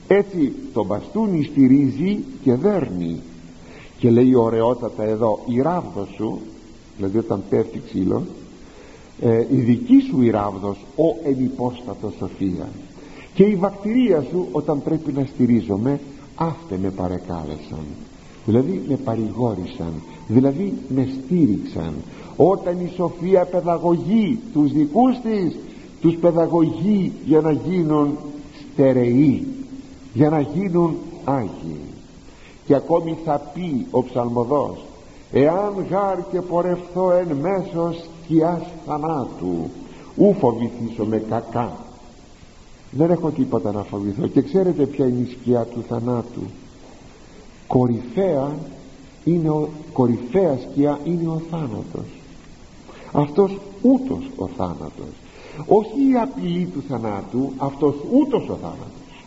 έτσι 0.07 0.53
το 0.73 0.85
μπαστούνι 0.85 1.43
στηρίζει 1.43 2.23
και 2.43 2.53
δέρνει. 2.53 3.19
Και 3.97 4.09
λέει 4.09 4.35
ωραιότατα 4.35 5.03
εδώ 5.03 5.39
η 5.47 5.61
ράβδος 5.61 6.09
σου 6.15 6.39
δηλαδή 6.97 7.17
όταν 7.17 7.43
πέφτει 7.49 7.81
ξύλο 7.87 8.23
ε, 9.21 9.45
η 9.51 9.59
δική 9.59 9.99
σου 10.09 10.21
η 10.21 10.29
ράβδος 10.29 10.77
ο 10.95 11.29
ενυπόστατος 11.29 12.13
σοφία. 12.19 12.67
Και 13.33 13.43
η 13.43 13.55
βακτηρία 13.55 14.25
σου 14.29 14.47
όταν 14.51 14.83
πρέπει 14.83 15.11
να 15.11 15.25
στηρίζομαι 15.25 15.99
αυτέ 16.35 16.77
με 16.81 16.89
παρεκάλεσαν. 16.89 17.85
Δηλαδή 18.45 18.81
με 18.87 18.95
παρηγόρησαν. 18.95 19.93
Δηλαδή 20.27 20.73
με 20.95 21.07
στήριξαν 21.23 21.93
όταν 22.37 22.79
η 22.79 22.91
σοφία 22.95 23.45
παιδαγωγεί 23.45 24.39
τους 24.53 24.71
δικούς 24.71 25.19
της 25.23 25.55
τους 26.01 26.15
παιδαγωγεί 26.15 27.11
για 27.25 27.41
να 27.41 27.51
γίνουν 27.51 28.17
στερεοί 28.71 29.47
για 30.13 30.29
να 30.29 30.39
γίνουν 30.39 30.95
Άγιοι. 31.23 31.79
Και 32.65 32.75
ακόμη 32.75 33.17
θα 33.25 33.51
πει 33.53 33.85
ο 33.91 34.03
ψαλμοδός 34.03 34.85
εάν 35.31 35.85
γάρ 35.89 36.17
και 36.31 36.41
πορευθώ 36.41 37.11
εν 37.11 37.35
μέσω 37.35 37.93
σκιάς 37.93 38.61
θανάτου 38.85 39.69
ου 40.17 40.35
φοβηθήσω 40.39 41.05
με 41.05 41.23
κακά 41.29 41.71
δεν 42.91 43.11
έχω 43.11 43.29
τίποτα 43.29 43.71
να 43.71 43.83
φοβηθώ. 43.83 44.27
Και 44.27 44.41
ξέρετε 44.41 44.85
ποια 44.85 45.05
είναι 45.07 45.27
η 45.27 45.31
σκιά 45.31 45.63
του 45.63 45.83
θανάτου; 45.87 46.41
Κορυφαία 47.67 48.55
είναι 49.23 49.49
ο, 49.49 49.69
κορυφαία 49.93 50.57
σκιά 50.57 50.99
είναι 51.03 51.27
ο 51.27 51.41
θάνατος 51.51 52.05
αυτός 53.15 53.57
ούτως 53.81 54.29
ο 54.35 54.47
θάνατος. 54.47 55.13
Όχι 55.67 56.09
η 56.11 56.17
απειλή 56.21 56.65
του 56.65 56.83
θανάτου 56.87 57.51
αυτός 57.57 57.95
ούτως 58.11 58.49
ο 58.49 58.55
θάνατος. 58.61 59.25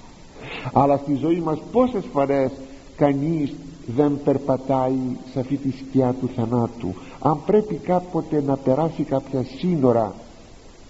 Αλλά 0.72 0.97
στη 0.97 1.14
ζωή 1.14 1.41
μας 1.41 1.59
πόσες 1.72 2.05
φορές 2.12 2.51
κανείς 2.97 3.55
δεν 3.86 4.20
περπατάει 4.24 4.99
σε 5.32 5.41
αυτή 5.41 5.57
τη 5.57 5.70
σκιά 5.70 6.14
του 6.20 6.30
θανάτου. 6.36 6.95
Αν 7.20 7.41
πρέπει 7.47 7.74
κάποτε 7.74 8.43
να 8.47 8.57
περάσει 8.57 9.03
κάποια 9.03 9.45
σύνορα 9.59 10.14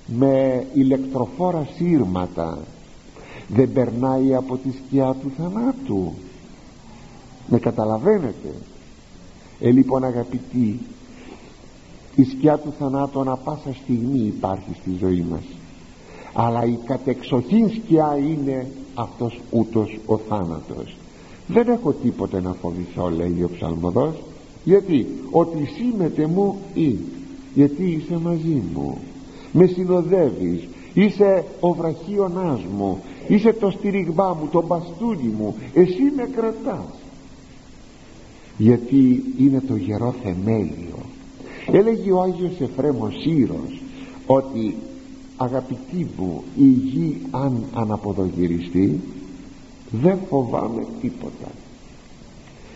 με 0.07 0.67
ηλεκτροφόρα 0.75 1.69
σύρματα 1.77 2.59
δεν 3.49 3.73
περνάει 3.73 4.35
από 4.35 4.57
τη 4.57 4.71
σκιά 4.71 5.17
του 5.23 5.33
θανάτου. 5.37 6.13
Με 7.47 7.59
καταλαβαίνετε. 7.59 8.55
Ε 9.61 9.71
λοιπόν 9.71 10.05
αγαπητοί 10.05 10.81
η 12.21 12.25
σκιά 12.25 12.59
του 12.59 12.73
θανάτου 12.79 13.21
ανα 13.21 13.37
πάσα 13.37 13.75
στιγμή 13.83 14.19
υπάρχει 14.19 14.75
στη 14.81 14.91
ζωή 15.01 15.25
μας. 15.31 15.43
Αλλά 16.33 16.64
η 16.64 16.79
κατεξοχήν 16.85 17.71
σκιά 17.71 18.16
είναι 18.16 18.66
αυτός 18.95 19.41
ούτως 19.51 19.99
ο 20.07 20.19
θάνατος. 20.19 20.97
Δεν 21.47 21.69
έχω 21.69 21.93
τίποτε 21.93 22.41
να 22.41 22.53
φοβηθώ 22.53 23.09
λέει 23.09 23.43
ο 23.43 23.51
ψαλμοδός 23.55 24.14
γιατί 24.64 25.07
ότι 25.31 25.69
σήμεται 25.77 26.27
μου 26.27 26.59
ή 26.75 26.99
γιατί 27.55 27.85
είσαι 27.85 28.19
μαζί 28.23 28.62
μου. 28.75 28.99
Με 29.53 29.66
συνοδεύεις 29.66 30.69
είσαι 30.95 31.45
ο 31.61 31.73
βραχίωνάς 31.73 32.61
μου 32.77 33.03
είσαι 33.29 33.53
το 33.53 33.71
στηριγμά 33.71 34.37
μου 34.41 34.49
το 34.51 34.64
μπαστούνι 34.66 35.33
μου 35.39 35.55
εσύ 35.75 36.03
με 36.16 36.29
κρατάς 36.37 36.95
γιατί 38.59 39.25
είναι 39.39 39.61
το 39.61 39.77
γερό 39.77 40.14
θεμέλιο 40.23 41.08
έλεγε 41.73 42.12
ο 42.12 42.21
Άγιος 42.21 42.61
Εφρέμος 42.61 43.14
Σύρος 43.21 43.83
ότι 44.27 44.75
αγαπητοί 45.37 46.07
μου 46.16 46.43
η 46.57 46.64
γη 46.64 47.16
αν 47.31 47.62
αναποδογυριστεί 47.75 49.01
δεν 49.91 50.19
φοβάμαι 50.29 50.87
τίποτα 51.01 51.51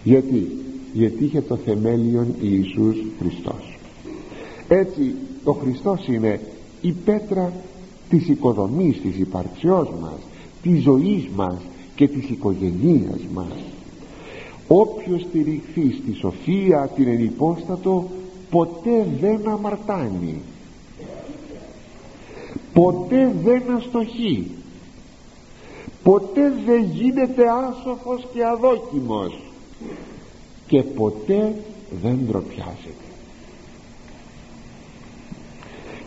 γιατί 0.04 0.48
γιατί 0.92 1.24
είχε 1.24 1.40
το 1.40 1.56
θεμέλιον 1.56 2.34
Ιησούς 2.40 2.96
Χριστός. 3.18 3.78
Έτσι 4.68 5.14
ο 5.44 5.52
Χριστός 5.52 6.06
είναι 6.06 6.40
η 6.80 6.92
πέτρα 6.92 7.52
της 8.08 8.28
οικοδομής 8.28 9.00
της 9.00 9.16
υπαρξιός 9.18 9.88
μας 10.00 10.18
της 10.62 10.82
ζωής 10.82 11.28
μας 11.36 11.56
και 11.94 12.08
της 12.08 12.28
οικογενείας 12.28 13.20
μας. 13.34 13.52
Όποιος 14.68 15.20
στηριχθεί 15.20 15.92
στη 16.02 16.14
σοφία 16.14 16.90
την 16.96 17.08
ενυπόστατο 17.08 18.10
ποτέ 18.52 19.06
δεν 19.20 19.48
αμαρτάνει. 19.48 20.40
Ποτέ 22.72 23.34
δεν 23.42 23.62
αστοχεί. 23.76 24.50
Ποτέ 26.02 26.52
δεν 26.66 26.84
γίνεται 26.84 27.44
άσοφος 27.50 28.26
και 28.32 28.44
αδόκιμος. 28.44 29.40
Και 30.66 30.82
ποτέ 30.82 31.54
δεν 32.02 32.18
ντροπιάζεται. 32.26 33.06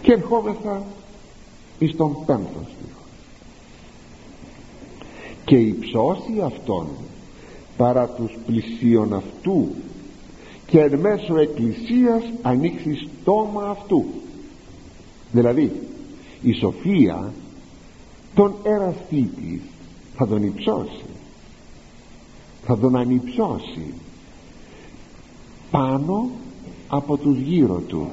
Και 0.01 0.11
ερχόμεθα 0.11 0.83
εις 1.79 1.95
τον 1.95 2.25
πέμπτο 2.25 2.59
στίχο. 2.63 3.01
Και 5.45 5.57
η 5.57 5.77
ψώση 5.79 6.41
αυτών 6.45 6.87
παρά 7.77 8.07
τους 8.07 8.37
πλησίων 8.45 9.13
αυτού 9.13 9.67
και 10.65 10.79
εν 10.79 10.99
μέσω 10.99 11.37
εκκλησίας 11.37 12.23
ανοίξει 12.41 13.09
στόμα 13.21 13.69
αυτού. 13.69 14.05
Δηλαδή 15.31 15.71
η 16.41 16.53
σοφία 16.53 17.33
τον 18.35 18.55
εραστή 18.63 19.29
της 19.35 19.61
θα 20.15 20.27
τον 20.27 20.43
υψώσει. 20.43 21.05
Θα 22.65 22.77
τον 22.77 22.95
ανυψώσει 22.95 23.93
πάνω 25.71 26.29
από 26.87 27.17
τους 27.17 27.37
γύρω 27.37 27.81
του. 27.87 28.07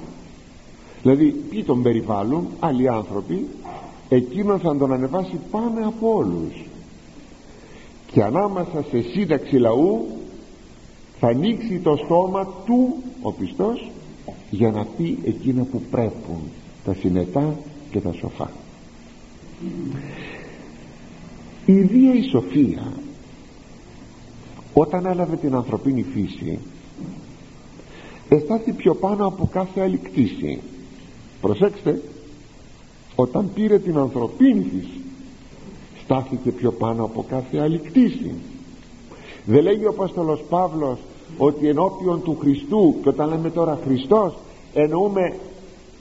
Δηλαδή 1.02 1.30
ποιοι 1.30 1.64
τον 1.64 1.82
περιβάλλουν 1.82 2.46
άλλοι 2.60 2.88
άνθρωποι 2.88 3.46
εκείνον 4.08 4.58
θα 4.58 4.76
τον 4.76 4.92
ανεβάσει 4.92 5.40
πάνω 5.50 5.88
από 5.88 6.14
όλους. 6.14 6.64
Και 8.06 8.22
ανάμεσα 8.22 8.84
σε 8.90 9.02
σύνταξη 9.14 9.56
λαού 9.56 10.06
θα 11.24 11.30
ανοίξει 11.30 11.78
το 11.78 11.96
στόμα 12.04 12.46
του 12.64 12.94
ο 13.22 13.32
πιστός 13.32 13.90
για 14.50 14.70
να 14.70 14.84
πει 14.84 15.18
εκείνα 15.24 15.62
που 15.64 15.82
πρέπουν 15.90 16.40
τα 16.84 16.94
συνετά 16.94 17.56
και 17.90 18.00
τα 18.00 18.12
σοφά. 18.12 18.50
Η 21.66 21.72
Δία 21.72 22.14
η 22.14 22.22
Σοφία 22.30 22.92
όταν 24.74 25.06
έλαβε 25.06 25.36
την 25.36 25.54
ανθρωπίνη 25.54 26.02
φύση 26.02 26.58
εστάθη 28.28 28.72
πιο 28.72 28.94
πάνω 28.94 29.26
από 29.26 29.48
κάθε 29.52 29.80
άλλη 29.80 29.96
κτήση. 29.96 30.60
Προσέξτε 31.40 32.02
όταν 33.14 33.50
πήρε 33.54 33.78
την 33.78 33.96
ανθρωπίνη 33.96 34.62
φύση 34.62 35.00
στάθηκε 36.04 36.52
πιο 36.52 36.72
πάνω 36.72 37.04
από 37.04 37.24
κάθε 37.28 37.58
άλλη 37.58 37.78
κτήση. 37.78 38.34
Δεν 39.44 39.62
λέγει 39.62 39.84
ο 39.84 39.88
Απόστολος 39.88 40.42
Παύλος 40.48 40.98
ότι 41.38 41.68
ενώπιον 41.68 42.22
του 42.22 42.36
Χριστού 42.40 42.94
και 43.02 43.08
όταν 43.08 43.28
λέμε 43.28 43.50
τώρα 43.50 43.78
Χριστός 43.84 44.34
εννοούμε 44.74 45.34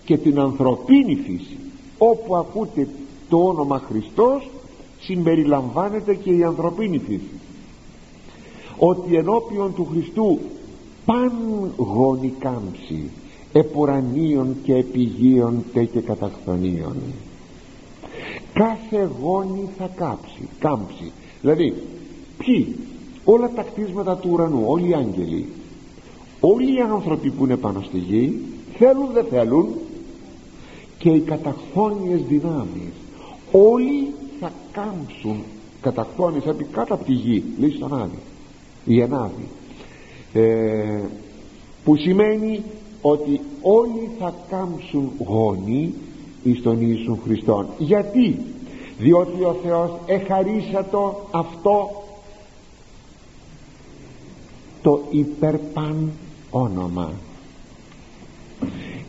και 0.06 0.18
την 0.18 0.40
ανθρωπίνη 0.40 1.16
φύση 1.16 1.58
όπου 1.98 2.36
ακούτε 2.36 2.88
το 3.30 3.38
όνομα 3.38 3.82
Χριστός 3.88 4.50
συμπεριλαμβάνεται 5.00 6.14
και 6.14 6.32
η 6.32 6.44
ανθρωπίνη 6.44 6.98
φύση. 6.98 7.40
Ότι 8.78 9.16
ενώπιον 9.16 9.74
του 9.74 9.88
Χριστού 9.92 10.40
παν 11.06 11.32
γόνη 11.78 12.34
κάμψη 12.40 13.10
επουρανίων 13.54 14.56
και 14.64 14.76
επιγείων 14.76 15.64
τε 15.74 15.84
και 15.84 16.00
καταχθονίων 16.00 16.96
κάθε 18.54 19.10
γόνη 19.22 19.70
θα 19.78 19.90
κάψει 19.96 20.48
κάμψει. 20.60 21.12
Δηλαδή 21.42 21.74
ποιοι 22.38 22.76
όλα 23.26 23.52
τα 23.56 23.62
κτίσματα 23.62 24.18
του 24.18 24.30
ουρανού 24.32 24.64
όλοι 24.66 24.90
οι 24.90 24.94
άγγελοι 24.94 25.46
όλοι 26.42 26.76
οι 26.76 26.80
άνθρωποι 26.80 27.30
που 27.30 27.44
είναι 27.44 27.58
πάνω 27.58 27.82
στη 27.82 27.98
γη 27.98 28.40
θέλουν 28.78 29.12
δεν 29.14 29.26
θέλουν. 29.30 29.68
Και 30.98 31.10
οι 31.10 31.20
καταχθόνιες 31.20 32.22
δυνάμεις 32.22 32.94
όλοι 33.52 34.14
θα 34.40 34.52
κάμψουν 34.72 35.44
καταχθόνιες 35.82 36.46
επί 36.46 36.64
κάτω 36.64 36.94
από 36.94 37.04
τη 37.04 37.14
γη 37.14 37.44
λέει 37.60 37.72
στον 37.72 38.02
Άδη 38.02 38.20
η 38.86 39.02
Ενάδη. 39.02 39.48
Ε, 40.34 41.00
που 41.84 41.96
σημαίνει 41.96 42.64
ότι 43.02 43.42
όλοι 43.62 44.10
θα 44.20 44.34
κάμψουν 44.50 45.12
γόνοι 45.26 45.94
εις 46.44 46.62
τον 46.62 46.78
Ιησού 46.82 47.18
Χριστόν. 47.24 47.66
Γιατί; 47.78 48.40
Διότι 48.98 49.44
ο 49.44 49.56
Θεός 49.64 49.92
εχαρίσατο 50.06 51.28
αυτό 51.32 51.90
το 54.82 55.02
υπερπαν 55.10 56.12
όνομα. 56.52 57.12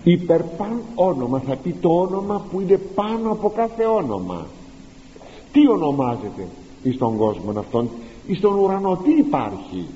Υπερπαν 0.04 0.80
όνομα 0.94 1.38
θα 1.46 1.56
πει 1.56 1.74
το 1.80 1.88
όνομα 1.88 2.44
που 2.50 2.60
είναι 2.60 2.76
πάνω 2.94 3.30
από 3.30 3.50
κάθε 3.50 3.84
όνομα. 3.84 4.46
Τι 5.52 5.68
ονομάζεται 5.68 6.46
εις 6.82 6.98
τον 6.98 7.16
κόσμο 7.16 7.58
αυτόν; 7.58 7.88
Εις 8.26 8.40
τον 8.40 8.58
ουρανό. 8.58 8.96
Τι 8.96 9.12
υπάρχει; 9.12 9.86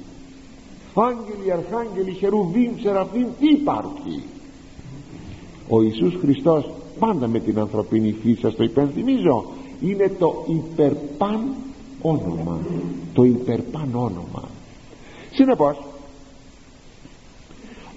Άγγελοι, 0.94 1.52
αρχάγγελοι, 1.52 2.12
χερουβίμ, 2.12 2.70
σεραφίμ 2.80 3.26
τι 3.40 3.48
υπάρχει. 3.48 4.22
Ο 5.68 5.82
Ιησούς 5.82 6.14
Χριστός 6.20 6.70
πάντα 6.98 7.26
με 7.26 7.38
την 7.38 7.58
ανθρωπίνη 7.58 8.12
φύση 8.22 8.40
σας 8.40 8.54
το 8.54 8.64
υπενθυμίζω 8.64 9.44
είναι 9.80 10.12
το 10.18 10.44
υπερπαν 10.46 11.54
όνομα. 12.02 12.58
Το 13.12 13.24
υπερπαν 13.24 13.88
όνομα 13.94 14.48
συνεπώς 15.36 15.76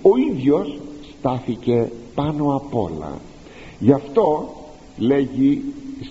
ο 0.02 0.10
ίδιος 0.32 0.80
στάθηκε 1.18 1.92
πάνω 2.16 2.56
απ' 2.56 2.76
όλα. 2.76 3.18
Γι' 3.80 3.92
αυτό 3.92 4.54
λέγει 4.98 5.64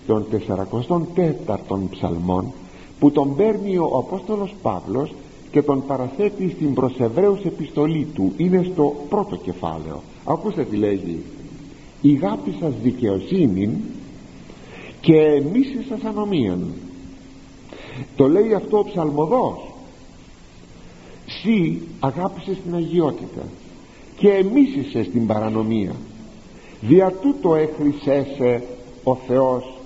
στον 0.03 0.27
44ο 0.31 1.89
ψαλμόν 1.91 2.53
που 2.99 3.11
τον 3.11 3.37
παίρνει 3.37 3.77
ο 3.77 3.91
Απόστολος 3.97 4.55
Παύλος 4.63 5.15
και 5.51 5.63
τον 5.63 5.87
παραθέτει 5.87 6.51
στην 6.51 6.75
προσεβραίους 6.75 7.45
επιστολή 7.45 8.07
του. 8.15 8.33
Είναι 8.37 8.69
στο 8.73 8.95
πρώτο 9.09 9.37
κεφάλαιο. 9.37 10.01
Ακούστε 10.25 10.65
τι 10.65 10.77
λέγει. 10.77 11.23
Η 12.01 12.13
γάπη 12.13 12.57
σας 12.61 12.73
δικαιοσύνη 12.83 13.81
και 15.01 15.17
εμείς 15.17 15.87
σας 15.89 16.03
ανομίαν 16.05 16.73
το 18.17 18.29
λέει 18.29 18.55
αυτό 18.55 18.79
ο 18.79 18.85
ψαλμοδός 18.85 19.68
Συ 21.29 21.79
αγάπησες 22.01 22.57
την 22.65 22.75
αγιότητα 22.75 23.43
και 24.17 24.29
εμίσησες 24.29 25.07
στην 25.07 25.27
παρανομία. 25.27 25.93
Δια 26.81 27.13
τούτο 27.13 27.55
έχρισέσαι 27.55 28.63
ο 29.05 29.15
Θεός 29.15 29.79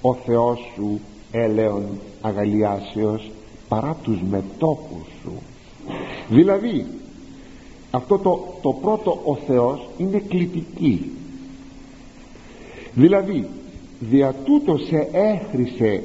ο 0.00 0.14
Θεός 0.14 0.58
σου 0.74 1.00
έλεον 1.32 1.84
αγαλιάσεως 2.20 3.30
παρά 3.68 3.96
τους 4.02 4.18
μετόχους 4.30 5.06
σου. 5.22 5.32
Δηλαδή 6.28 6.86
αυτό 7.90 8.18
το, 8.18 8.54
το 8.62 8.72
πρώτο 8.72 9.20
ο 9.24 9.36
Θεός 9.46 9.88
είναι 9.98 10.18
κλητική. 10.18 11.10
Δηλαδή 12.94 13.48
δια 14.00 14.34
τούτο 14.44 14.76
σε 14.76 15.08
έχρισε 15.12 16.02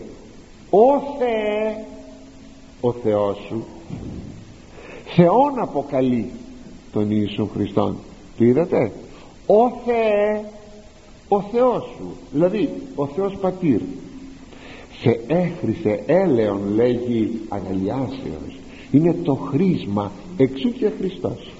ο 0.69 0.99
Θεέ 1.19 1.85
ο 2.81 2.91
Θεός 2.91 3.37
σου 3.47 3.65
Θεόν 5.15 5.59
αποκαλεί 5.59 6.29
τον 6.91 7.07
Ιησού 7.11 7.49
Χριστόν. 7.53 7.95
Το 8.37 8.45
είδατε; 8.45 8.91
Ο 9.45 9.69
Θεέ 9.85 10.45
ο 11.27 11.41
Θεός 11.41 11.83
σου 11.97 12.11
δηλαδή 12.31 12.69
ο 12.95 13.07
Θεός 13.07 13.37
Πατήρ 13.41 13.81
σε 15.01 15.19
έχρισε 15.27 16.03
έλεον 16.05 16.73
λέγει 16.75 17.41
αγαλιάσεως 17.49 18.57
είναι 18.93 19.15
το 19.23 19.35
χρήσμα 19.35 20.11
εξού 20.37 20.71
και 20.71 20.91
Χριστός. 20.99 21.51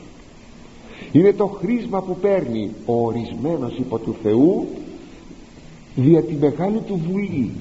Είναι 1.11 1.33
το 1.33 1.45
χρήσμα 1.45 2.01
που 2.01 2.17
παίρνει 2.21 2.71
ο 2.85 3.05
ορισμένος 3.05 3.77
υπό 3.77 3.97
του 3.97 4.15
Θεού 4.23 4.67
δια 5.95 6.23
τη 6.23 6.33
μεγάλη 6.33 6.79
του 6.79 7.01
βουλή. 7.09 7.51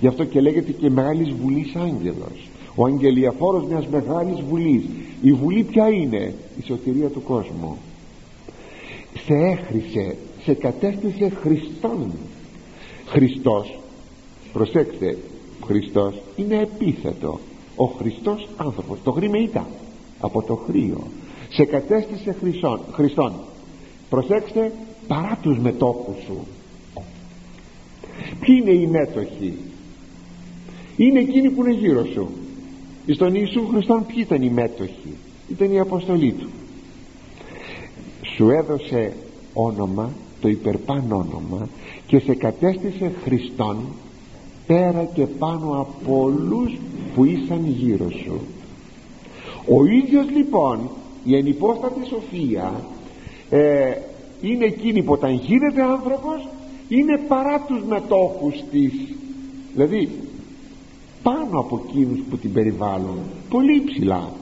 Γι' 0.00 0.06
αυτό 0.06 0.24
και 0.24 0.40
λέγεται 0.40 0.72
και 0.72 0.90
μεγάλης 0.90 1.32
βουλής 1.32 1.74
άγγελος 1.74 2.48
ο 2.76 2.84
αγγελιαφόρος 2.84 3.64
μιας 3.66 3.86
μεγάλης 3.86 4.40
βουλής. 4.40 4.84
Η 5.22 5.32
βουλή 5.32 5.62
ποια 5.62 5.88
είναι; 5.88 6.34
Η 6.58 6.62
σωτηρία 6.66 7.08
του 7.08 7.22
κόσμου. 7.22 7.76
Σε 9.24 9.34
έχρισε 9.34 10.16
σε 10.44 10.54
κατέστησε 10.54 11.28
Χριστόν. 11.28 12.12
Χριστός 13.06 13.78
προσέξτε 14.52 15.18
Χριστός 15.64 16.14
είναι 16.36 16.60
επίθετο. 16.60 17.38
Ο 17.76 17.84
Χριστός 17.84 18.48
άνθρωπος 18.56 18.98
το 19.04 19.12
χρήμα 19.12 19.38
ήταν 19.38 19.66
από 20.20 20.42
το 20.42 20.54
χρήο 20.54 21.06
σε 21.48 21.64
κατέστησε 21.64 22.36
Χριστόν, 22.40 22.80
Χριστόν. 22.92 23.32
Προσέξτε 24.08 24.72
παρά 25.06 25.38
τους 25.42 25.58
μετόχους 25.58 26.16
σου. 26.24 26.46
Ποιοι 28.40 28.58
είναι 28.60 28.70
οι 28.70 28.86
μέτοχοι; 28.86 29.54
Είναι 30.96 31.20
εκείνοι 31.20 31.50
που 31.50 31.64
είναι 31.64 31.74
γύρω 31.74 32.04
σου 32.04 32.28
στον 33.14 33.34
Ιησού 33.34 33.66
Χριστόν 33.66 34.06
ποιοι 34.06 34.16
ήταν 34.18 34.42
οι 34.42 34.50
μέτοχοι 34.50 35.16
ήταν 35.48 35.72
η 35.72 35.80
αποστολή 35.80 36.32
του. 36.32 36.48
Σου 38.36 38.50
έδωσε 38.50 39.12
όνομα 39.52 40.10
το 40.40 40.48
υπερπάν 40.48 41.12
όνομα 41.12 41.68
και 42.06 42.18
σε 42.18 42.34
κατέστησε 42.34 43.12
Χριστόν 43.24 43.76
πέρα 44.66 45.04
και 45.14 45.26
πάνω 45.26 45.80
από 45.80 46.22
όλους 46.22 46.76
που 47.14 47.24
ήσαν 47.24 47.66
γύρω 47.66 48.10
σου. 48.10 48.40
Ο 49.68 49.84
ίδιος 49.84 50.30
λοιπόν 50.30 50.90
η 51.24 51.36
ενυπόστατη 51.36 52.06
σοφία 52.06 52.84
ε, 53.50 53.92
είναι 54.40 54.64
εκείνη 54.64 55.02
που 55.02 55.12
όταν 55.12 55.32
γίνεται 55.32 55.82
άνθρωπος 55.82 56.48
είναι 56.88 57.18
παρά 57.28 57.60
τους 57.60 57.82
μετόχους 57.88 58.54
της. 58.70 58.92
Δηλαδή 59.74 60.08
πάνω 61.26 61.58
από 61.60 61.82
εκείνους 61.88 62.18
που 62.30 62.36
την 62.36 62.52
περιβάλλουν. 62.52 63.18
Πολύ 63.48 63.82
ψηλά 63.84 64.32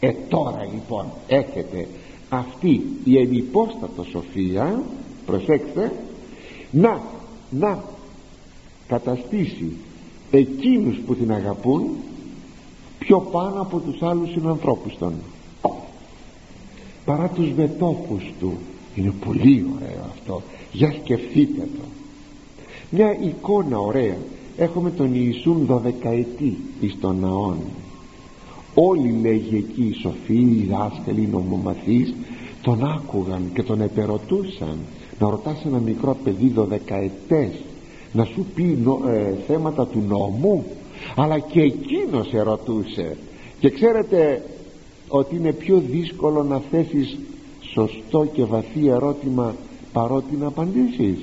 ε 0.00 0.12
τώρα 0.28 0.68
λοιπόν 0.72 1.06
έχετε 1.26 1.88
αυτή 2.28 2.82
η 3.04 3.18
ενυπόστατο 3.18 4.04
σοφία 4.10 4.82
προσέξτε 5.26 5.92
να 6.70 7.00
να 7.50 7.84
καταστήσει 8.88 9.76
εκείνους 10.30 10.98
που 11.06 11.14
την 11.14 11.32
αγαπούν 11.32 11.90
πιο 12.98 13.20
πάνω 13.20 13.60
από 13.60 13.78
τους 13.78 14.02
άλλους 14.02 14.30
συνανθρώπους 14.30 14.98
των. 14.98 15.14
Παρά 17.04 17.28
τους 17.28 17.50
μετόχους 17.56 18.32
του. 18.40 18.52
Είναι 18.94 19.12
πολύ 19.24 19.66
ωραίο 19.76 20.04
αυτό. 20.10 20.42
Για 20.72 20.94
σκεφτείτε 21.02 21.60
το. 21.60 21.84
Μια 22.90 23.18
εικόνα 23.20 23.78
ωραία 23.78 24.16
έχουμε 24.56 24.90
τον 24.90 25.10
Ιησούν 25.14 25.66
δωδεκαετή 25.66 26.56
εις 26.80 26.96
τον 27.00 27.18
ναόν. 27.20 27.56
Όλοι 28.74 29.18
λέγει 29.22 29.56
εκεί 29.56 29.82
οι 29.82 29.94
σοφοί, 30.02 30.38
οι 30.38 30.68
δάσκαλοι, 30.70 31.20
οι 31.20 31.28
νομομαθείς 31.32 32.14
τον 32.62 32.84
άκουγαν 32.84 33.50
και 33.54 33.62
τον 33.62 33.80
επερωτούσαν. 33.80 34.78
Να 35.18 35.30
ρωτάς 35.30 35.64
ένα 35.64 35.78
μικρό 35.78 36.16
παιδί 36.24 36.48
δωδεκαετές 36.48 37.50
να 38.12 38.24
σου 38.24 38.46
πει 38.54 38.78
ε, 39.06 39.34
θέματα 39.46 39.86
του 39.86 40.02
νόμου 40.08 40.64
αλλά 41.16 41.38
και 41.38 41.60
εκείνος 41.60 42.32
ερωτούσε. 42.32 43.16
Και 43.58 43.70
ξέρετε 43.70 44.42
ότι 45.08 45.36
είναι 45.36 45.52
πιο 45.52 45.82
δύσκολο 45.90 46.42
να 46.42 46.62
θέσεις 46.70 47.18
σωστό 47.60 48.28
και 48.32 48.44
βαθύ 48.44 48.88
ερώτημα 48.88 49.54
παρότι 49.92 50.36
να 50.36 50.46
απαντήσεις 50.46 51.18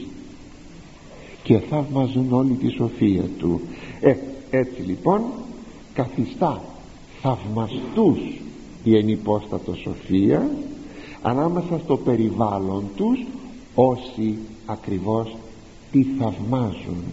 και 1.44 1.60
θαυμαζούν 1.60 2.32
όλη 2.32 2.54
τη 2.54 2.70
σοφία 2.70 3.24
του. 3.38 3.62
Ε, 4.02 4.16
έτσι 4.50 4.82
λοιπόν 4.82 5.22
καθιστά 5.94 6.62
θαυμαστούς 7.22 8.20
η 8.84 8.98
ενυπόστατο 8.98 9.76
σοφία 9.76 10.52
ανάμεσα 11.22 11.80
στο 11.84 11.98
περιβάλλον 11.98 12.84
τους 12.96 13.20
όσοι 13.76 14.38
ακριβώς 14.66 15.36
τη 15.92 16.04
θαυμάζουν. 16.20 17.04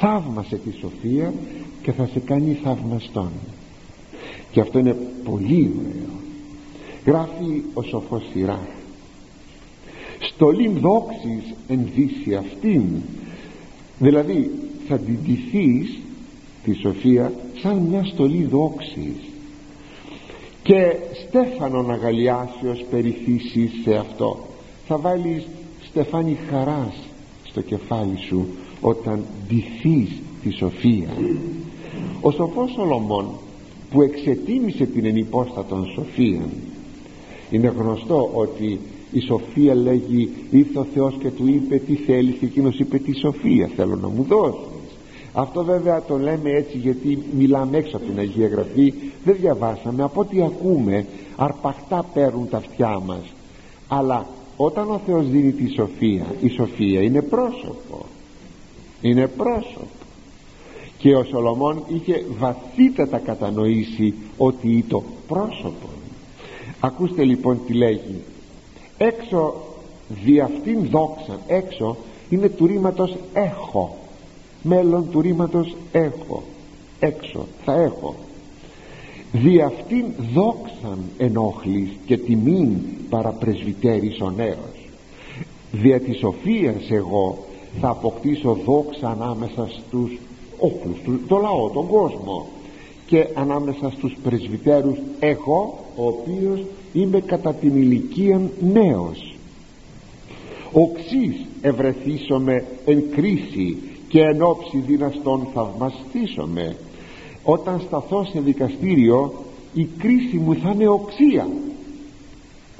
Θαύμασε 0.00 0.56
τη 0.56 0.70
σοφία 0.80 1.34
και 1.82 1.92
θα 1.92 2.06
σε 2.06 2.18
κάνει 2.18 2.58
θαυμαστόν. 2.64 3.30
Και 4.50 4.60
αυτό 4.60 4.78
είναι 4.78 4.96
πολύ 5.24 5.72
ωραίο. 5.78 6.14
Γράφει 7.04 7.62
ο 7.74 7.82
σοφός 7.82 8.22
σειρά 8.32 8.60
στολήν 10.20 10.72
δόξης 10.80 11.54
ενδύσει 11.68 12.34
αυτήν 12.34 12.82
δηλαδή 13.98 14.50
θα 14.88 14.98
την 14.98 15.18
τη 16.64 16.74
σοφία 16.74 17.32
σαν 17.62 17.76
μια 17.76 18.04
στολή 18.04 18.44
δόξης. 18.44 19.16
Και 20.62 20.96
στέφανον 21.28 21.90
αγαλιάσεως 21.90 22.84
περιθύσεις 22.90 23.70
σε 23.82 23.94
αυτό. 23.94 24.46
Θα 24.86 24.96
βάλεις 24.96 25.46
στεφάνι 25.88 26.38
χαράς 26.50 26.94
στο 27.42 27.60
κεφάλι 27.60 28.16
σου 28.16 28.46
όταν 28.80 29.24
ντυθείς 29.46 30.10
τη 30.42 30.50
σοφία. 30.50 31.08
Ο 32.20 32.30
σοφός 32.30 32.72
Σολομών 32.72 33.28
που 33.90 34.02
εξετίμησε 34.02 34.86
την 34.86 35.04
ενυπόστατον 35.04 35.86
σοφία 35.94 36.48
είναι 37.50 37.74
γνωστό 37.76 38.30
ότι 38.34 38.80
η 39.12 39.20
σοφία 39.20 39.74
λέγει 39.74 40.30
ήρθε 40.50 40.78
ο 40.78 40.86
Θεός 40.94 41.14
και 41.18 41.30
του 41.30 41.46
είπε 41.46 41.76
τι 41.76 41.94
θέλεις 41.94 42.36
και 42.36 42.46
εκείνος 42.46 42.78
είπε 42.78 42.98
τη 42.98 43.18
σοφία 43.18 43.70
θέλω 43.76 43.96
να 43.96 44.08
μου 44.08 44.22
δώσεις 44.22 44.76
αυτό 45.38 45.64
βέβαια 45.64 46.02
το 46.02 46.18
λέμε 46.18 46.50
έτσι 46.50 46.78
γιατί 46.78 47.22
μιλάμε 47.36 47.76
έξω 47.76 47.96
από 47.96 48.06
την 48.06 48.18
Αγία 48.18 48.48
Γραφή. 48.48 48.94
Δεν 49.24 49.36
διαβάσαμε. 49.40 50.02
Από 50.02 50.20
ό,τι 50.20 50.42
ακούμε 50.42 51.06
αρπαχτά 51.36 52.04
παίρνουν 52.14 52.48
τα 52.48 52.56
αυτιά 52.56 53.00
μας. 53.06 53.22
Αλλά 53.88 54.26
όταν 54.56 54.90
ο 54.90 55.00
Θεός 55.06 55.28
δίνει 55.28 55.52
τη 55.52 55.68
σοφία 55.68 56.26
η 56.40 56.48
σοφία 56.48 57.02
είναι 57.02 57.22
πρόσωπο. 57.22 58.06
Είναι 59.00 59.26
πρόσωπο. 59.26 59.86
Και 60.98 61.14
ο 61.14 61.24
Σολομών 61.24 61.82
είχε 61.88 62.24
βαθύτατα 62.38 63.18
κατανοήσει 63.18 64.14
ότι 64.36 64.84
το 64.88 65.02
πρόσωπο. 65.28 65.88
Ακούστε 66.80 67.24
λοιπόν 67.24 67.60
τι 67.66 67.72
λέγει 67.72 68.20
έξω 68.98 69.54
δι' 70.24 70.40
αυτήν 70.40 70.88
δόξαν 70.90 71.38
έξω 71.46 71.96
είναι 72.28 72.48
του 72.48 72.66
ρήματος 72.66 73.16
έχω 73.32 73.96
μέλλον 74.62 75.10
του 75.10 75.20
ρήματος 75.20 75.76
έχω 75.92 76.42
έξω 76.98 77.46
θα 77.64 77.72
έχω. 77.72 78.14
Δι' 79.32 79.60
αυτήν 79.60 80.04
δόξαν 80.34 80.98
ενόχλης 81.18 81.88
και 82.06 82.16
τιμήν 82.16 82.76
παραπρεσβυτέρης 83.10 84.20
ο 84.20 84.30
νέος 84.30 84.76
δια 85.72 86.00
της 86.00 86.18
σοφίας 86.18 86.90
εγώ 86.90 87.38
θα 87.80 87.88
αποκτήσω 87.88 88.58
δόξα 88.64 89.08
ανάμεσα 89.08 89.68
στους 89.68 90.18
όχλους, 90.58 90.98
το 91.28 91.36
λαό, 91.36 91.70
τον 91.70 91.86
κόσμο 91.86 92.46
και 93.06 93.26
ανάμεσα 93.34 93.90
στους 93.90 94.16
πρεσβυτέρους 94.22 94.98
εγώ 95.20 95.78
ο 95.96 96.06
οποίος 96.06 96.60
είμαι 96.92 97.20
κατά 97.20 97.54
την 97.54 97.76
ηλικία 97.76 98.40
νέος. 98.60 99.34
Οξύς 100.72 101.46
ευρεθήσομαι 101.60 102.64
εν 102.84 103.04
κρίση 103.10 103.76
και 104.08 104.20
εν 104.20 104.42
όψη 104.42 104.78
δυναστών 104.78 105.46
θαυμαστήσομαι. 105.54 106.76
Όταν 107.42 107.80
σταθώ 107.86 108.24
σε 108.24 108.40
δικαστήριο 108.40 109.32
η 109.74 109.88
κρίση 109.98 110.36
μου 110.36 110.54
θα 110.54 110.70
είναι 110.74 110.88
οξία. 110.88 111.48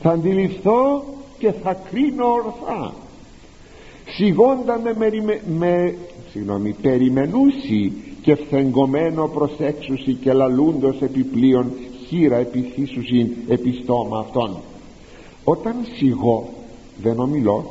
Θα 0.02 0.10
αντιληφθώ 0.10 1.04
και 1.38 1.52
θα 1.52 1.74
κρίνω 1.90 2.26
ορθά. 2.26 2.94
Σιγόντα 4.16 4.80
με, 4.80 4.94
με, 5.22 5.40
με 5.58 5.94
συγγνώμη, 6.30 6.74
περιμενούσι 6.82 7.92
και 8.26 8.34
φθεγκωμένο 8.34 9.28
προσέξουσι 9.28 10.14
και 10.14 10.32
λαλούντος 10.32 11.00
επιπλέον 11.00 11.72
χείρα 12.06 12.36
επιθύσουσιν 12.36 13.30
επιστόμα 13.48 14.18
αυτών. 14.18 14.56
Όταν 15.44 15.74
σιγώ 15.96 16.48
δεν 17.02 17.18
ομιλώ 17.18 17.64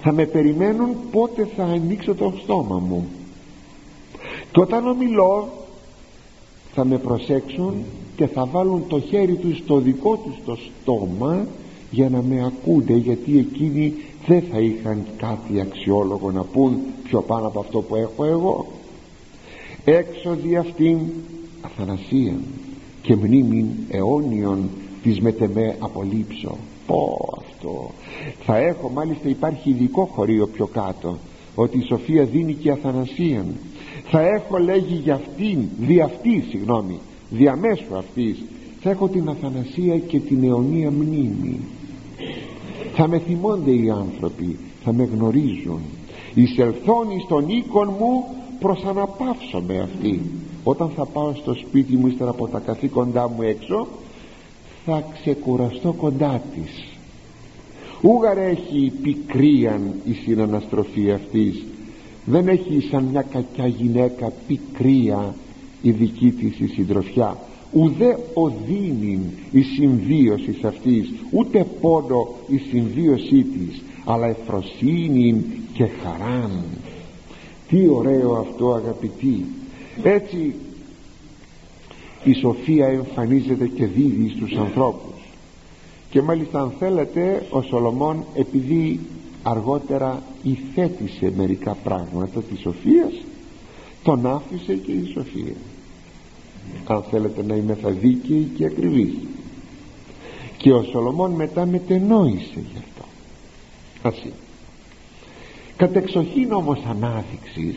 θα 0.00 0.12
με 0.12 0.26
περιμένουν 0.26 0.88
πότε 1.10 1.48
θα 1.56 1.64
ανοίξω 1.64 2.14
το 2.14 2.32
στόμα 2.42 2.78
μου. 2.78 3.08
Και 4.52 4.60
όταν 4.60 4.86
ομιλώ 4.86 5.48
θα 6.74 6.84
με 6.84 6.98
προσέξουν 6.98 7.74
και 8.16 8.26
θα 8.26 8.46
βάλουν 8.46 8.84
το 8.88 9.00
χέρι 9.00 9.34
τους 9.34 9.58
στο 9.58 9.78
δικό 9.78 10.16
τους 10.16 10.34
το 10.44 10.56
στόμα 10.56 11.46
για 11.90 12.08
να 12.08 12.22
με 12.22 12.44
ακούνται 12.44 12.94
γιατί 12.94 13.38
εκείνοι 13.38 13.94
δεν 14.26 14.42
θα 14.52 14.58
είχαν 14.58 15.06
κάτι 15.16 15.60
αξιόλογο 15.60 16.30
να 16.30 16.42
πούν 16.42 16.78
πιο 17.02 17.20
πάνω 17.20 17.46
από 17.46 17.60
αυτό 17.60 17.80
που 17.80 17.96
έχω 17.96 18.24
εγώ 18.24 18.66
έξω 19.88 20.36
δι' 20.42 20.56
αυτήν 20.56 20.98
αθανασία 21.60 22.34
και 23.02 23.16
μνήμην 23.16 23.66
αιώνιων 23.88 24.68
της 25.02 25.20
μετεμέ 25.20 25.76
απολύψω. 25.78 26.56
Πω 26.86 27.28
αυτό. 27.38 27.90
Θα 28.44 28.56
έχω 28.56 28.88
μάλιστα 28.88 29.28
υπάρχει 29.28 29.70
ειδικό 29.70 30.04
χωρίο 30.04 30.46
πιο 30.46 30.66
κάτω 30.66 31.18
ότι 31.54 31.78
η 31.78 31.84
Σοφία 31.88 32.24
δίνει 32.24 32.54
και 32.54 32.70
αθανασία 32.70 33.44
θα 34.10 34.20
έχω 34.20 34.58
λέγει 34.58 34.94
για 34.94 35.14
αυτήν 35.14 35.58
δι' 35.78 36.00
αυτής 36.00 36.44
συγγνώμη 36.48 36.98
διαμέσου 37.30 37.96
αυτής. 37.96 38.44
Θα 38.80 38.90
έχω 38.90 39.08
την 39.08 39.28
αθανασία 39.28 39.98
και 39.98 40.18
την 40.18 40.44
αιωνία 40.44 40.90
μνήμη. 40.90 41.60
Θα 42.94 43.08
με 43.08 43.18
θυμώνται 43.18 43.70
οι 43.70 43.90
άνθρωποι 43.90 44.58
θα 44.84 44.92
με 44.92 45.08
γνωρίζουν. 45.14 45.80
Εισελθόν 46.34 47.10
εις 47.10 47.26
τον 47.28 47.48
οίκον 47.48 47.94
μου 47.98 48.24
προς 48.58 48.82
με 49.66 49.78
αυτή 49.80 50.20
όταν 50.64 50.90
θα 50.96 51.06
πάω 51.06 51.34
στο 51.34 51.54
σπίτι 51.54 51.96
μου 51.96 52.06
ύστερα 52.06 52.30
από 52.30 52.48
τα 52.48 52.58
καθήκοντά 52.58 53.28
μου 53.28 53.42
έξω 53.42 53.86
θα 54.84 55.04
ξεκουραστώ 55.20 55.92
κοντά 55.92 56.42
της. 56.54 56.96
Ούγαρ 58.02 58.38
έχει 58.38 58.92
πικρίαν 59.02 59.94
η 60.04 60.12
συναναστροφή 60.12 61.10
αυτής. 61.10 61.64
Δεν 62.24 62.48
έχει 62.48 62.80
σαν 62.90 63.04
μια 63.04 63.22
κακιά 63.22 63.66
γυναίκα 63.66 64.32
πικρία 64.46 65.34
η 65.82 65.90
δική 65.90 66.30
της 66.30 66.58
η 66.58 66.66
συντροφιά. 66.66 67.36
Ουδέ 67.72 68.18
οδύνην 68.34 69.20
η 69.52 69.62
συμβίωση 69.62 70.58
αυτής 70.64 71.12
ούτε 71.30 71.66
πόνο 71.80 72.28
η 72.46 72.56
συμβίωσή 72.58 73.42
της 73.42 73.82
αλλά 74.04 74.26
εφροσύνη 74.26 75.44
και 75.72 75.86
χαράν 76.02 76.64
τι 77.68 77.88
ωραίο 77.88 78.34
αυτό 78.34 78.72
αγαπητοί. 78.72 79.44
Έτσι 80.02 80.54
η 82.24 82.34
σοφία 82.34 82.86
εμφανίζεται 82.86 83.66
και 83.66 83.86
δίδει 83.86 84.28
στους 84.28 84.56
ανθρώπους. 84.56 85.14
Και 86.10 86.22
μάλιστα 86.22 86.60
αν 86.60 86.72
θέλετε 86.78 87.46
ο 87.50 87.62
Σολομών 87.62 88.24
επειδή 88.34 89.00
αργότερα 89.42 90.22
υθέτησε 90.42 91.32
μερικά 91.36 91.74
πράγματα 91.74 92.42
της 92.42 92.60
σοφίας 92.60 93.12
τον 94.02 94.26
άφησε 94.26 94.74
και 94.74 94.92
η 94.92 95.10
σοφία. 95.14 95.54
Αν 96.86 97.02
θέλετε 97.10 97.42
να 97.42 97.54
είμαι 97.54 97.74
θα 97.74 97.90
δίκαιοι 97.90 98.50
και 98.56 98.64
ακριβής. 98.64 99.14
Και 100.56 100.72
ο 100.72 100.82
Σολομών 100.82 101.30
μετά 101.30 101.66
μετενόησε 101.66 102.64
γι' 102.72 102.78
αυτό. 102.78 103.04
Ας 104.02 104.26
κατεξοχήν 105.76 106.52
όμως 106.52 106.78
ανάδειξης 106.90 107.76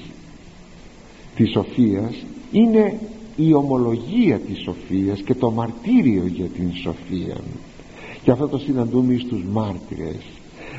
της 1.36 1.52
σοφίας 1.52 2.26
είναι 2.52 3.00
η 3.36 3.54
ομολογία 3.54 4.40
της 4.40 4.62
σοφίας 4.62 5.22
και 5.22 5.34
το 5.34 5.52
μαρτύριο 5.52 6.24
για 6.26 6.46
την 6.46 6.74
σοφία. 6.74 7.38
Και 8.24 8.32
αυτό 8.32 8.48
το 8.48 8.58
συναντούμε 8.58 9.18
στους 9.18 9.44
μάρτυρες. 9.52 10.24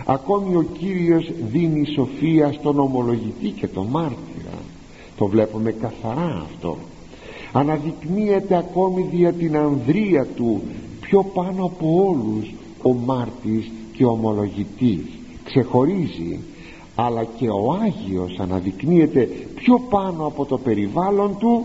Ακόμη 0.06 0.56
ο 0.56 0.66
Κύριος 0.78 1.30
δίνει 1.50 1.86
σοφία 1.94 2.52
στον 2.52 2.78
ομολογητή 2.78 3.48
και 3.48 3.66
τον 3.66 3.86
μάρτυρα. 3.86 4.58
Το 5.16 5.26
βλέπουμε 5.26 5.72
καθαρά 5.72 6.46
αυτό. 6.50 6.76
Αναδεικνύεται 7.52 8.56
ακόμη 8.56 9.08
δια 9.12 9.32
την 9.32 9.56
ανδρεία 9.56 10.26
του 10.36 10.62
πιο 11.00 11.22
πάνω 11.34 11.64
από 11.64 12.06
όλους 12.08 12.52
ο 12.82 12.92
μάρτης 12.92 13.70
και 13.92 14.04
ο 14.04 14.10
ομολογητής. 14.10 15.04
Ξεχωρίζει 15.44 16.38
αλλά 17.04 17.24
και 17.24 17.48
ο 17.48 17.72
Άγιος 17.82 18.38
αναδεικνύεται 18.38 19.28
πιο 19.54 19.80
πάνω 19.90 20.26
από 20.26 20.44
το 20.44 20.58
περιβάλλον 20.58 21.36
του 21.38 21.64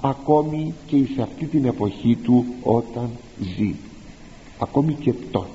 ακόμη 0.00 0.74
και 0.86 0.96
σε 1.14 1.22
αυτή 1.22 1.46
την 1.46 1.64
εποχή 1.64 2.16
του 2.16 2.44
όταν 2.62 3.10
ζει. 3.56 3.74
Ακόμη 4.58 4.92
και 4.92 5.12
τότε. 5.30 5.46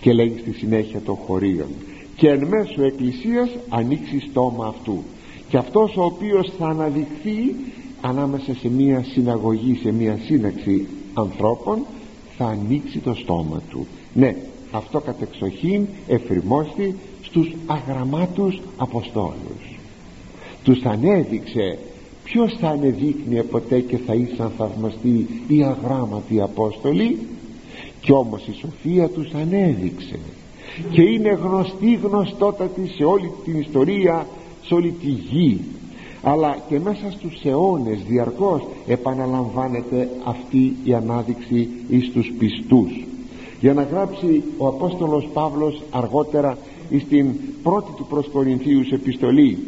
Και 0.00 0.12
λέγει 0.12 0.38
στη 0.38 0.52
συνέχεια 0.52 1.00
των 1.00 1.14
χωρίων 1.26 1.68
και 2.16 2.28
εν 2.28 2.46
μέσω 2.46 2.82
εκκλησίας 2.82 3.48
ανοίξει 3.68 4.20
στόμα 4.30 4.66
αυτού. 4.66 5.02
Και 5.48 5.56
αυτός 5.56 5.96
ο 5.96 6.04
οποίος 6.04 6.52
θα 6.58 6.66
αναδειχθεί 6.66 7.54
ανάμεσα 8.00 8.54
σε 8.54 8.68
μια 8.68 9.04
συναγωγή 9.12 9.78
σε 9.82 9.92
μια 9.92 10.18
σύναξη 10.24 10.86
ανθρώπων 11.14 11.84
θα 12.36 12.46
ανοίξει 12.46 12.98
το 12.98 13.14
στόμα 13.14 13.62
του 13.70 13.86
ναι 14.14 14.36
αυτό 14.70 15.00
κατεξοχήν 15.00 15.86
εφηρμόστη 16.06 16.94
στους 17.28 17.52
αγραμμάτους 17.66 18.60
Αποστόλους. 18.76 19.78
Τους 20.64 20.84
ανέδειξε 20.84 21.78
ποιος 22.24 22.56
θα 22.60 22.68
ανεδείκνυε 22.68 23.42
ποτέ 23.42 23.80
και 23.80 23.96
θα 23.96 24.14
ήσαν 24.14 24.52
θαυμαστοί 24.56 25.28
οι 25.48 25.62
αγράμματοι 25.62 26.40
Απόστολοι 26.40 27.18
κι 28.00 28.12
όμως 28.12 28.46
η 28.46 28.52
σοφία 28.52 29.08
τους 29.08 29.32
ανέδειξε 29.32 30.18
και 30.90 31.02
είναι 31.02 31.38
γνωστή 31.42 31.94
γνωστότατη 32.02 32.88
σε 32.96 33.04
όλη 33.04 33.30
την 33.44 33.60
ιστορία 33.60 34.26
σε 34.66 34.74
όλη 34.74 34.90
τη 34.90 35.10
γη. 35.10 35.60
Αλλά 36.22 36.56
και 36.68 36.80
μέσα 36.80 37.10
στους 37.10 37.44
αιώνες 37.44 37.98
διαρκώς 38.08 38.66
επαναλαμβάνεται 38.86 40.08
αυτή 40.24 40.76
η 40.84 40.94
ανάδειξη 40.94 41.68
εις 41.88 42.10
τους 42.12 42.32
πιστούς. 42.38 43.06
Για 43.60 43.74
να 43.74 43.82
γράψει 43.82 44.42
ο 44.58 44.66
Απόστολος 44.66 45.28
Παύλος 45.32 45.82
αργότερα 45.90 46.58
στην 47.00 47.34
πρώτη 47.62 47.90
του 47.96 48.06
προς 48.08 48.28
Κορινθίους 48.32 48.90
επιστολή. 48.90 49.58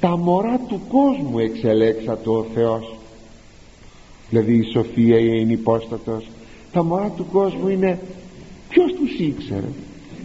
Τα 0.00 0.16
μωρά 0.16 0.60
του 0.68 0.80
κόσμου 0.88 1.38
εξελέξατο 1.38 2.38
ο 2.38 2.44
Θεός 2.54 2.94
δηλαδή 4.30 4.54
η 4.54 4.70
σοφία 4.72 5.18
η 5.18 5.40
ενυπόστατος 5.40 6.24
τα 6.74 6.84
μωρά 6.84 7.12
του 7.16 7.26
κόσμου 7.32 7.68
είναι 7.68 7.98
ποιος 8.68 8.92
τους 8.92 9.18
ήξερε; 9.18 9.68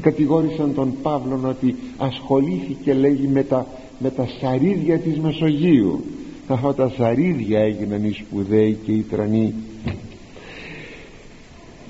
Κατηγόρησαν 0.02 0.74
τον 0.74 0.94
Παύλον 1.02 1.46
ότι 1.46 1.76
ασχολήθηκε 1.98 2.94
λέγει 2.94 3.28
με 3.28 3.44
τα, 3.44 3.68
με 4.00 4.10
τα 4.10 4.28
σαρίδια 4.40 5.00
της 5.00 5.20
Μεσογείου. 5.20 6.04
Αυτά 6.48 6.74
τα 6.74 6.92
σαρίδια 6.98 7.60
έγιναν 7.60 8.04
οι 8.04 8.12
σπουδαίοι 8.12 8.78
και 8.86 8.92
οι 8.92 9.06
τρανοί 9.10 9.54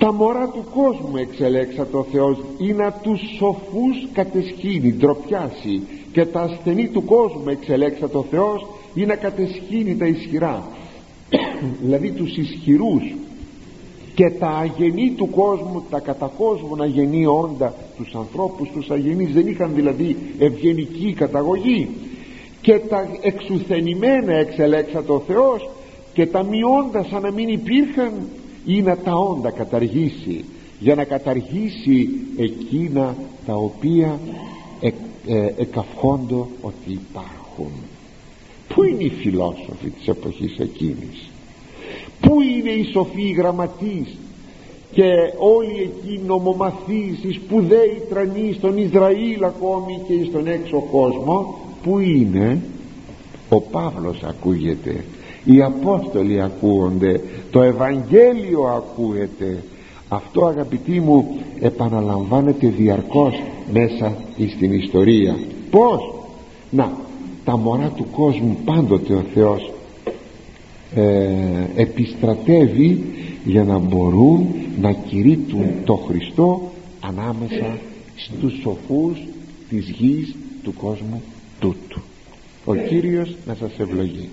τα 0.09 0.15
μωρά 0.15 0.47
του 0.47 0.65
κόσμου 0.73 1.17
εξελέξα 1.17 1.87
το 1.87 2.05
Θεός. 2.11 2.37
Ή 2.57 2.73
να 2.73 2.91
τους 2.91 3.21
σοφούς 3.37 4.07
κατεσχύνει, 4.13 4.93
ντροπιάσει. 4.93 5.81
Και 6.11 6.25
τα 6.25 6.41
ασθενή 6.41 6.87
του 6.87 7.05
κόσμου 7.05 7.43
εξελέξα 7.47 8.09
το 8.09 8.25
Θεός 8.31 8.67
ή 8.93 9.05
να 9.05 9.15
κατεσχύνει 9.15 9.95
τα 9.95 10.05
ισχυρά. 10.05 10.67
Δηλαδή 11.81 12.11
τους 12.11 12.37
ισχυρούς. 12.37 13.03
Και 14.15 14.29
τα 14.29 14.47
αγενή 14.47 15.13
του 15.17 15.29
κόσμου 15.29 15.83
τα 15.89 15.99
κατά 15.99 16.31
κόσμου 16.37 16.83
αγενή 16.83 17.25
όντα 17.27 17.73
τους 17.97 18.15
ανθρώπους 18.15 18.69
τους 18.69 18.89
αγενείς 18.89 19.33
δεν 19.33 19.47
είχαν 19.47 19.71
δηλαδή 19.73 20.17
ευγενική 20.39 21.13
καταγωγή. 21.13 21.89
Και 22.61 22.79
τα 22.79 23.07
εξουθενημένα 23.21 24.33
εξελέξα 24.33 25.03
το 25.03 25.23
Θεός 25.27 25.69
και 26.13 26.25
τα 26.25 26.43
μειώντα 26.43 27.05
σαν 27.09 27.21
να 27.21 27.31
μην 27.31 27.47
υπήρχαν 27.47 28.11
ή 28.65 28.81
να 28.81 28.97
τα 28.97 29.15
όντα 29.15 29.51
καταργήσει 29.51 30.45
για 30.79 30.95
να 30.95 31.03
καταργήσει 31.03 32.09
εκείνα 32.37 33.15
τα 33.45 33.55
οποία 33.55 34.19
ε, 34.79 34.87
ε, 35.27 35.53
εκαυχόντο 35.57 36.47
ότι 36.61 36.91
υπάρχουν. 36.91 37.71
Πού 38.67 38.83
είναι 38.83 39.03
οι 39.03 39.09
φιλόσοφοι 39.09 39.89
της 39.89 40.07
εποχής 40.07 40.57
εκείνης; 40.59 41.29
Πού 42.19 42.41
είναι 42.41 42.69
οι 42.69 42.91
σοφοί 42.91 43.31
γραμματείς 43.31 44.17
και 44.91 45.03
όλοι 45.37 45.81
εκεί 45.81 46.13
οι 46.13 46.21
νομομαθείς 46.25 47.23
οι 47.23 47.31
σπουδαίοι 47.31 48.01
τρανοί 48.09 48.53
στον 48.57 48.77
Ισραήλ 48.77 49.43
ακόμη 49.43 50.01
και 50.07 50.25
στον 50.29 50.47
έξω 50.47 50.79
κόσμο; 50.91 51.57
Που 51.83 51.99
είναι; 51.99 52.61
Ο 53.49 53.61
Παύλος 53.61 54.23
ακούγεται 54.23 55.03
οι 55.45 55.61
Απόστολοι 55.61 56.41
ακούγονται 56.41 57.21
το 57.51 57.61
Ευαγγέλιο 57.61 58.61
ακούγεται 58.63 59.63
αυτό 60.09 60.45
αγαπητοί 60.45 60.99
μου 60.99 61.39
επαναλαμβάνεται 61.59 62.67
διαρκώς 62.67 63.41
μέσα 63.73 64.15
στην 64.55 64.73
ιστορία. 64.73 65.37
Πως 65.69 66.13
να 66.69 66.91
τα 67.45 67.57
μωρά 67.57 67.91
του 67.95 68.05
κόσμου 68.11 68.57
πάντοτε 68.65 69.13
ο 69.13 69.23
Θεός 69.33 69.71
ε, 70.95 71.27
επιστρατεύει 71.75 73.03
για 73.45 73.63
να 73.63 73.77
μπορούν 73.77 74.47
να 74.81 74.91
κηρύττουν 74.91 75.65
το 75.83 75.95
Χριστό 75.95 76.71
ανάμεσα 76.99 77.77
στους 78.15 78.59
σοφούς 78.61 79.19
της 79.69 79.89
γης 79.89 80.35
του 80.63 80.73
κόσμου 80.73 81.21
τούτου. 81.59 82.01
Ο 82.65 82.75
Κύριος 82.75 83.35
να 83.45 83.55
σας 83.55 83.71
ευλογεί 83.77 84.29